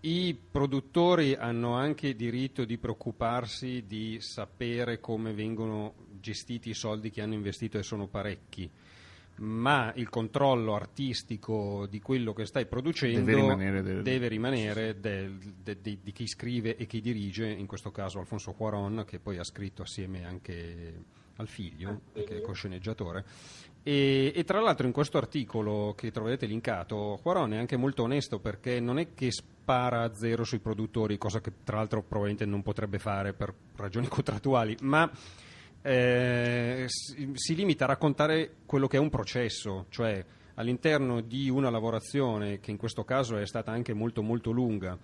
i 0.00 0.38
produttori 0.50 1.34
hanno 1.34 1.74
anche 1.74 2.14
diritto 2.14 2.64
di 2.64 2.76
preoccuparsi 2.76 3.84
di 3.86 4.18
sapere 4.20 5.00
come 5.00 5.32
vengono 5.32 5.94
gestiti 6.20 6.70
i 6.70 6.74
soldi 6.74 7.10
che 7.10 7.22
hanno 7.22 7.34
investito 7.34 7.78
e 7.78 7.82
sono 7.82 8.06
parecchi 8.06 8.70
ma 9.36 9.92
il 9.96 10.08
controllo 10.08 10.74
artistico 10.74 11.86
di 11.88 12.00
quello 12.00 12.32
che 12.32 12.44
stai 12.44 12.66
producendo 12.66 13.24
deve 13.24 13.40
rimanere, 13.40 13.82
del... 13.82 14.02
deve 14.02 14.28
rimanere 14.28 15.00
del, 15.00 15.38
de, 15.38 15.80
de, 15.80 15.98
di 16.02 16.12
chi 16.12 16.26
scrive 16.26 16.76
e 16.76 16.86
chi 16.86 17.00
dirige, 17.00 17.46
in 17.46 17.66
questo 17.66 17.90
caso 17.90 18.18
Alfonso 18.18 18.52
Cuaron, 18.52 19.04
che 19.06 19.18
poi 19.18 19.38
ha 19.38 19.44
scritto 19.44 19.82
assieme 19.82 20.24
anche 20.24 21.20
al 21.36 21.48
figlio, 21.48 22.02
che 22.12 22.24
è 22.24 22.40
co-sceneggiatore. 22.40 23.24
E, 23.82 24.32
e, 24.34 24.44
tra 24.44 24.60
l'altro 24.60 24.86
in 24.86 24.92
questo 24.92 25.18
articolo 25.18 25.94
che 25.96 26.12
troverete 26.12 26.46
linkato, 26.46 27.18
Cuaron 27.20 27.54
è 27.54 27.56
anche 27.56 27.76
molto 27.76 28.04
onesto 28.04 28.38
perché 28.38 28.78
non 28.78 28.98
è 28.98 29.12
che 29.12 29.32
spara 29.32 30.02
a 30.02 30.14
zero 30.14 30.44
sui 30.44 30.60
produttori, 30.60 31.18
cosa 31.18 31.40
che 31.40 31.52
tra 31.64 31.78
l'altro 31.78 32.02
probabilmente 32.02 32.46
non 32.46 32.62
potrebbe 32.62 32.98
fare 32.98 33.32
per 33.32 33.52
ragioni 33.74 34.06
contrattuali, 34.08 34.76
ma 34.82 35.10
eh, 35.82 36.86
si, 36.88 37.54
limita 37.54 37.84
a 37.84 37.88
raccontare 37.88 38.56
quello 38.64 38.86
che 38.86 38.96
è 38.96 39.00
un 39.00 39.10
processo, 39.10 39.86
cioè 39.90 40.24
all'interno 40.54 41.20
di 41.20 41.48
una 41.48 41.70
lavorazione 41.70 42.60
che 42.60 42.70
in 42.70 42.76
questo 42.76 43.04
caso 43.04 43.36
è 43.36 43.46
stata 43.46 43.72
anche 43.72 43.92
molto 43.92 44.22
molto 44.22 44.50
lunga 44.50 44.98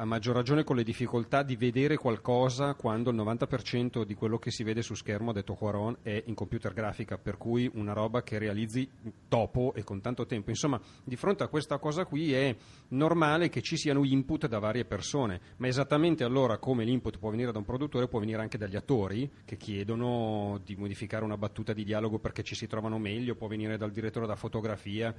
a 0.00 0.04
maggior 0.04 0.36
ragione 0.36 0.62
con 0.62 0.76
le 0.76 0.84
difficoltà 0.84 1.42
di 1.42 1.56
vedere 1.56 1.96
qualcosa 1.96 2.74
quando 2.74 3.10
il 3.10 3.16
90% 3.16 4.04
di 4.04 4.14
quello 4.14 4.38
che 4.38 4.52
si 4.52 4.62
vede 4.62 4.80
su 4.80 4.94
schermo, 4.94 5.30
ha 5.30 5.32
detto 5.32 5.54
Quaron, 5.54 5.98
è 6.02 6.22
in 6.26 6.34
computer 6.34 6.72
grafica, 6.72 7.18
per 7.18 7.36
cui 7.36 7.68
una 7.74 7.92
roba 7.92 8.22
che 8.22 8.38
realizzi 8.38 8.88
dopo 9.28 9.72
e 9.74 9.82
con 9.82 10.00
tanto 10.00 10.24
tempo. 10.24 10.50
Insomma, 10.50 10.80
di 11.02 11.16
fronte 11.16 11.42
a 11.42 11.48
questa 11.48 11.78
cosa 11.78 12.04
qui 12.04 12.32
è 12.32 12.54
normale 12.88 13.48
che 13.48 13.60
ci 13.60 13.76
siano 13.76 14.04
input 14.04 14.46
da 14.46 14.60
varie 14.60 14.84
persone, 14.84 15.40
ma 15.56 15.66
esattamente 15.66 16.22
allora 16.22 16.58
come 16.58 16.84
l'input 16.84 17.18
può 17.18 17.30
venire 17.30 17.50
da 17.50 17.58
un 17.58 17.64
produttore, 17.64 18.06
può 18.06 18.20
venire 18.20 18.40
anche 18.40 18.56
dagli 18.56 18.76
attori 18.76 19.28
che 19.44 19.56
chiedono 19.56 20.60
di 20.64 20.76
modificare 20.76 21.24
una 21.24 21.36
battuta 21.36 21.72
di 21.72 21.82
dialogo 21.82 22.20
perché 22.20 22.44
ci 22.44 22.54
si 22.54 22.68
trovano 22.68 22.98
meglio, 22.98 23.34
può 23.34 23.48
venire 23.48 23.76
dal 23.76 23.90
direttore 23.90 24.28
da 24.28 24.36
fotografia 24.36 25.12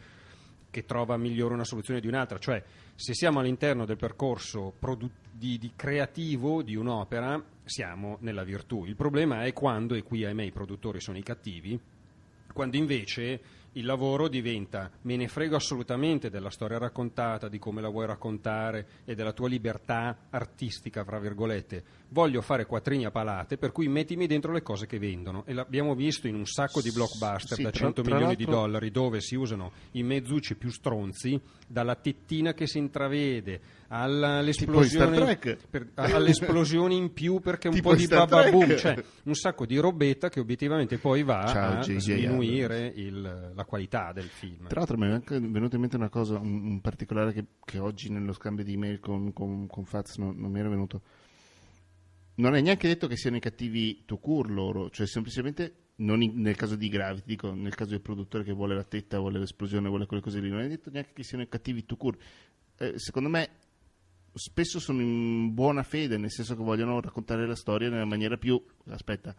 che 0.70 0.86
trova 0.86 1.18
migliore 1.18 1.54
una 1.54 1.64
soluzione 1.64 2.00
di 2.00 2.08
un'altra, 2.08 2.38
cioè 2.38 2.64
se 2.96 3.14
siamo 3.14 3.40
all'interno 3.40 3.86
del 3.86 3.98
percorso 3.98 4.74
produ- 4.78 5.12
di, 5.32 5.58
di 5.58 5.72
creativo 5.76 6.62
di 6.62 6.76
un'opera 6.76 7.42
siamo 7.64 8.18
nella 8.22 8.44
virtù. 8.44 8.86
Il 8.86 8.96
problema 8.96 9.44
è 9.44 9.54
quando, 9.54 9.96
e 9.96 10.04
qui 10.04 10.26
ahimè 10.26 10.44
i 10.44 10.52
produttori 10.52 11.00
sono 11.00 11.18
i 11.18 11.24
cattivi, 11.24 11.80
quando 12.52 12.78
invece 12.78 13.42
il 13.74 13.86
lavoro 13.86 14.28
diventa 14.28 14.90
me 15.04 15.16
ne 15.16 15.28
frego 15.28 15.56
assolutamente 15.56 16.30
della 16.30 16.50
storia 16.50 16.78
raccontata, 16.78 17.48
di 17.48 17.60
come 17.60 17.82
la 17.82 17.90
vuoi 17.90 18.08
raccontare 18.08 18.88
e 19.06 19.14
della 19.16 19.34
tua 19.34 19.48
libertà 19.48 20.28
artistica, 20.30 21.04
fra 21.04 21.20
virgolette. 21.20 21.84
Voglio 22.12 22.42
fare 22.42 22.66
quattrini 22.66 23.06
a 23.06 23.12
palate, 23.12 23.58
per 23.58 23.72
cui 23.72 23.88
mettimi 23.88 24.26
dentro 24.28 24.52
le 24.52 24.62
cose 24.62 24.88
che 24.88 24.98
vendono. 24.98 25.46
E 25.46 25.54
l'abbiamo 25.54 25.94
visto 25.96 26.28
in 26.28 26.36
un 26.36 26.46
sacco 26.46 26.82
di 26.82 26.92
blockbuster 26.92 27.58
sì, 27.58 27.64
da 27.64 27.70
tra, 27.70 27.80
100 27.80 28.02
tra 28.02 28.14
milioni 28.14 28.36
di 28.36 28.46
dollari 28.46 28.92
dove 28.92 29.22
si 29.22 29.36
usano 29.36 29.72
i 29.92 30.04
mezzucci 30.04 30.56
più 30.56 30.70
stronzi, 30.70 31.40
dalla 31.68 31.96
tettina 31.96 32.54
che 32.54 32.66
si 32.68 32.80
intravede 32.80 33.62
all'esplosione, 33.90 35.38
per, 35.70 35.90
all'esplosione 35.96 36.94
in 36.94 37.14
più 37.14 37.40
perché 37.40 37.68
un 37.68 37.76
tipo 37.76 37.90
po' 37.90 37.96
di 37.96 38.08
bababoom, 38.08 38.78
cioè 38.78 39.04
un 39.24 39.34
sacco 39.34 39.66
di 39.66 39.78
robetta 39.78 40.30
che 40.30 40.40
obiettivamente 40.40 40.98
poi 40.98 41.24
va 41.24 41.46
Ciao, 41.48 41.78
a 41.78 41.80
J.J. 41.80 41.98
sminuire 42.00 42.92
il, 42.96 43.52
la 43.54 43.66
qualità 43.66 44.12
del 44.14 44.28
film. 44.28 44.68
Tra 44.68 44.80
l'altro 44.80 44.98
mi 44.98 45.08
è 45.08 45.12
anche 45.12 45.40
venuta 45.40 45.76
in 45.76 45.82
mente 45.82 45.96
una 45.96 46.10
cosa, 46.10 46.38
un, 46.38 46.66
un 46.66 46.82
particolare 46.82 47.34
che, 47.34 47.46
che, 47.66 47.80
oggi 47.80 48.10
nello 48.10 48.34
scambio 48.34 48.64
di 48.64 48.74
email 48.74 49.00
con, 49.00 49.34
con, 49.34 49.68
con 49.68 49.86
Faz 49.86 50.18
non, 50.18 50.36
non 50.38 50.52
mi 50.52 50.60
era 50.60 50.70
venuto. 50.70 51.02
Non 52.40 52.56
è 52.56 52.62
neanche 52.62 52.88
detto 52.88 53.08
che 53.08 53.18
siano 53.18 53.36
i 53.36 53.42
cattivi 53.42 54.06
to 54.06 54.18
cure 54.18 54.50
loro, 54.50 54.90
cioè 54.90 55.06
semplicemente 55.06 55.88
in, 55.98 56.32
nel 56.36 56.56
caso 56.56 56.78
di 56.78 56.88
Gravity, 56.88 57.26
dico 57.26 57.54
nel 57.54 57.76
caso 57.76 57.92
del 57.92 58.02
produttore 58.02 58.46
che 58.46 58.54
vuole 58.54 58.76
la 58.76 58.86
tetta, 58.86 59.20
vuole 59.20 59.40
l'esplosione, 59.40 59.90
vuole 59.90 60.06
quelle 60.06 60.22
cose 60.22 60.40
lì, 60.40 60.50
non 60.50 60.62
è 60.62 60.68
detto 60.70 60.90
neanche 60.90 61.12
che 61.14 61.24
siano 61.24 61.44
i 61.44 61.50
cattivi 61.50 61.86
to 61.86 61.98
cure. 61.98 62.18
Eh, 62.78 62.94
secondo 62.98 63.28
me 63.28 63.50
spesso 64.34 64.80
sono 64.80 65.02
in 65.02 65.54
buona 65.54 65.84
fede, 65.84 66.18
nel 66.18 66.32
senso 66.32 66.56
che 66.56 66.64
vogliono 66.64 67.02
raccontare 67.02 67.46
la 67.46 67.56
storia 67.56 67.90
nella 67.90 68.06
maniera 68.06 68.38
più 68.38 68.64
aspetta, 68.86 69.36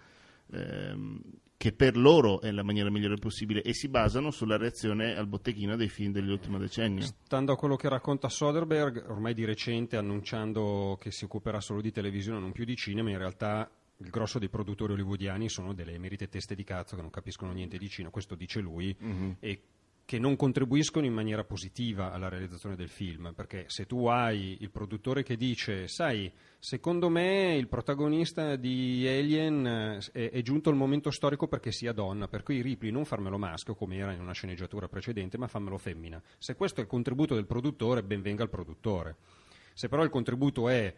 ehm, 0.52 1.22
che 1.60 1.72
per 1.72 1.94
loro 1.94 2.40
è 2.40 2.50
la 2.52 2.62
maniera 2.62 2.88
migliore 2.88 3.16
possibile 3.16 3.60
e 3.60 3.74
si 3.74 3.88
basano 3.88 4.30
sulla 4.30 4.56
reazione 4.56 5.14
al 5.14 5.26
botteghino 5.26 5.76
dei 5.76 5.90
film 5.90 6.10
dell'ultimo 6.10 6.56
decennio. 6.56 7.04
Stando 7.04 7.52
a 7.52 7.56
quello 7.58 7.76
che 7.76 7.86
racconta 7.90 8.30
Soderbergh, 8.30 9.04
ormai 9.10 9.34
di 9.34 9.44
recente 9.44 9.98
annunciando 9.98 10.96
che 10.98 11.10
si 11.10 11.24
occuperà 11.24 11.60
solo 11.60 11.82
di 11.82 11.92
televisione, 11.92 12.40
non 12.40 12.52
più 12.52 12.64
di 12.64 12.74
cinema, 12.76 13.10
in 13.10 13.18
realtà 13.18 13.70
il 13.98 14.08
grosso 14.08 14.38
dei 14.38 14.48
produttori 14.48 14.94
hollywoodiani 14.94 15.50
sono 15.50 15.74
delle 15.74 15.92
emerite 15.92 16.30
teste 16.30 16.54
di 16.54 16.64
cazzo 16.64 16.96
che 16.96 17.02
non 17.02 17.10
capiscono 17.10 17.52
niente 17.52 17.76
di 17.76 17.90
cinema, 17.90 18.10
questo 18.10 18.36
dice 18.36 18.60
lui, 18.60 18.96
Mm-hmm. 18.98 19.30
e 19.40 19.62
che 20.10 20.18
non 20.18 20.34
contribuiscono 20.34 21.06
in 21.06 21.12
maniera 21.12 21.44
positiva 21.44 22.10
alla 22.10 22.28
realizzazione 22.28 22.74
del 22.74 22.88
film, 22.88 23.32
perché 23.32 23.66
se 23.68 23.86
tu 23.86 24.06
hai 24.06 24.56
il 24.58 24.72
produttore 24.72 25.22
che 25.22 25.36
dice, 25.36 25.86
sai, 25.86 26.28
secondo 26.58 27.08
me 27.08 27.54
il 27.54 27.68
protagonista 27.68 28.56
di 28.56 29.06
Alien 29.06 29.64
eh, 29.64 29.98
è, 30.10 30.30
è 30.32 30.42
giunto 30.42 30.68
il 30.68 30.74
momento 30.74 31.12
storico 31.12 31.46
perché 31.46 31.70
sia 31.70 31.92
donna, 31.92 32.26
per 32.26 32.42
cui 32.42 32.60
Ripley 32.60 32.90
non 32.90 33.04
farmelo 33.04 33.38
maschio 33.38 33.76
come 33.76 33.98
era 33.98 34.12
in 34.12 34.20
una 34.20 34.32
sceneggiatura 34.32 34.88
precedente, 34.88 35.38
ma 35.38 35.46
fammelo 35.46 35.78
femmina. 35.78 36.20
Se 36.38 36.56
questo 36.56 36.80
è 36.80 36.82
il 36.82 36.88
contributo 36.88 37.36
del 37.36 37.46
produttore, 37.46 38.02
ben 38.02 38.20
venga 38.20 38.42
il 38.42 38.50
produttore. 38.50 39.14
Se 39.74 39.88
però 39.88 40.02
il 40.02 40.10
contributo 40.10 40.68
è 40.68 40.92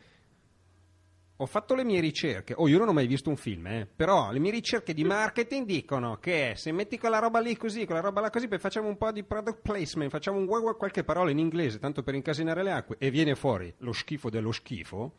ho 1.43 1.47
fatto 1.47 1.75
le 1.75 1.85
mie 1.85 2.01
ricerche, 2.01 2.55
oh 2.57 2.69
io 2.69 2.79
non 2.79 2.89
ho 2.89 2.93
mai 2.93 3.07
visto 3.07 3.29
un 3.29 3.37
film, 3.37 3.67
eh, 3.67 3.89
però 3.95 4.31
le 4.31 4.39
mie 4.39 4.53
ricerche 4.53 4.95
di 4.95 5.05
marketing 5.05 5.67
dicono 5.67 6.17
che 6.19 6.53
se 6.57 6.71
metti 6.73 6.99
quella 6.99 7.19
roba 7.19 7.41
lì 7.41 7.57
così, 7.57 7.85
quella 7.85 8.01
roba 8.01 8.21
là 8.21 8.31
così, 8.31 8.47
poi 8.49 8.59
facciamo 8.59 8.87
un 8.89 8.97
po' 8.97 9.11
di 9.11 9.25
product 9.25 9.61
placement, 9.61 10.11
facciamo 10.11 10.39
un 10.39 10.47
qualche 10.77 11.03
parola 11.05 11.31
in 11.31 11.39
inglese, 11.39 11.79
tanto 11.79 12.03
per 12.03 12.15
incasinare 12.15 12.63
le 12.63 12.71
acque, 12.73 12.97
e 12.99 13.11
viene 13.11 13.35
fuori 13.35 13.73
lo 13.79 13.93
schifo 13.93 14.31
dello 14.31 14.53
schifo, 14.53 15.13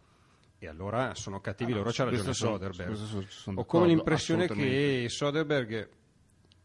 e 0.60 0.68
allora 0.68 1.14
sono 1.14 1.42
cattivi 1.42 1.74
Ah, 1.74 1.76
loro, 1.76 1.90
c'ha 1.92 2.06
ragione 2.06 2.34
Soderbergh. 2.34 2.94
sono- 2.94 3.26
sono 3.28 3.60
Ho 3.60 3.66
come 3.66 3.88
l'impressione 3.88 4.48
che. 4.48 5.08
Soderbergh, 5.10 5.90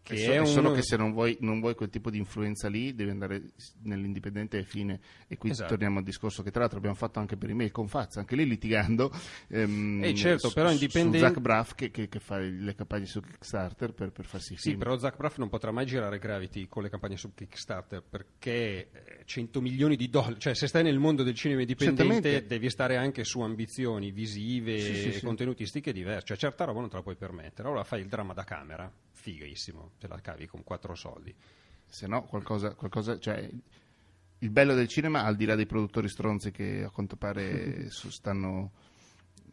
che 0.09 0.15
È, 0.15 0.19
so- 0.25 0.33
è 0.33 0.39
uno... 0.39 0.47
solo 0.47 0.73
che 0.73 0.83
se 0.83 0.97
non 0.97 1.13
vuoi, 1.13 1.37
non 1.41 1.61
vuoi 1.61 1.75
quel 1.75 1.91
tipo 1.91 2.11
di 2.11 2.17
influenza 2.19 2.69
lì, 2.69 2.95
devi 2.95 3.11
andare 3.11 3.43
nell'indipendente 3.83 4.59
e 4.59 4.63
fine. 4.65 5.01
E 5.27 5.37
qui 5.37 5.51
Esatto. 5.51 5.69
torniamo 5.71 5.99
al 5.99 6.05
discorso 6.05 6.43
che 6.43 6.51
tra 6.51 6.61
l'altro 6.61 6.79
abbiamo 6.79 6.97
fatto 6.97 7.19
anche 7.19 7.37
per 7.37 7.51
email 7.51 7.71
con 7.71 7.89
Fazza, 7.89 8.21
anche 8.21 8.35
lì 8.37 8.47
litigando. 8.47 9.13
ehm, 9.49 10.03
Eh, 10.05 10.15
certo, 10.15 10.49
su- 10.49 10.55
però 10.55 10.71
indipendente- 10.71 11.19
Su 11.19 11.25
Zach 11.25 11.39
Braff 11.41 11.75
che, 11.75 11.91
che- 11.91 12.09
che 12.09 12.19
fa 12.21 12.39
le 12.39 12.75
campagne 12.75 13.07
su 13.07 13.21
Kickstarter 13.21 13.93
per, 13.93 14.11
per 14.13 14.25
farsi 14.25 14.55
i 14.55 14.57
Sì, 14.57 14.69
film. 14.71 14.79
però 14.79 14.97
Zach 14.99 15.17
Braff 15.17 15.37
non 15.39 15.49
potrà 15.49 15.71
mai 15.71 15.85
girare 15.87 16.19
Gravity 16.19 16.69
con 16.69 16.83
le 16.83 16.89
campagne 16.89 17.17
su 17.17 17.35
Kickstarter 17.35 18.03
perché 18.03 18.89
eh, 18.93 19.23
100 19.25 19.61
milioni 19.61 19.97
di 19.97 20.09
dollari, 20.09 20.39
cioè 20.39 20.55
se 20.55 20.67
stai 20.67 20.83
nel 20.83 20.99
mondo 20.99 21.23
del 21.23 21.35
cinema 21.35 21.61
indipendente 21.61 22.47
devi 22.47 22.71
stare 22.71 22.97
anche 22.97 23.25
su 23.25 23.41
ambizioni 23.41 24.11
visive 24.11 24.79
Sì, 24.79 24.95
sì, 24.95 25.09
e 25.09 25.13
sì. 25.13 25.25
contenutistiche 25.25 25.93
diverse, 25.93 26.27
cioè 26.27 26.37
certa 26.37 26.65
roba 26.65 26.81
non 26.81 26.89
te 26.89 26.97
la 26.97 27.03
puoi 27.03 27.17
permettere, 27.17 27.69
allora 27.69 27.85
fai 27.85 28.01
il 28.01 28.07
dramma 28.09 28.33
da 28.33 28.45
camera, 28.45 28.91
fighissimo, 29.33 29.93
te 29.99 30.09
la 30.09 30.21
cavi 30.21 30.47
con 30.47 30.63
quattro 30.65 30.95
soldi. 30.95 31.35
Se 31.87 32.07
no, 32.07 32.25
qualcosa, 32.25 32.75
qualcosa 32.75 33.19
cioè, 33.19 33.49
il 34.39 34.51
bello 34.51 34.75
del 34.75 34.89
cinema, 34.89 35.25
al 35.25 35.37
di 35.37 35.45
là 35.45 35.55
dei 35.55 35.67
produttori 35.67 36.09
stronzi 36.09 36.51
che 36.51 36.85
a 36.85 36.91
quanto 36.91 37.17
pare 37.17 37.89
stanno, 37.91 38.73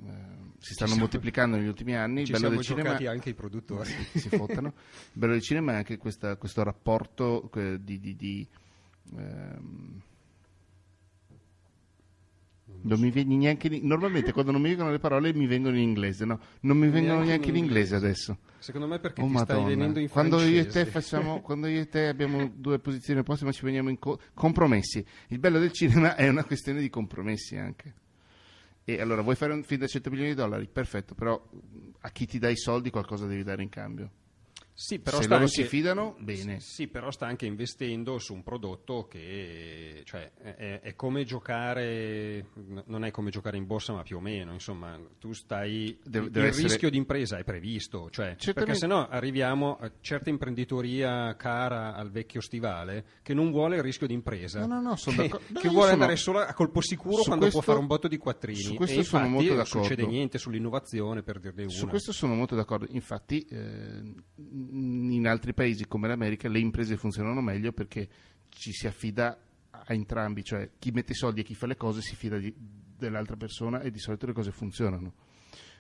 eh, 0.04 0.12
si 0.60 0.74
stanno 0.74 0.92
siamo- 0.92 0.96
moltiplicando 0.98 1.58
negli 1.58 1.68
ultimi 1.68 1.96
anni, 1.96 2.22
il 2.22 2.32
bello 2.32 2.50
del 2.50 2.62
cinema 2.62 2.96
anche 3.10 3.30
i 3.30 3.34
produttori. 3.34 3.90
si 4.16 4.30
fottano. 4.30 4.74
Il 4.78 5.20
bello 5.20 5.34
del 5.34 5.42
cinema 5.42 5.74
è 5.74 5.76
anche 5.76 5.98
questa- 5.98 6.36
questo 6.38 6.64
rapporto 6.64 7.50
eh, 7.54 7.84
di... 7.84 8.00
di- 8.00 8.16
di, 8.16 8.48
ehm, 9.16 10.02
non 12.82 13.00
mi 13.00 13.10
viene 13.12 13.36
neanche 13.36 13.68
in- 13.68 13.86
normalmente 13.88 14.32
quando 14.32 14.52
non 14.52 14.62
mi 14.62 14.70
vengono 14.70 14.92
le 14.92 15.00
parole 15.00 15.34
mi 15.34 15.48
vengono 15.48 15.76
in 15.76 15.84
inglese, 15.84 16.26
no? 16.26 16.40
Non 16.62 16.78
mi 16.78 16.88
vengono 16.90 17.16
Neanche 17.16 17.28
neanche 17.30 17.50
in 17.50 17.56
in 17.56 17.64
inglese 17.64 17.96
adesso. 17.96 18.38
Secondo 18.60 18.88
me 18.88 19.00
perché 19.00 19.22
Oh, 19.22 19.28
ti 19.28 19.38
stai 19.38 19.56
Madonna. 19.58 19.70
venendo 19.76 20.00
in 20.00 20.10
quando 20.10 20.38
io, 20.42 20.60
e 20.60 20.64
te 20.66 20.86
francese. 20.86 20.92
facciamo, 20.92 21.42
quando 21.46 21.68
io 21.68 21.82
e 21.82 21.88
te 21.90 22.08
abbiamo 22.08 22.52
due 22.56 22.80
posizioni 22.80 23.20
opposte 23.20 23.46
ma 23.46 23.52
ci 23.52 23.64
veniamo 23.66 23.90
in 23.90 24.00
co- 24.00 24.20
compromessi. 24.34 25.06
Il 25.30 25.40
bello 25.40 25.60
del 25.60 25.72
cinema 25.72 26.16
è 26.16 26.28
una 26.28 26.44
questione 26.44 26.80
di 26.82 26.90
compromessi 26.90 27.56
anche. 27.58 27.94
E 28.84 29.02
allora 29.02 29.22
vuoi 29.22 29.36
fare 29.36 29.54
un 29.54 29.64
film 29.64 29.80
da 29.82 29.88
100 29.88 30.10
milioni 30.10 30.32
di 30.32 30.36
dollari? 30.36 30.68
Perfetto, 30.68 31.16
però 31.16 31.44
a 32.02 32.10
chi 32.12 32.28
ti 32.28 32.38
dai 32.38 32.54
i 32.54 32.58
soldi 32.58 32.92
qualcosa 32.92 33.26
devi 33.26 33.44
dare 33.44 33.64
in 33.64 33.70
cambio. 33.70 34.10
Sì, 34.78 35.00
però 35.00 35.18
Se 35.18 35.24
sta 35.24 35.34
loro 35.36 35.46
anche- 35.46 35.62
si 35.62 35.68
fidano, 35.70 36.18
bene. 36.20 36.60
Sì, 36.60 36.88
però 36.88 37.10
sta 37.10 37.26
anche 37.26 37.46
investendo 37.46 38.20
su 38.20 38.34
un 38.34 38.44
prodotto 38.44 39.08
che 39.08 40.02
cioè, 40.04 40.34
è, 40.34 40.82
è 40.82 40.96
come 40.96 41.24
giocare, 41.24 42.48
non 42.88 43.06
è 43.06 43.12
come 43.12 43.30
giocare 43.30 43.56
in 43.56 43.66
borsa, 43.66 43.94
ma 43.94 44.04
più 44.04 44.18
o 44.18 44.20
meno. 44.20 44.52
Insomma, 44.52 45.00
tu 45.18 45.32
stai. 45.32 45.98
Deve- 46.04 46.26
il 46.26 46.32
deve 46.32 46.48
essere- 46.48 46.68
rischio 46.68 46.90
di 46.90 46.98
impresa 46.98 47.38
è 47.38 47.46
previsto, 47.46 48.10
cioè, 48.10 48.36
perché 48.54 48.76
se 48.76 48.86
no 48.86 49.08
arriviamo 49.08 49.78
a 49.80 49.90
certa 50.02 50.30
imprenditoria 50.30 51.34
cara 51.38 51.94
al 51.96 52.12
vecchio 52.12 52.42
stivale 52.42 53.06
che 53.22 53.34
non 53.34 53.52
vuole 53.52 53.78
il 53.78 53.82
rischio 53.82 54.08
di 54.08 54.14
impresa. 54.14 54.60
No, 54.66 54.76
no, 54.76 54.82
no, 54.82 54.96
sono 54.98 55.22
che. 55.22 55.30
No, 55.56 55.60
che 55.62 55.68
vuole 55.70 55.84
sono- 55.92 55.94
andare 55.94 56.16
solo 56.18 56.40
a 56.40 56.54
colpo 56.54 56.82
sicuro 56.82 57.18
Su 57.22 57.28
quando 57.28 57.46
può 57.46 57.54
questo- 57.54 57.62
fare 57.62 57.80
un 57.80 57.88
botto 57.88 58.08
di 58.10 58.18
quattrini. 58.18 58.60
su 58.60 58.74
questo 58.76 59.00
e 59.00 59.04
sono 59.04 59.28
molto 59.30 59.48
non 59.54 59.58
d'accordo. 59.64 59.84
succede 59.88 60.06
niente 60.06 60.38
sull'innovazione, 60.38 61.24
per 61.24 61.40
dirne 61.40 61.64
una. 61.64 61.72
Su 61.72 61.88
questo 61.88 62.12
sono 62.12 62.36
molto 62.36 62.56
d'accordo. 62.56 62.88
Infatti, 62.90 63.46
eh, 63.50 64.14
in 64.72 65.28
altri 65.28 65.54
paesi 65.54 65.88
come 65.88 66.08
l'America 66.08 66.48
le 66.50 66.60
imprese 66.60 66.98
funzionano 66.98 67.42
meglio 67.42 67.72
perché 67.72 68.08
ci 68.50 68.72
si 68.72 68.88
affida 68.88 69.38
a 69.70 69.94
entrambi, 69.94 70.44
cioè 70.44 70.72
chi 70.80 70.92
mette 70.92 71.12
i 71.12 71.16
soldi 71.16 71.42
e 71.42 71.44
chi 71.44 71.56
fa 71.56 71.68
le 71.68 71.76
cose 71.76 72.02
si 72.02 72.16
fida 72.16 72.38
di- 72.38 72.54
dell'altra 72.56 73.36
persona 73.36 73.82
e 73.82 73.92
di 73.92 74.00
solito 74.00 74.26
le 74.26 74.34
cose 74.34 74.52
funzionano. 74.52 75.14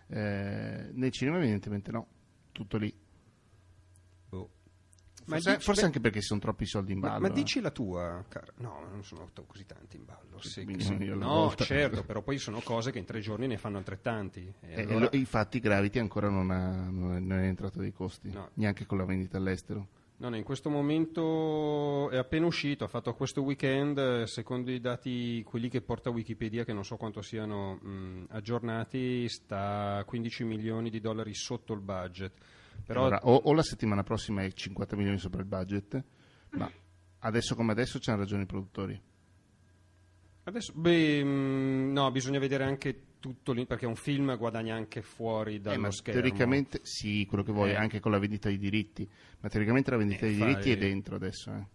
Eh, 0.07 0.89
nel 0.93 1.11
cinema, 1.11 1.37
evidentemente, 1.37 1.91
no, 1.91 2.07
tutto 2.51 2.77
lì. 2.77 2.93
Ma 5.27 5.35
Forse, 5.35 5.51
dici- 5.53 5.63
forse 5.63 5.81
beh, 5.81 5.87
anche 5.87 5.99
perché 5.99 6.19
ci 6.21 6.27
sono 6.27 6.39
troppi 6.39 6.65
soldi 6.65 6.91
in 6.93 6.99
Ma, 6.99 7.07
ballo. 7.09 7.21
ma 7.21 7.27
eh. 7.27 7.31
dici 7.33 7.59
la 7.59 7.71
tua, 7.71 8.23
cara. 8.27 8.45
No, 8.57 8.85
non 8.91 9.03
sono 9.03 9.29
così 9.47 9.65
tanti 9.65 9.97
in 9.97 10.05
ballo. 10.05 10.39
Sì, 10.41 10.63
No, 11.15 11.27
volta. 11.27 11.63
certo, 11.63 12.03
però 12.03 12.21
poi 12.21 12.37
sono 12.37 12.59
cose 12.61 12.91
che 12.91 12.99
in 12.99 13.05
tre 13.05 13.19
giorni 13.21 13.47
ne 13.47 13.57
fanno 13.57 13.77
altrettanti. 13.77 14.53
E 14.61 14.73
Eh, 14.73 14.81
allora- 14.83 15.09
lo- 15.11 15.17
infatti, 15.17 15.59
Gravity 15.59 15.99
ancora 15.99 16.29
non, 16.29 16.51
ha, 16.51 16.89
non 16.89 17.31
è, 17.31 17.45
entrato 17.47 17.79
dei 17.79 17.91
costi, 17.91 18.29
No. 18.31 18.49
neanche 18.55 18.85
con 18.85 18.97
la 18.99 19.05
vendita 19.05 19.37
all'estero. 19.37 19.87
No, 20.17 20.29
no, 20.29 20.37
in 20.37 20.43
questo 20.43 20.69
momento 20.69 22.09
è 22.09 22.17
appena 22.17 22.45
uscito, 22.45 22.83
ha 22.85 22.87
fatto 22.87 23.13
questo 23.15 23.41
weekend, 23.41 23.97
eh, 23.97 24.27
secondo 24.27 24.71
i 24.71 24.79
dati, 24.79 25.43
quelli 25.43 25.67
che 25.69 25.81
porta 25.81 26.09
Wikipedia, 26.09 26.63
che 26.63 26.71
non 26.73 26.85
so 26.85 26.95
quanto 26.97 27.21
siano 27.21 27.75
mh, 27.75 28.27
aggiornati, 28.29 29.27
sta 29.27 29.97
a 29.97 30.03
15 30.05 30.43
milioni 30.43 30.89
di 30.89 31.01
dollari 31.01 31.33
sotto 31.33 31.73
il 31.73 31.81
budget. 31.81 32.31
Però 32.85 33.01
Allora, 33.01 33.19
o, 33.23 33.35
o 33.35 33.53
la 33.53 33.63
settimana 33.63 34.03
prossima 34.03 34.43
è 34.43 34.51
50 34.51 34.95
milioni 34.95 35.17
sopra 35.17 35.39
il 35.41 35.47
budget, 35.47 36.03
ma 36.51 36.69
adesso 37.19 37.55
come 37.55 37.71
adesso 37.71 37.97
c'hanno 37.99 38.19
ragione 38.19 38.43
i 38.43 38.45
produttori. 38.45 39.01
adesso, 40.43 40.73
beh, 40.75 41.23
mh, 41.23 41.91
no, 41.93 42.11
bisogna 42.11 42.37
vedere 42.39 42.63
anche 42.63 43.01
tutto 43.19 43.53
lì, 43.53 43.65
perché 43.65 43.87
un 43.87 43.95
film 43.95 44.37
guadagna 44.37 44.75
anche 44.75 45.01
fuori 45.01 45.55
Eh, 45.55 45.59
dallo 45.59 45.79
ma 45.81 45.91
schermo. 45.91 46.21
teoricamente 46.21 46.79
sì, 46.83 47.25
quello 47.25 47.43
che 47.43 47.51
vuoi, 47.51 47.71
Eh. 47.71 47.75
anche 47.75 47.99
con 47.99 48.11
la 48.11 48.19
vendita 48.19 48.49
dei 48.49 48.59
diritti, 48.59 49.09
ma 49.39 49.49
teoricamente 49.49 49.89
la 49.89 49.97
vendita 49.97 50.25
Eh, 50.25 50.29
dei 50.29 50.37
fai- 50.37 50.47
diritti 50.49 50.71
è 50.71 50.77
dentro 50.77 51.15
adesso, 51.15 51.51
eh. 51.51 51.67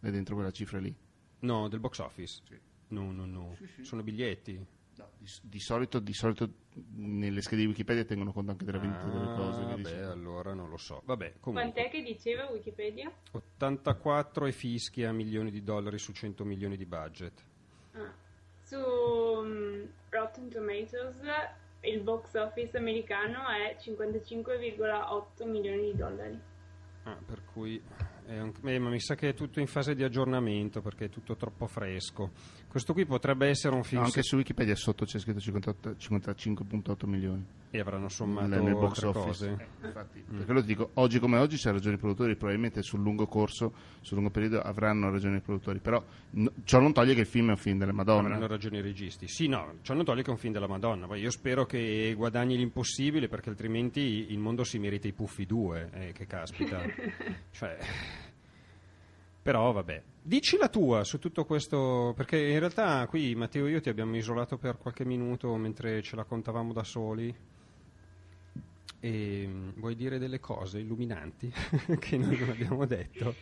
è 0.00 0.10
dentro 0.10 0.34
quella 0.34 0.50
cifra 0.50 0.80
lì. 0.80 0.92
No, 1.40 1.68
del 1.68 1.78
box 1.78 1.98
office. 2.00 2.42
No, 2.88 3.12
no, 3.12 3.24
no. 3.24 3.56
Sono 3.82 4.02
biglietti. 4.02 4.66
Di, 5.18 5.30
di 5.42 5.60
solito, 5.60 5.98
di 5.98 6.12
solito 6.12 6.48
nelle 6.94 7.40
schede 7.40 7.62
di 7.62 7.68
Wikipedia 7.68 8.04
tengono 8.04 8.32
conto 8.32 8.52
anche 8.52 8.64
della 8.64 8.78
vendita 8.78 9.04
delle 9.04 9.34
cose. 9.34 9.60
Ah, 9.62 9.66
beh, 9.66 9.76
dicendo. 9.76 10.10
allora 10.10 10.54
non 10.54 10.68
lo 10.68 10.76
so. 10.76 11.02
Vabbè, 11.04 11.34
comunque. 11.40 11.72
Quant'è 11.72 11.90
che 11.90 12.02
diceva 12.02 12.48
Wikipedia? 12.50 13.12
84 13.32 14.46
e 14.46 14.52
fischia 14.52 15.12
milioni 15.12 15.50
di 15.50 15.62
dollari 15.62 15.98
su 15.98 16.12
100 16.12 16.44
milioni 16.44 16.76
di 16.76 16.86
budget. 16.86 17.44
Ah. 17.92 18.12
Su 18.62 18.76
mm, 18.76 19.84
Rotten 20.10 20.48
Tomatoes 20.48 21.18
il 21.82 22.02
box 22.02 22.34
office 22.34 22.76
americano 22.76 23.48
è 23.48 23.76
55,8 23.80 25.48
milioni 25.48 25.92
di 25.92 25.96
dollari. 25.96 26.40
Ah, 27.04 27.18
per 27.24 27.42
cui 27.44 27.82
eh, 28.26 28.78
ma 28.78 28.90
mi 28.90 29.00
sa 29.00 29.16
che 29.16 29.30
è 29.30 29.34
tutto 29.34 29.58
in 29.58 29.66
fase 29.66 29.94
di 29.94 30.04
aggiornamento 30.04 30.80
perché 30.80 31.06
è 31.06 31.08
tutto 31.08 31.34
troppo 31.34 31.66
fresco. 31.66 32.30
Questo 32.70 32.92
qui 32.92 33.04
potrebbe 33.04 33.48
essere 33.48 33.74
un 33.74 33.82
film 33.82 34.00
No, 34.02 34.06
anche 34.06 34.22
su 34.22 34.36
Wikipedia 34.36 34.76
sotto 34.76 35.04
c'è 35.04 35.18
scritto 35.18 35.40
58 35.40 35.96
55.8 35.98 37.06
milioni. 37.08 37.44
e 37.72 37.80
avranno 37.80 38.08
sommato 38.08 38.46
nel, 38.46 38.62
nel 38.62 38.74
box 38.74 39.02
altre 39.02 39.06
office. 39.08 39.48
cose. 39.48 39.66
Eh, 39.82 39.86
infatti, 39.86 40.20
per 40.20 40.44
quello 40.44 40.60
ti 40.60 40.66
dico, 40.68 40.90
oggi 40.94 41.18
come 41.18 41.38
oggi 41.38 41.56
c'ha 41.56 41.72
ragione 41.72 41.96
i 41.96 41.98
produttori, 41.98 42.36
probabilmente 42.36 42.82
sul 42.82 43.00
lungo 43.00 43.26
corso, 43.26 43.72
sul 44.00 44.18
lungo 44.18 44.30
periodo 44.30 44.60
avranno 44.60 45.10
ragione 45.10 45.38
i 45.38 45.40
produttori, 45.40 45.80
però 45.80 46.00
no- 46.30 46.52
ciò 46.62 46.78
non 46.78 46.92
toglie 46.92 47.14
che 47.14 47.22
il 47.22 47.26
film 47.26 47.48
è 47.48 47.50
un 47.50 47.56
film 47.56 47.78
della 47.78 47.92
Madonna. 47.92 48.26
Avranno 48.28 48.46
ragione 48.46 48.78
i 48.78 48.82
registi. 48.82 49.26
Sì, 49.26 49.48
no, 49.48 49.78
ciò 49.82 49.94
non 49.94 50.04
toglie 50.04 50.22
che 50.22 50.28
è 50.28 50.32
un 50.32 50.38
film 50.38 50.52
della 50.52 50.68
Madonna. 50.68 51.08
Poi 51.08 51.20
io 51.20 51.30
spero 51.32 51.66
che 51.66 52.14
guadagni 52.16 52.56
l'impossibile 52.56 53.26
perché 53.26 53.50
altrimenti 53.50 54.26
il 54.30 54.38
mondo 54.38 54.62
si 54.62 54.78
merita 54.78 55.08
i 55.08 55.12
puffi 55.12 55.44
due. 55.44 55.90
Eh, 55.92 56.12
che 56.12 56.24
caspita. 56.26 56.80
cioè. 57.50 57.78
Però 59.42 59.72
vabbè. 59.72 60.02
Dici 60.22 60.56
la 60.58 60.68
tua 60.68 61.02
su 61.04 61.18
tutto 61.18 61.44
questo, 61.44 62.12
perché 62.14 62.38
in 62.38 62.58
realtà 62.58 63.06
qui 63.06 63.34
Matteo 63.34 63.66
e 63.66 63.70
io 63.70 63.80
ti 63.80 63.88
abbiamo 63.88 64.14
isolato 64.16 64.58
per 64.58 64.76
qualche 64.76 65.04
minuto 65.04 65.54
mentre 65.56 66.02
ce 66.02 66.14
la 66.16 66.24
contavamo 66.24 66.72
da 66.72 66.84
soli. 66.84 67.34
E 69.02 69.44
mm, 69.48 69.70
vuoi 69.76 69.96
dire 69.96 70.18
delle 70.18 70.38
cose 70.40 70.78
illuminanti 70.78 71.50
che 71.98 72.18
noi 72.18 72.38
non 72.38 72.50
abbiamo 72.50 72.84
detto? 72.84 73.34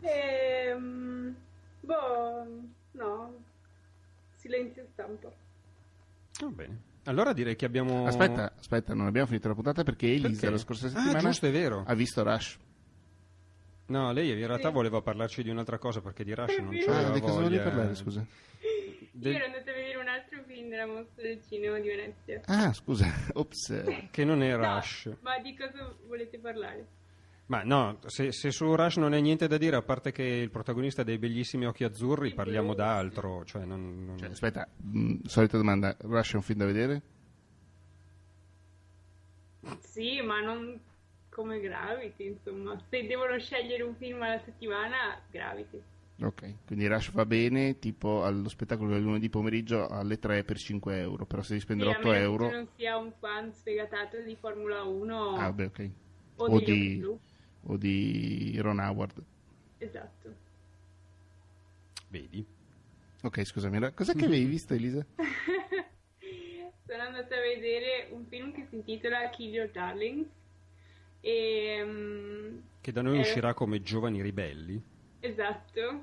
Ehm, 0.00 1.34
boh, 1.80 2.46
no, 2.92 3.34
silenzio 4.36 4.86
stampa. 4.92 5.30
Va 6.40 6.46
bene. 6.48 6.80
Allora 7.04 7.34
direi 7.34 7.56
che 7.56 7.66
abbiamo. 7.66 8.06
Aspetta, 8.06 8.52
aspetta, 8.58 8.94
non 8.94 9.06
abbiamo 9.06 9.26
finito 9.26 9.48
la 9.48 9.54
puntata 9.54 9.82
perché 9.84 10.06
Elisa 10.06 10.28
Perché? 10.28 10.50
la 10.50 10.58
scorsa 10.58 10.86
Ah, 10.86 10.90
settimana 10.90 11.18
giusto, 11.20 11.46
è 11.46 11.52
vero. 11.52 11.84
ha 11.86 11.94
visto 11.94 12.22
Rush. 12.22 12.58
No, 13.88 14.12
lei 14.12 14.30
in 14.30 14.46
realtà 14.46 14.68
Sì. 14.68 14.74
voleva 14.74 15.00
parlarci 15.00 15.42
di 15.42 15.50
un'altra 15.50 15.78
cosa 15.78 16.00
perché 16.00 16.24
di 16.24 16.34
Rush 16.34 16.58
non 16.58 16.76
c'aveva 16.78 17.08
Ah, 17.08 17.12
di 17.12 17.20
cosa 17.20 17.32
voglia. 17.34 17.48
volevi 17.48 17.62
parlare, 17.62 17.94
scusa? 17.94 18.26
Del- 19.12 19.32
Io 19.32 19.38
ero 19.38 19.44
andata 19.46 19.70
a 19.70 19.74
vedere 19.74 19.96
un 19.98 20.08
altro 20.08 20.42
film 20.46 20.68
della 20.68 20.86
mostra 20.86 21.22
del 21.22 21.40
cinema 21.48 21.78
di 21.78 21.88
Venezia. 21.88 22.40
Ah, 22.46 22.72
scusa, 22.72 23.06
ops. 23.34 24.08
Che 24.10 24.24
non 24.24 24.42
è 24.42 24.56
No, 24.56 24.74
Rush. 24.74 25.16
ma 25.20 25.38
di 25.38 25.56
cosa 25.56 25.94
volete 26.06 26.38
parlare? 26.38 26.86
Ma 27.46 27.62
no, 27.62 28.00
se, 28.06 28.32
se 28.32 28.50
su 28.50 28.74
Rush 28.74 28.96
non 28.96 29.14
è 29.14 29.20
niente 29.20 29.46
da 29.46 29.56
dire, 29.56 29.76
a 29.76 29.82
parte 29.82 30.10
che 30.10 30.24
il 30.24 30.50
protagonista 30.50 31.02
ha 31.02 31.04
dei 31.04 31.16
bellissimi 31.18 31.64
occhi 31.64 31.84
azzurri, 31.84 32.34
parliamo 32.34 32.74
d'altro. 32.74 33.44
Cioè 33.44 33.64
non, 33.64 34.04
non- 34.04 34.18
Cioè, 34.18 34.30
aspetta, 34.30 34.68
mh, 34.76 35.18
solita 35.26 35.56
domanda, 35.56 35.96
Rush 36.00 36.32
è 36.32 36.36
un 36.36 36.42
film 36.42 36.58
da 36.58 36.66
vedere? 36.66 37.02
Sì, 39.80 40.20
ma 40.22 40.40
non 40.40 40.78
come 41.36 41.60
Gravity, 41.60 42.28
insomma. 42.28 42.80
Se 42.88 43.06
devono 43.06 43.38
scegliere 43.38 43.82
un 43.82 43.94
film 43.96 44.22
alla 44.22 44.40
settimana, 44.42 45.20
Gravity. 45.30 45.82
Ok, 46.18 46.64
quindi 46.64 46.86
Rush 46.86 47.10
va 47.12 47.26
bene, 47.26 47.78
tipo 47.78 48.24
allo 48.24 48.48
spettacolo 48.48 48.92
del 48.92 49.02
lunedì 49.02 49.28
pomeriggio 49.28 49.86
alle 49.86 50.18
3 50.18 50.44
per 50.44 50.56
5 50.56 50.98
euro, 50.98 51.26
però 51.26 51.42
se 51.42 51.48
devi 51.48 51.60
Sì, 51.60 51.66
spendere 51.66 51.90
a 51.90 51.98
8 51.98 52.08
meno 52.08 52.18
che 52.18 52.24
euro... 52.24 52.50
non 52.50 52.68
sia 52.74 52.96
un 52.96 53.12
fan 53.18 53.52
sfegatato 53.52 54.22
di 54.22 54.34
Formula 54.40 54.82
1 54.82 55.36
Ah, 55.36 55.52
beh, 55.52 55.64
ok. 55.66 55.90
o, 56.36 56.44
o 56.46 56.58
di-. 56.60 57.04
O 57.68 57.76
di 57.76 58.56
Ron 58.60 58.78
Howard. 58.78 59.22
Esatto. 59.76 60.34
Vedi? 62.08 62.46
Ok, 63.22 63.44
scusami, 63.44 63.92
cos'è 63.92 64.14
che 64.14 64.24
avevi 64.24 64.44
visto 64.46 64.72
Elisa? 64.72 65.04
Sono 66.86 67.02
andata 67.02 67.36
a 67.36 67.40
vedere 67.40 68.08
un 68.12 68.24
film 68.26 68.52
che 68.52 68.66
si 68.70 68.76
intitola 68.76 69.28
Kill 69.30 69.52
Your 69.52 69.70
Darlings. 69.70 70.28
E, 71.26 71.82
mm, 71.84 72.58
Che 72.80 72.92
da 72.92 73.02
noi 73.02 73.16
Eh. 73.16 73.20
uscirà 73.20 73.52
come 73.52 73.82
Giovani 73.82 74.22
Ribelli. 74.22 74.80
Esatto, 75.18 76.00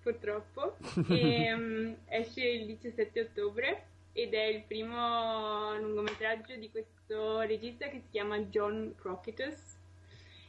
purtroppo. 0.00 0.76
E, 1.10 1.52
mm, 1.56 1.92
esce 2.06 2.46
il 2.46 2.64
17 2.66 3.20
ottobre 3.22 3.86
ed 4.12 4.34
è 4.34 4.44
il 4.44 4.62
primo 4.62 5.76
lungometraggio 5.80 6.54
di 6.54 6.70
questo 6.70 7.40
regista 7.40 7.88
che 7.88 7.98
si 7.98 8.06
chiama 8.12 8.38
John 8.38 8.94
Crocketus 8.96 9.74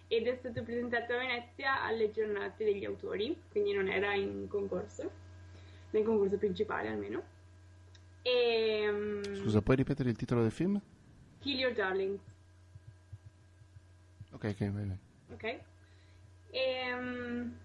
ed 0.07 0.27
è 0.27 0.35
stato 0.35 0.61
presentato 0.61 1.13
a 1.13 1.17
Venezia 1.17 1.83
alle 1.83 2.11
giornate 2.11 2.63
degli 2.65 2.85
autori, 2.85 3.35
quindi 3.49 3.73
non 3.73 3.87
era 3.89 4.13
in 4.13 4.47
concorso, 4.47 5.09
nel 5.89 6.03
concorso 6.03 6.37
principale 6.37 6.89
almeno. 6.89 7.23
E, 8.21 8.87
mm, 8.91 9.23
Scusa, 9.41 9.61
puoi 9.63 9.75
ripetere 9.77 10.09
il 10.09 10.15
titolo 10.15 10.43
del 10.43 10.51
film? 10.51 10.79
Kill 11.39 11.57
Your 11.57 11.73
Darlings. 11.73 12.21
Ok, 14.37 14.43
ok, 14.53 14.71
vai, 14.71 14.85
vai. 14.85 14.99
Ok. 15.33 15.59
Ehm, 16.51 17.57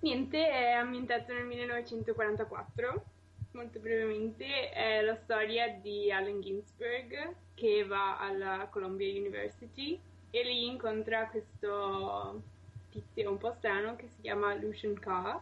niente, 0.00 0.46
è 0.46 0.72
ambientato 0.72 1.32
nel 1.32 1.46
1944. 1.46 3.04
Molto 3.52 3.78
brevemente, 3.78 4.70
è 4.70 5.00
la 5.00 5.16
storia 5.24 5.68
di 5.68 6.12
Allen 6.12 6.42
Ginsberg 6.42 7.34
che 7.54 7.84
va 7.86 8.18
alla 8.18 8.66
Columbia 8.70 9.08
University 9.08 9.98
e 10.30 10.42
lì 10.42 10.66
incontra 10.66 11.28
questo 11.28 12.42
tizio 12.90 13.30
un 13.30 13.38
po' 13.38 13.54
strano 13.56 13.96
che 13.96 14.08
si 14.08 14.20
chiama 14.20 14.54
Lucian 14.54 14.98
K. 14.98 15.38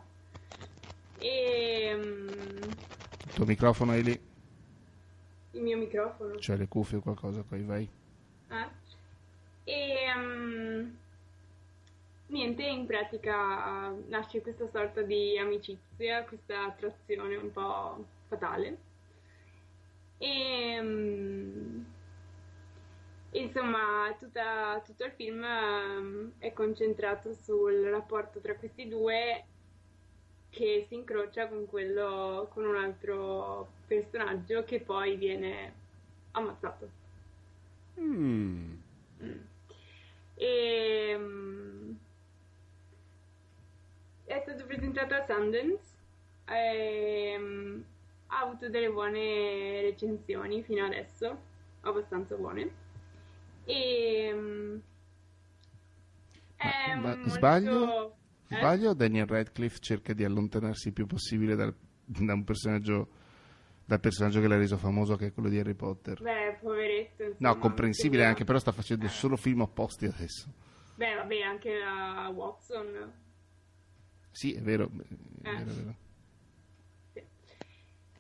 E 1.19 1.95
mm, 1.97 2.29
Il 2.29 3.33
tuo 3.35 3.45
microfono 3.45 3.93
è 3.93 4.01
lì, 4.03 4.21
il 5.53 5.61
mio 5.63 5.79
microfono. 5.79 6.39
cioè 6.39 6.57
le 6.57 6.69
cuffie 6.69 6.99
o 6.99 7.01
qualcosa, 7.01 7.43
poi 7.43 7.63
vai. 7.65 7.89
Eh? 8.51 8.81
E 9.65 10.13
mm, 10.17 10.91
niente, 12.27 12.63
in 12.65 12.87
pratica 12.87 13.91
nasce 14.09 14.41
questa 14.43 14.69
sorta 14.69 15.03
di 15.03 15.39
amicizia, 15.39 16.25
questa 16.25 16.65
attrazione 16.65 17.37
un 17.37 17.53
po' 17.53 18.05
fatale. 18.29 18.79
E 20.19 20.79
mm, 20.81 21.83
insomma, 23.33 24.15
tutta- 24.19 24.81
tutto 24.85 25.05
il 25.05 25.13
film 25.13 25.45
mm, 25.45 26.31
è 26.39 26.53
concentrato 26.53 27.33
sul 27.35 27.83
rapporto 27.91 28.41
tra 28.41 28.55
questi 28.55 28.89
due 28.89 29.45
che 30.51 30.85
si 30.87 30.95
incrocia 30.95 31.49
con 31.49 31.67
quello 31.67 32.49
con 32.53 32.67
un 32.67 32.77
altro 32.77 33.69
personaggio 33.87 34.65
che 34.65 34.81
poi 34.81 35.17
viene 35.17 35.73
ammazzato. 36.33 36.89
Mm. 37.99 38.75
E, 40.43 41.15
mm, 41.17 41.93
è 44.25 44.41
stato 44.43 44.65
presentato 44.67 45.15
a 45.15 45.25
Sundance, 45.25 45.95
ehm, 46.47 47.85
ha 48.27 48.41
avuto 48.41 48.69
delle 48.69 48.91
buone 48.91 49.83
recensioni 49.83 50.63
fino 50.65 50.85
adesso, 50.85 51.39
abbastanza 51.83 52.35
buone. 52.35 52.71
E, 53.65 54.29
è 56.57 56.95
Ma- 56.97 57.01
ma 57.03 57.15
molto- 57.15 57.29
sbaglio? 57.29 58.11
eh? 58.49 58.57
Sbaglio, 58.57 58.95
Daniel 58.95 59.27
Radcliffe 59.27 59.79
cerca 59.79 60.13
di 60.13 60.25
allontanarsi 60.25 60.89
il 60.89 60.95
più 60.95 61.07
possibile 61.07 61.55
dal, 61.55 61.73
da 62.05 62.33
un 62.35 62.43
personaggio, 62.43 63.09
dal 63.93 64.01
personaggio 64.01 64.41
che 64.41 64.49
l'ha 64.49 64.57
reso 64.57 64.79
famoso, 64.79 65.17
che 65.17 65.27
è 65.27 65.33
quello 65.35 65.51
di 65.51 65.59
Harry 65.59 65.75
Potter. 65.75 66.19
Beh, 66.23 66.57
poveretto. 66.63 67.25
No, 67.25 67.31
insomma, 67.37 67.59
comprensibile 67.59 68.23
sembra- 68.23 68.29
anche, 68.29 68.45
però 68.45 68.59
sta 68.59 68.73
facendo 68.73 69.07
solo 69.09 69.37
film 69.37 69.61
opposti 69.61 70.07
adesso. 70.07 70.51
Beh, 70.95 71.15
vabbè, 71.17 71.41
anche 71.41 71.75
a 71.83 72.29
Watson. 72.31 73.13
Sì, 74.31 74.55
è 74.55 74.61
vero, 74.63 74.87
è 75.43 75.49
Eh. 75.49 75.53
vero, 75.57 75.71
è 75.71 75.75
vero. 75.75 75.95
sì. 77.13 77.23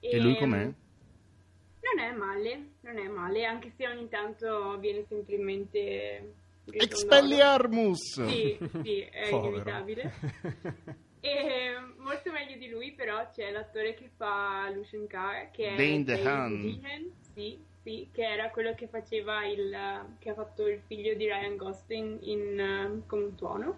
E 0.00 0.18
lui 0.20 0.32
Ehm, 0.32 0.38
com'è? 0.38 0.62
Non 0.64 2.04
è 2.04 2.12
male, 2.12 2.66
non 2.80 2.98
è 2.98 3.08
male, 3.08 3.44
anche 3.46 3.72
se 3.76 3.88
ogni 3.88 4.08
tanto 4.10 4.76
viene 4.78 5.06
semplicemente 5.08 6.34
Expelliarmus! 6.66 8.22
Sì, 8.26 8.58
sì, 8.82 9.00
è 9.00 9.28
inevitabile. 9.30 10.12
E 11.24 11.74
molto 11.98 12.32
meglio 12.32 12.56
di 12.56 12.68
lui, 12.68 12.92
però, 12.92 13.28
c'è 13.30 13.52
l'attore 13.52 13.94
che 13.94 14.10
fa 14.16 14.68
Lucian 14.70 15.06
K, 15.06 15.50
che 15.52 15.68
è 15.68 15.76
Dane 15.76 16.04
Dane 16.04 16.04
DeHaan. 16.04 16.60
DeHaan, 16.60 17.10
sì, 17.32 17.64
sì, 17.82 18.08
che 18.12 18.24
era 18.24 18.50
quello 18.50 18.74
che 18.74 18.88
faceva 18.88 19.44
il 19.46 20.16
che 20.18 20.30
ha 20.30 20.34
fatto 20.34 20.66
il 20.66 20.80
figlio 20.86 21.14
di 21.14 21.26
Ryan 21.26 21.56
Gosling 21.56 22.18
in 22.22 22.58
eh, 22.58 23.02
Come 23.06 23.24
un 23.24 23.34
tuono. 23.36 23.76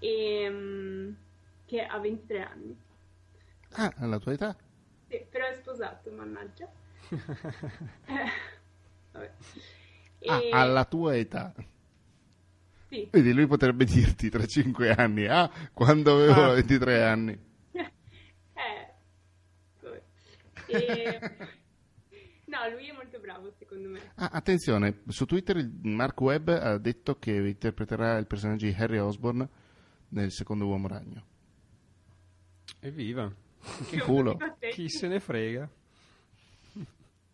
E, 0.00 0.48
mm, 0.48 1.12
che 1.66 1.84
ha 1.84 1.98
23 1.98 2.42
anni. 2.42 2.76
Ah, 3.74 3.92
alla 3.98 4.18
tua 4.18 4.32
età? 4.32 4.56
Sì, 5.08 5.26
però 5.28 5.46
è 5.46 5.54
sposato, 5.54 6.10
mannaggia. 6.12 6.68
Eh. 9.12 9.30
Ah, 10.28 10.38
E- 10.38 10.50
alla 10.52 10.84
tua 10.84 11.16
età. 11.16 11.52
Sì. 12.90 13.08
Vedi, 13.10 13.32
lui 13.32 13.46
potrebbe 13.46 13.84
dirti 13.84 14.28
tra 14.30 14.44
5 14.44 14.90
anni, 14.92 15.26
ah, 15.26 15.48
quando 15.72 16.14
avevo 16.16 16.50
Ah. 16.50 16.54
23 16.54 17.02
anni. 17.04 17.38
Eh. 18.52 18.92
E- 20.66 21.20
No, 22.50 22.68
lui 22.74 22.88
è 22.88 22.92
molto 22.92 23.20
bravo, 23.20 23.52
secondo 23.56 23.88
me. 23.88 24.00
Ah, 24.16 24.30
attenzione, 24.32 25.02
su 25.06 25.24
Twitter 25.24 25.70
Mark 25.82 26.20
Webb 26.20 26.48
ha 26.48 26.78
detto 26.78 27.16
che 27.16 27.30
interpreterà 27.30 28.16
il 28.18 28.26
personaggio 28.26 28.66
di 28.66 28.74
Harry 28.76 28.98
Osborn 28.98 29.48
nel 30.08 30.32
secondo 30.32 30.66
Uomo 30.66 30.88
Ragno. 30.88 31.24
Evviva! 32.80 33.32
Che 33.88 34.00
culo. 34.00 34.36
Chi 34.72 34.88
se 34.88 35.06
ne 35.06 35.20
frega? 35.20 35.70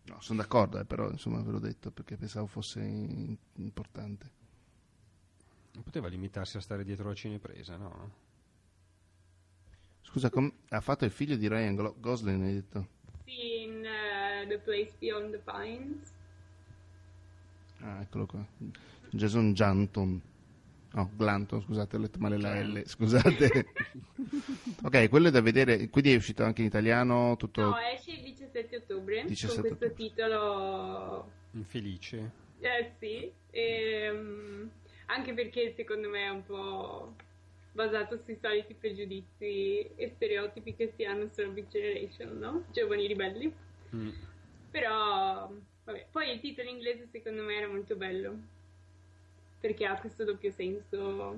No, 0.03 0.21
sono 0.21 0.39
d'accordo, 0.41 0.79
eh, 0.79 0.85
però 0.85 1.09
insomma 1.09 1.41
ve 1.41 1.51
l'ho 1.51 1.59
detto 1.59 1.89
perché 1.89 2.15
pensavo 2.15 2.45
fosse 2.45 2.79
in- 2.81 3.35
importante. 3.55 4.29
Non 5.77 5.85
poteva 5.85 6.07
limitarsi 6.07 6.57
a 6.57 6.59
stare 6.59 6.83
dietro 6.83 7.07
la 7.07 7.13
cinepresa, 7.13 7.77
no? 7.77 8.11
Scusa, 10.01 10.31
com- 10.31 10.51
ha 10.69 10.81
fatto 10.81 11.05
il 11.05 11.11
figlio 11.11 11.35
di 11.35 11.47
Ryan 11.47 11.75
Glo- 11.75 11.95
Gosling, 11.99 12.43
hai 12.43 12.53
detto? 12.55 12.87
Sì, 13.25 13.61
in 13.61 13.85
eh, 13.85 14.47
The 14.47 14.57
Place 14.57 14.93
Beyond 14.97 15.31
the 15.33 15.37
Pines. 15.37 16.11
Ah, 17.81 18.01
eccolo 18.01 18.25
qua. 18.25 18.43
Jason 19.11 19.53
Janton. 19.53 20.19
No, 20.93 21.11
Glanton, 21.15 21.61
scusate, 21.61 21.95
ho 21.95 21.99
letto 21.99 22.17
male 22.17 22.37
la 22.39 22.59
L, 22.59 22.81
scusate. 22.83 23.67
ok, 24.81 25.09
quello 25.09 25.27
è 25.27 25.31
da 25.31 25.41
vedere, 25.41 25.89
quindi 25.89 26.11
è 26.11 26.15
uscito 26.15 26.43
anche 26.43 26.61
in 26.61 26.67
italiano, 26.67 27.35
tutto... 27.35 27.61
No, 27.61 27.77
esce 27.77 28.13
il 28.13 28.23
17 28.23 28.77
ottobre 28.77 29.25
17 29.27 29.61
con 29.61 29.77
questo 29.77 29.85
ottobre. 29.85 30.03
titolo. 30.03 31.31
Infelice. 31.51 32.31
Eh 32.61 32.91
sì, 32.97 33.31
ehm, 33.51 34.71
anche 35.07 35.33
perché 35.33 35.73
secondo 35.75 36.09
me 36.09 36.23
è 36.25 36.29
un 36.29 36.43
po' 36.45 37.15
basato 37.71 38.17
sui 38.23 38.37
soliti 38.41 38.73
pregiudizi 38.73 39.89
e 39.95 40.11
stereotipi 40.15 40.75
che 40.75 40.93
si 40.95 41.03
hanno 41.05 41.29
sulla 41.31 41.49
Big 41.49 41.67
Generation, 41.67 42.37
no? 42.37 42.65
Giovani 42.71 43.05
ribelli. 43.07 43.53
Mm. 43.95 44.09
Però, 44.71 45.51
vabbè, 45.83 46.07
poi 46.11 46.31
il 46.31 46.39
titolo 46.39 46.69
inglese 46.69 47.07
secondo 47.11 47.43
me 47.43 47.55
era 47.55 47.67
molto 47.67 47.95
bello. 47.95 48.35
Perché 49.59 49.85
ha 49.85 49.99
questo 49.99 50.23
doppio 50.23 50.51
senso. 50.51 51.35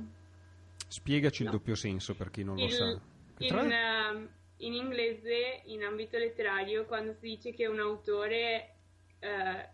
Spiegaci 0.88 1.44
il 1.44 1.50
No. 1.50 1.54
doppio 1.56 1.76
senso 1.76 2.16
per 2.16 2.32
chi 2.32 2.44
non 2.44 2.58
lo 2.58 2.66
Il- 2.66 2.72
sa. 2.72 3.00
Che 3.38 3.46
in, 3.46 3.72
ehm, 3.72 4.30
in 4.58 4.74
inglese, 4.74 5.62
in 5.66 5.84
ambito 5.84 6.18
letterario, 6.18 6.86
quando 6.86 7.14
si 7.14 7.28
dice 7.28 7.54
che 7.54 7.68
un 7.68 7.80
autore 7.80 8.74
eh, 9.20 9.70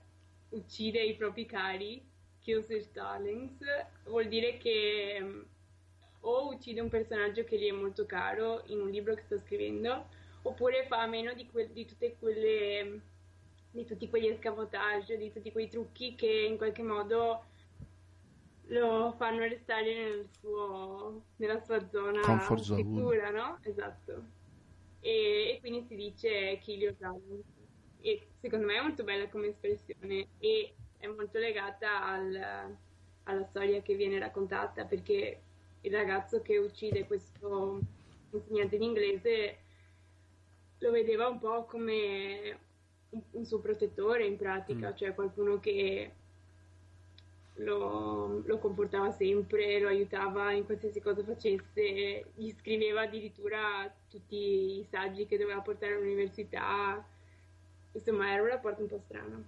uccide 0.49 1.01
i 1.03 1.15
propri 1.15 1.45
cari, 1.45 2.03
Kills 2.45 2.69
His 2.69 2.91
Darlings, 2.91 3.57
vuol 4.03 4.27
dire 4.27 4.57
che 4.57 5.17
mm, 5.19 5.41
o 6.21 6.49
uccide 6.53 6.79
un 6.79 6.89
personaggio 6.89 7.43
che 7.43 7.57
gli 7.57 7.67
è 7.67 7.71
molto 7.71 8.05
caro 8.05 8.61
in 8.67 8.81
un 8.81 8.89
libro 8.91 9.15
che 9.15 9.23
sta 9.23 9.39
scrivendo, 9.39 10.05
oppure 10.43 10.85
fa 10.85 11.01
a 11.01 11.07
meno 11.07 11.33
di, 11.33 11.49
que- 11.49 11.73
di 11.73 11.85
tutte 11.85 12.15
quelle 12.19 13.01
di 13.71 13.83
tutti 13.83 14.07
quegli 14.07 14.27
escamotage, 14.27 15.17
di 15.17 15.33
tutti 15.33 15.51
quei 15.51 15.67
trucchi 15.67 16.15
che 16.15 16.45
in 16.49 16.55
qualche 16.55 16.81
modo 16.81 17.43
lo 18.67 19.13
fanno 19.17 19.39
restare 19.39 19.93
nel 19.93 20.27
suo, 20.39 21.23
nella 21.35 21.59
sua 21.59 21.85
zona 21.89 22.21
Comfort 22.21 22.63
zone. 22.63 22.83
sicura, 22.83 23.31
no? 23.31 23.57
Esatto. 23.63 24.23
E, 25.01 25.55
e 25.55 25.57
quindi 25.59 25.81
si 25.81 25.95
dice 25.95 26.57
kill 26.61 26.79
your 26.79 26.95
darling. 26.95 27.43
E 27.99 28.27
secondo 28.39 28.65
me 28.65 28.77
è 28.77 28.81
molto 28.81 29.03
bella 29.03 29.27
come 29.27 29.47
espressione 29.47 30.27
e 30.37 30.73
è 31.05 31.07
molto 31.15 31.37
legata 31.39 32.03
al- 32.03 32.75
alla 33.23 33.43
storia 33.45 33.81
che 33.81 33.95
viene 33.95 34.19
raccontata 34.19 34.85
perché 34.85 35.41
il 35.81 35.91
ragazzo 35.91 36.41
che 36.41 36.57
uccide 36.57 37.05
questo 37.05 37.79
insegnante 38.31 38.77
di 38.77 38.85
inglese 38.85 39.57
lo 40.79 40.91
vedeva 40.91 41.27
un 41.27 41.39
po' 41.39 41.65
come 41.65 42.57
un, 43.09 43.21
un 43.31 43.45
suo 43.45 43.59
protettore 43.59 44.25
in 44.25 44.37
pratica, 44.37 44.89
Mm. 44.91 44.95
cioè 44.95 45.13
qualcuno 45.15 45.59
che 45.59 46.11
lo, 47.59 48.41
lo 48.45 48.57
comportava 48.59 49.11
sempre, 49.11 49.79
lo 49.79 49.87
aiutava 49.87 50.51
in 50.51 50.65
qualsiasi 50.65 50.99
cosa 51.01 51.23
facesse, 51.23 52.25
gli 52.35 52.51
scriveva 52.51 53.01
addirittura 53.01 53.89
tutti 54.09 54.79
i 54.79 54.85
saggi 54.89 55.25
che 55.25 55.37
doveva 55.37 55.61
portare 55.61 55.93
all'università, 55.93 57.03
insomma 57.93 58.31
era 58.31 58.41
un 58.41 58.49
rapporto 58.49 58.81
un 58.81 58.87
po' 58.87 58.99
strano. 59.05 59.43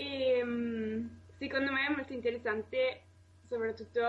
E 0.00 0.40
mm, 0.44 1.06
secondo 1.38 1.72
me 1.72 1.86
è 1.86 1.90
molto 1.90 2.12
interessante 2.12 3.00
soprattutto 3.48 4.00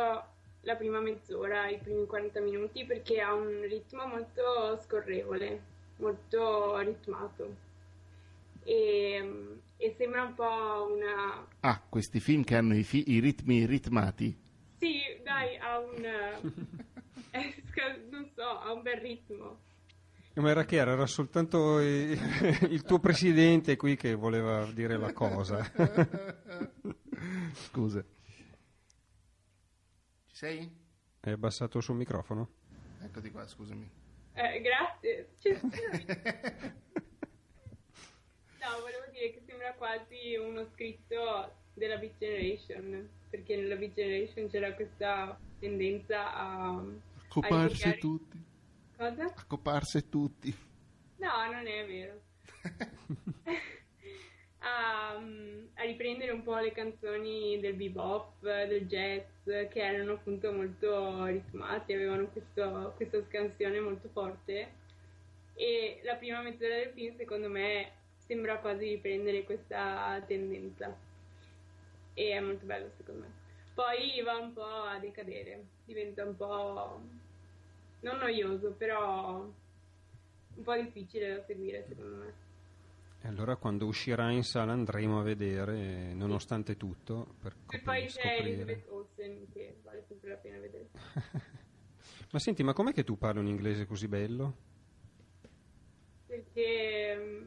la 0.62 0.76
prima 0.76 1.00
mezz'ora, 1.00 1.68
i 1.68 1.80
primi 1.80 2.06
40 2.06 2.42
minuti, 2.42 2.86
perché 2.86 3.22
ha 3.22 3.34
un 3.34 3.62
ritmo 3.62 4.06
molto 4.06 4.78
scorrevole, 4.84 5.62
molto 5.98 6.78
ritmato. 6.80 7.56
E, 8.64 9.58
e 9.78 9.96
sembra 9.98 10.24
un 10.24 10.36
po' 10.36 10.94
una... 10.96 11.48
Ah, 11.62 11.82
questi 11.90 12.20
film 12.20 12.44
che 12.44 12.56
hanno 12.56 12.76
i, 12.76 12.84
fi- 12.84 13.10
i 13.10 13.20
ritmi 13.20 13.66
ritmati. 13.66 14.38
Sì, 14.78 15.02
dai, 15.24 15.58
ha 15.58 15.80
un... 15.80 16.06
eh, 17.32 17.64
sca- 17.72 17.98
non 18.12 18.30
so, 18.36 18.44
ha 18.44 18.72
un 18.74 18.84
bel 18.84 18.98
ritmo. 18.98 19.58
Ma 20.36 20.50
era 20.52 20.64
che 20.64 20.78
era? 20.78 21.06
Soltanto 21.06 21.80
il, 21.82 22.84
tuo 22.84 23.00
presidente 23.00 23.76
qui 23.76 23.96
che 23.96 24.14
voleva 24.14 24.66
dire 24.72 24.98
la 24.98 25.12
cosa. 25.12 25.60
Scusa. 27.54 28.04
Ci 30.28 30.36
sei? 30.36 30.72
Hai 31.22 31.34
abbassato 31.34 31.78
il 31.78 31.84
suo 31.84 31.94
microfono? 31.94 32.50
Eccoti 33.02 33.32
qua, 33.32 33.46
scusami. 33.46 33.90
Eh, 34.34 34.62
grazie. 34.62 35.30
Cioè, 35.40 35.56
scusami. 35.56 36.06
No, 38.60 38.82
volevo 38.82 39.06
dire 39.12 39.32
che 39.32 39.42
sembra 39.48 39.74
quasi 39.74 40.36
uno 40.36 40.66
scritto 40.74 41.56
della 41.74 41.96
Beat 41.96 42.18
Generation, 42.20 43.10
perché 43.30 43.56
nella 43.56 43.76
Beat 43.76 43.94
Generation 43.94 44.50
c'era 44.50 44.74
questa 44.74 45.40
tendenza 45.60 46.34
a... 46.36 46.84
Coparsi 47.30 47.88
a 47.88 47.94
tutti. 47.94 48.49
Cosa? 49.00 49.34
A 49.34 49.46
coparsi 49.48 50.10
tutti. 50.10 50.54
No, 51.20 51.50
non 51.50 51.66
è 51.66 51.86
vero. 51.88 52.20
a, 54.60 55.16
a 55.16 55.84
riprendere 55.84 56.34
un 56.34 56.44
po' 56.44 56.58
le 56.58 56.74
canzoni 56.74 57.62
del 57.62 57.76
bebop, 57.76 58.42
del 58.42 58.88
jazz, 58.88 59.46
che 59.46 59.80
erano 59.80 60.16
appunto 60.16 60.52
molto 60.52 61.24
ritmate, 61.24 61.94
avevano 61.94 62.28
questo- 62.28 62.92
questa 62.98 63.24
scansione 63.24 63.80
molto 63.80 64.10
forte. 64.10 64.74
E 65.54 66.02
la 66.04 66.16
prima 66.16 66.42
mezz'ora 66.42 66.76
del 66.76 66.92
film, 66.94 67.16
secondo 67.16 67.48
me, 67.48 67.92
sembra 68.18 68.58
quasi 68.58 68.86
riprendere 68.90 69.46
questa 69.46 70.22
tendenza. 70.28 70.94
E 72.16 72.32
è 72.32 72.40
molto 72.42 72.66
bello, 72.66 72.92
secondo 72.98 73.22
me. 73.22 73.32
Poi 73.74 74.22
va 74.24 74.36
un 74.36 74.52
po' 74.52 74.84
a 74.84 75.00
decadere, 75.00 75.64
diventa 75.86 76.26
un 76.26 76.36
po' 76.36 77.02
non 78.02 78.18
noioso, 78.18 78.72
però 78.72 79.40
un 80.56 80.64
po' 80.64 80.76
difficile 80.76 81.36
da 81.36 81.44
seguire, 81.46 81.86
secondo 81.88 82.16
me. 82.18 82.34
E 83.22 83.28
allora 83.28 83.58
quando 83.58 83.86
uscirà 83.86 84.30
in 84.32 84.44
sala 84.44 84.72
andremo 84.72 85.20
a 85.20 85.24
vedere, 85.24 86.14
nonostante 86.14 86.78
tutto, 86.78 87.36
per 87.42 87.54
E 87.70 87.80
poi 87.80 88.06
c'è. 88.06 88.38
Elizabeth 88.40 88.88
Olsen 88.90 89.46
che 89.52 89.78
vale 89.84 90.06
sempre 90.08 90.30
la 90.30 90.36
pena 90.36 90.58
vedere. 90.60 90.88
Ma 92.32 92.38
senti, 92.40 92.62
ma 92.64 92.74
com'è 92.74 92.94
che 92.94 93.04
tu 93.04 93.18
parli 93.18 93.40
un 93.40 93.48
inglese 93.48 93.86
così 93.88 94.08
bello? 94.08 94.56
Perché 96.28 97.16
mm, 97.18 97.46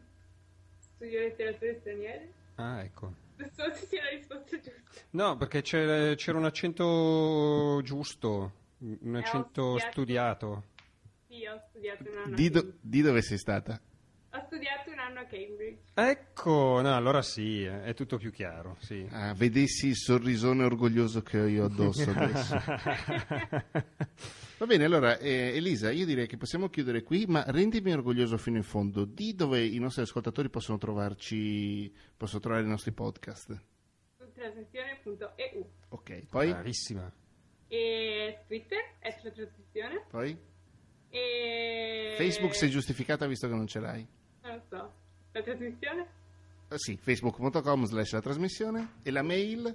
studio 0.79 1.21
letterature 1.21 1.79
straniere. 1.79 2.33
Ah, 2.57 2.83
ecco. 2.83 3.15
Non 3.37 3.51
so 3.53 3.73
se 3.75 3.87
sia 3.87 4.03
la 4.03 4.11
risposta 4.11 4.57
giusta. 4.59 5.01
No, 5.11 5.37
perché 5.37 5.63
c'è- 5.63 6.15
c'era 6.17 6.37
un 6.39 6.45
accento 6.45 7.81
giusto, 7.85 8.53
un 9.01 9.17
accento 9.17 9.79
studiato. 9.79 9.91
studiato. 9.91 10.65
Sì, 11.29 11.47
ho 11.47 11.63
studiato 11.71 12.03
un 12.11 12.17
anno 12.19 12.35
Di, 12.35 12.47
a 12.47 12.51
do- 12.51 12.61
Cambridge. 12.61 12.79
di 12.83 13.01
dove 13.03 13.23
sei 13.23 13.39
stata? 13.39 13.81
Ho 14.35 14.43
studiato 14.47 14.91
un 14.91 14.99
anno 14.99 15.21
a 15.21 15.25
Cambridge. 15.25 15.81
Ecco, 15.95 16.81
no, 16.83 16.95
allora 16.97 17.21
sì, 17.23 17.65
eh, 17.65 17.85
è 17.85 17.95
tutto 17.95 18.17
più 18.17 18.31
chiaro, 18.31 18.77
sì. 18.81 19.07
Ah, 19.11 19.35
vedessi 19.35 19.89
il 19.89 19.97
sorrisone 19.97 20.65
orgoglioso 20.65 21.23
che 21.23 21.39
ho 21.41 21.47
io 21.47 21.65
addosso 21.67 22.11
adesso. 22.15 22.57
Va 24.59 24.67
bene, 24.67 24.85
allora 24.85 25.19
eh, 25.19 25.57
Elisa, 25.57 25.91
io 25.91 26.07
direi 26.07 26.27
che 26.27 26.37
possiamo 26.37 26.69
chiudere 26.69 27.03
qui, 27.03 27.25
ma 27.27 27.45
rendimi 27.49 27.93
orgoglioso 27.93 28.37
fino 28.39 28.57
in 28.57 28.63
fondo. 28.63 29.05
Di 29.05 29.35
dove 29.35 29.65
i 29.65 29.79
nostri 29.79 30.03
ascoltatori 30.03 30.49
possono 30.51 30.79
trovarci, 30.79 31.93
possono 32.17 32.41
trovare 32.41 32.65
i 32.65 32.69
nostri 32.69 32.93
podcast. 32.93 33.61
Su 34.17 34.31
trasmissione.eu. 34.33 35.71
Ok, 35.89 36.27
poi? 36.31 36.51
Bravissima. 36.53 37.13
E 37.75 38.41
Twitter 38.47 38.97
è 38.99 39.19
la 39.23 39.31
trasmissione. 39.31 40.05
Poi? 40.11 40.39
E... 41.09 42.15
Facebook 42.19 42.55
sei 42.55 42.69
giustificata 42.69 43.27
visto 43.27 43.49
che 43.49 43.55
non 43.55 43.67
ce 43.67 43.81
l'hai. 43.81 44.07
Non 44.43 44.57
lo 44.57 44.63
so. 44.69 44.93
La 45.33 45.43
trasmissione? 45.43 46.07
Ah, 46.69 46.77
sì, 46.77 46.99
facebook.com 47.01 47.87
slash 47.87 48.13
la 48.13 48.21
trasmissione 48.21 48.97
e 49.03 49.11
la 49.11 49.23
mail? 49.23 49.75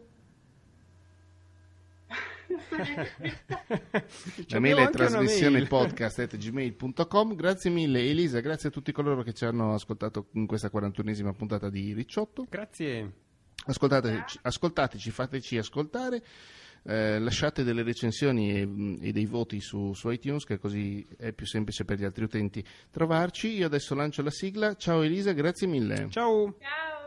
La 4.50 4.60
mail 4.60 4.78
è 4.78 4.90
trasmissione 4.92 5.66
podcast 5.66 6.20
at 6.20 6.38
gmail.com. 6.38 7.36
Grazie 7.36 7.72
mille 7.72 8.00
Elisa, 8.00 8.42
grazie 8.42 8.70
a 8.70 8.72
tutti 8.72 8.92
coloro 8.92 9.24
che 9.24 9.34
ci 9.34 9.46
hanno 9.46 9.74
ascoltato 9.74 10.28
in 10.34 10.46
questa 10.46 10.70
41esima 10.72 11.34
puntata 11.34 11.68
di 11.70 11.94
Ricciotto. 11.94 12.46
Grazie. 12.48 13.26
Ascoltateci, 13.66 14.40
ascoltateci 14.44 15.12
fateci 15.12 15.58
ascoltare, 15.58 16.24
eh, 16.88 17.20
lasciate 17.20 17.64
delle 17.64 17.84
recensioni 17.84 18.52
e, 18.52 18.62
e 19.02 19.12
dei 19.12 19.26
voti 19.26 19.60
su, 19.60 19.94
su 19.94 20.10
iTunes 20.10 20.46
che 20.46 20.58
così 20.58 21.06
è 21.18 21.34
più 21.34 21.46
semplice 21.46 21.84
per 21.84 22.00
gli 22.00 22.06
altri 22.06 22.24
utenti 22.24 22.64
trovarci. 22.90 23.56
Io 23.56 23.66
adesso 23.66 23.94
lancio 23.94 24.22
la 24.22 24.32
sigla. 24.32 24.76
Ciao 24.76 25.02
Elisa, 25.02 25.34
grazie 25.34 25.68
mille. 25.68 26.08
Ciao. 26.10 26.56
Ciao. 26.60 27.07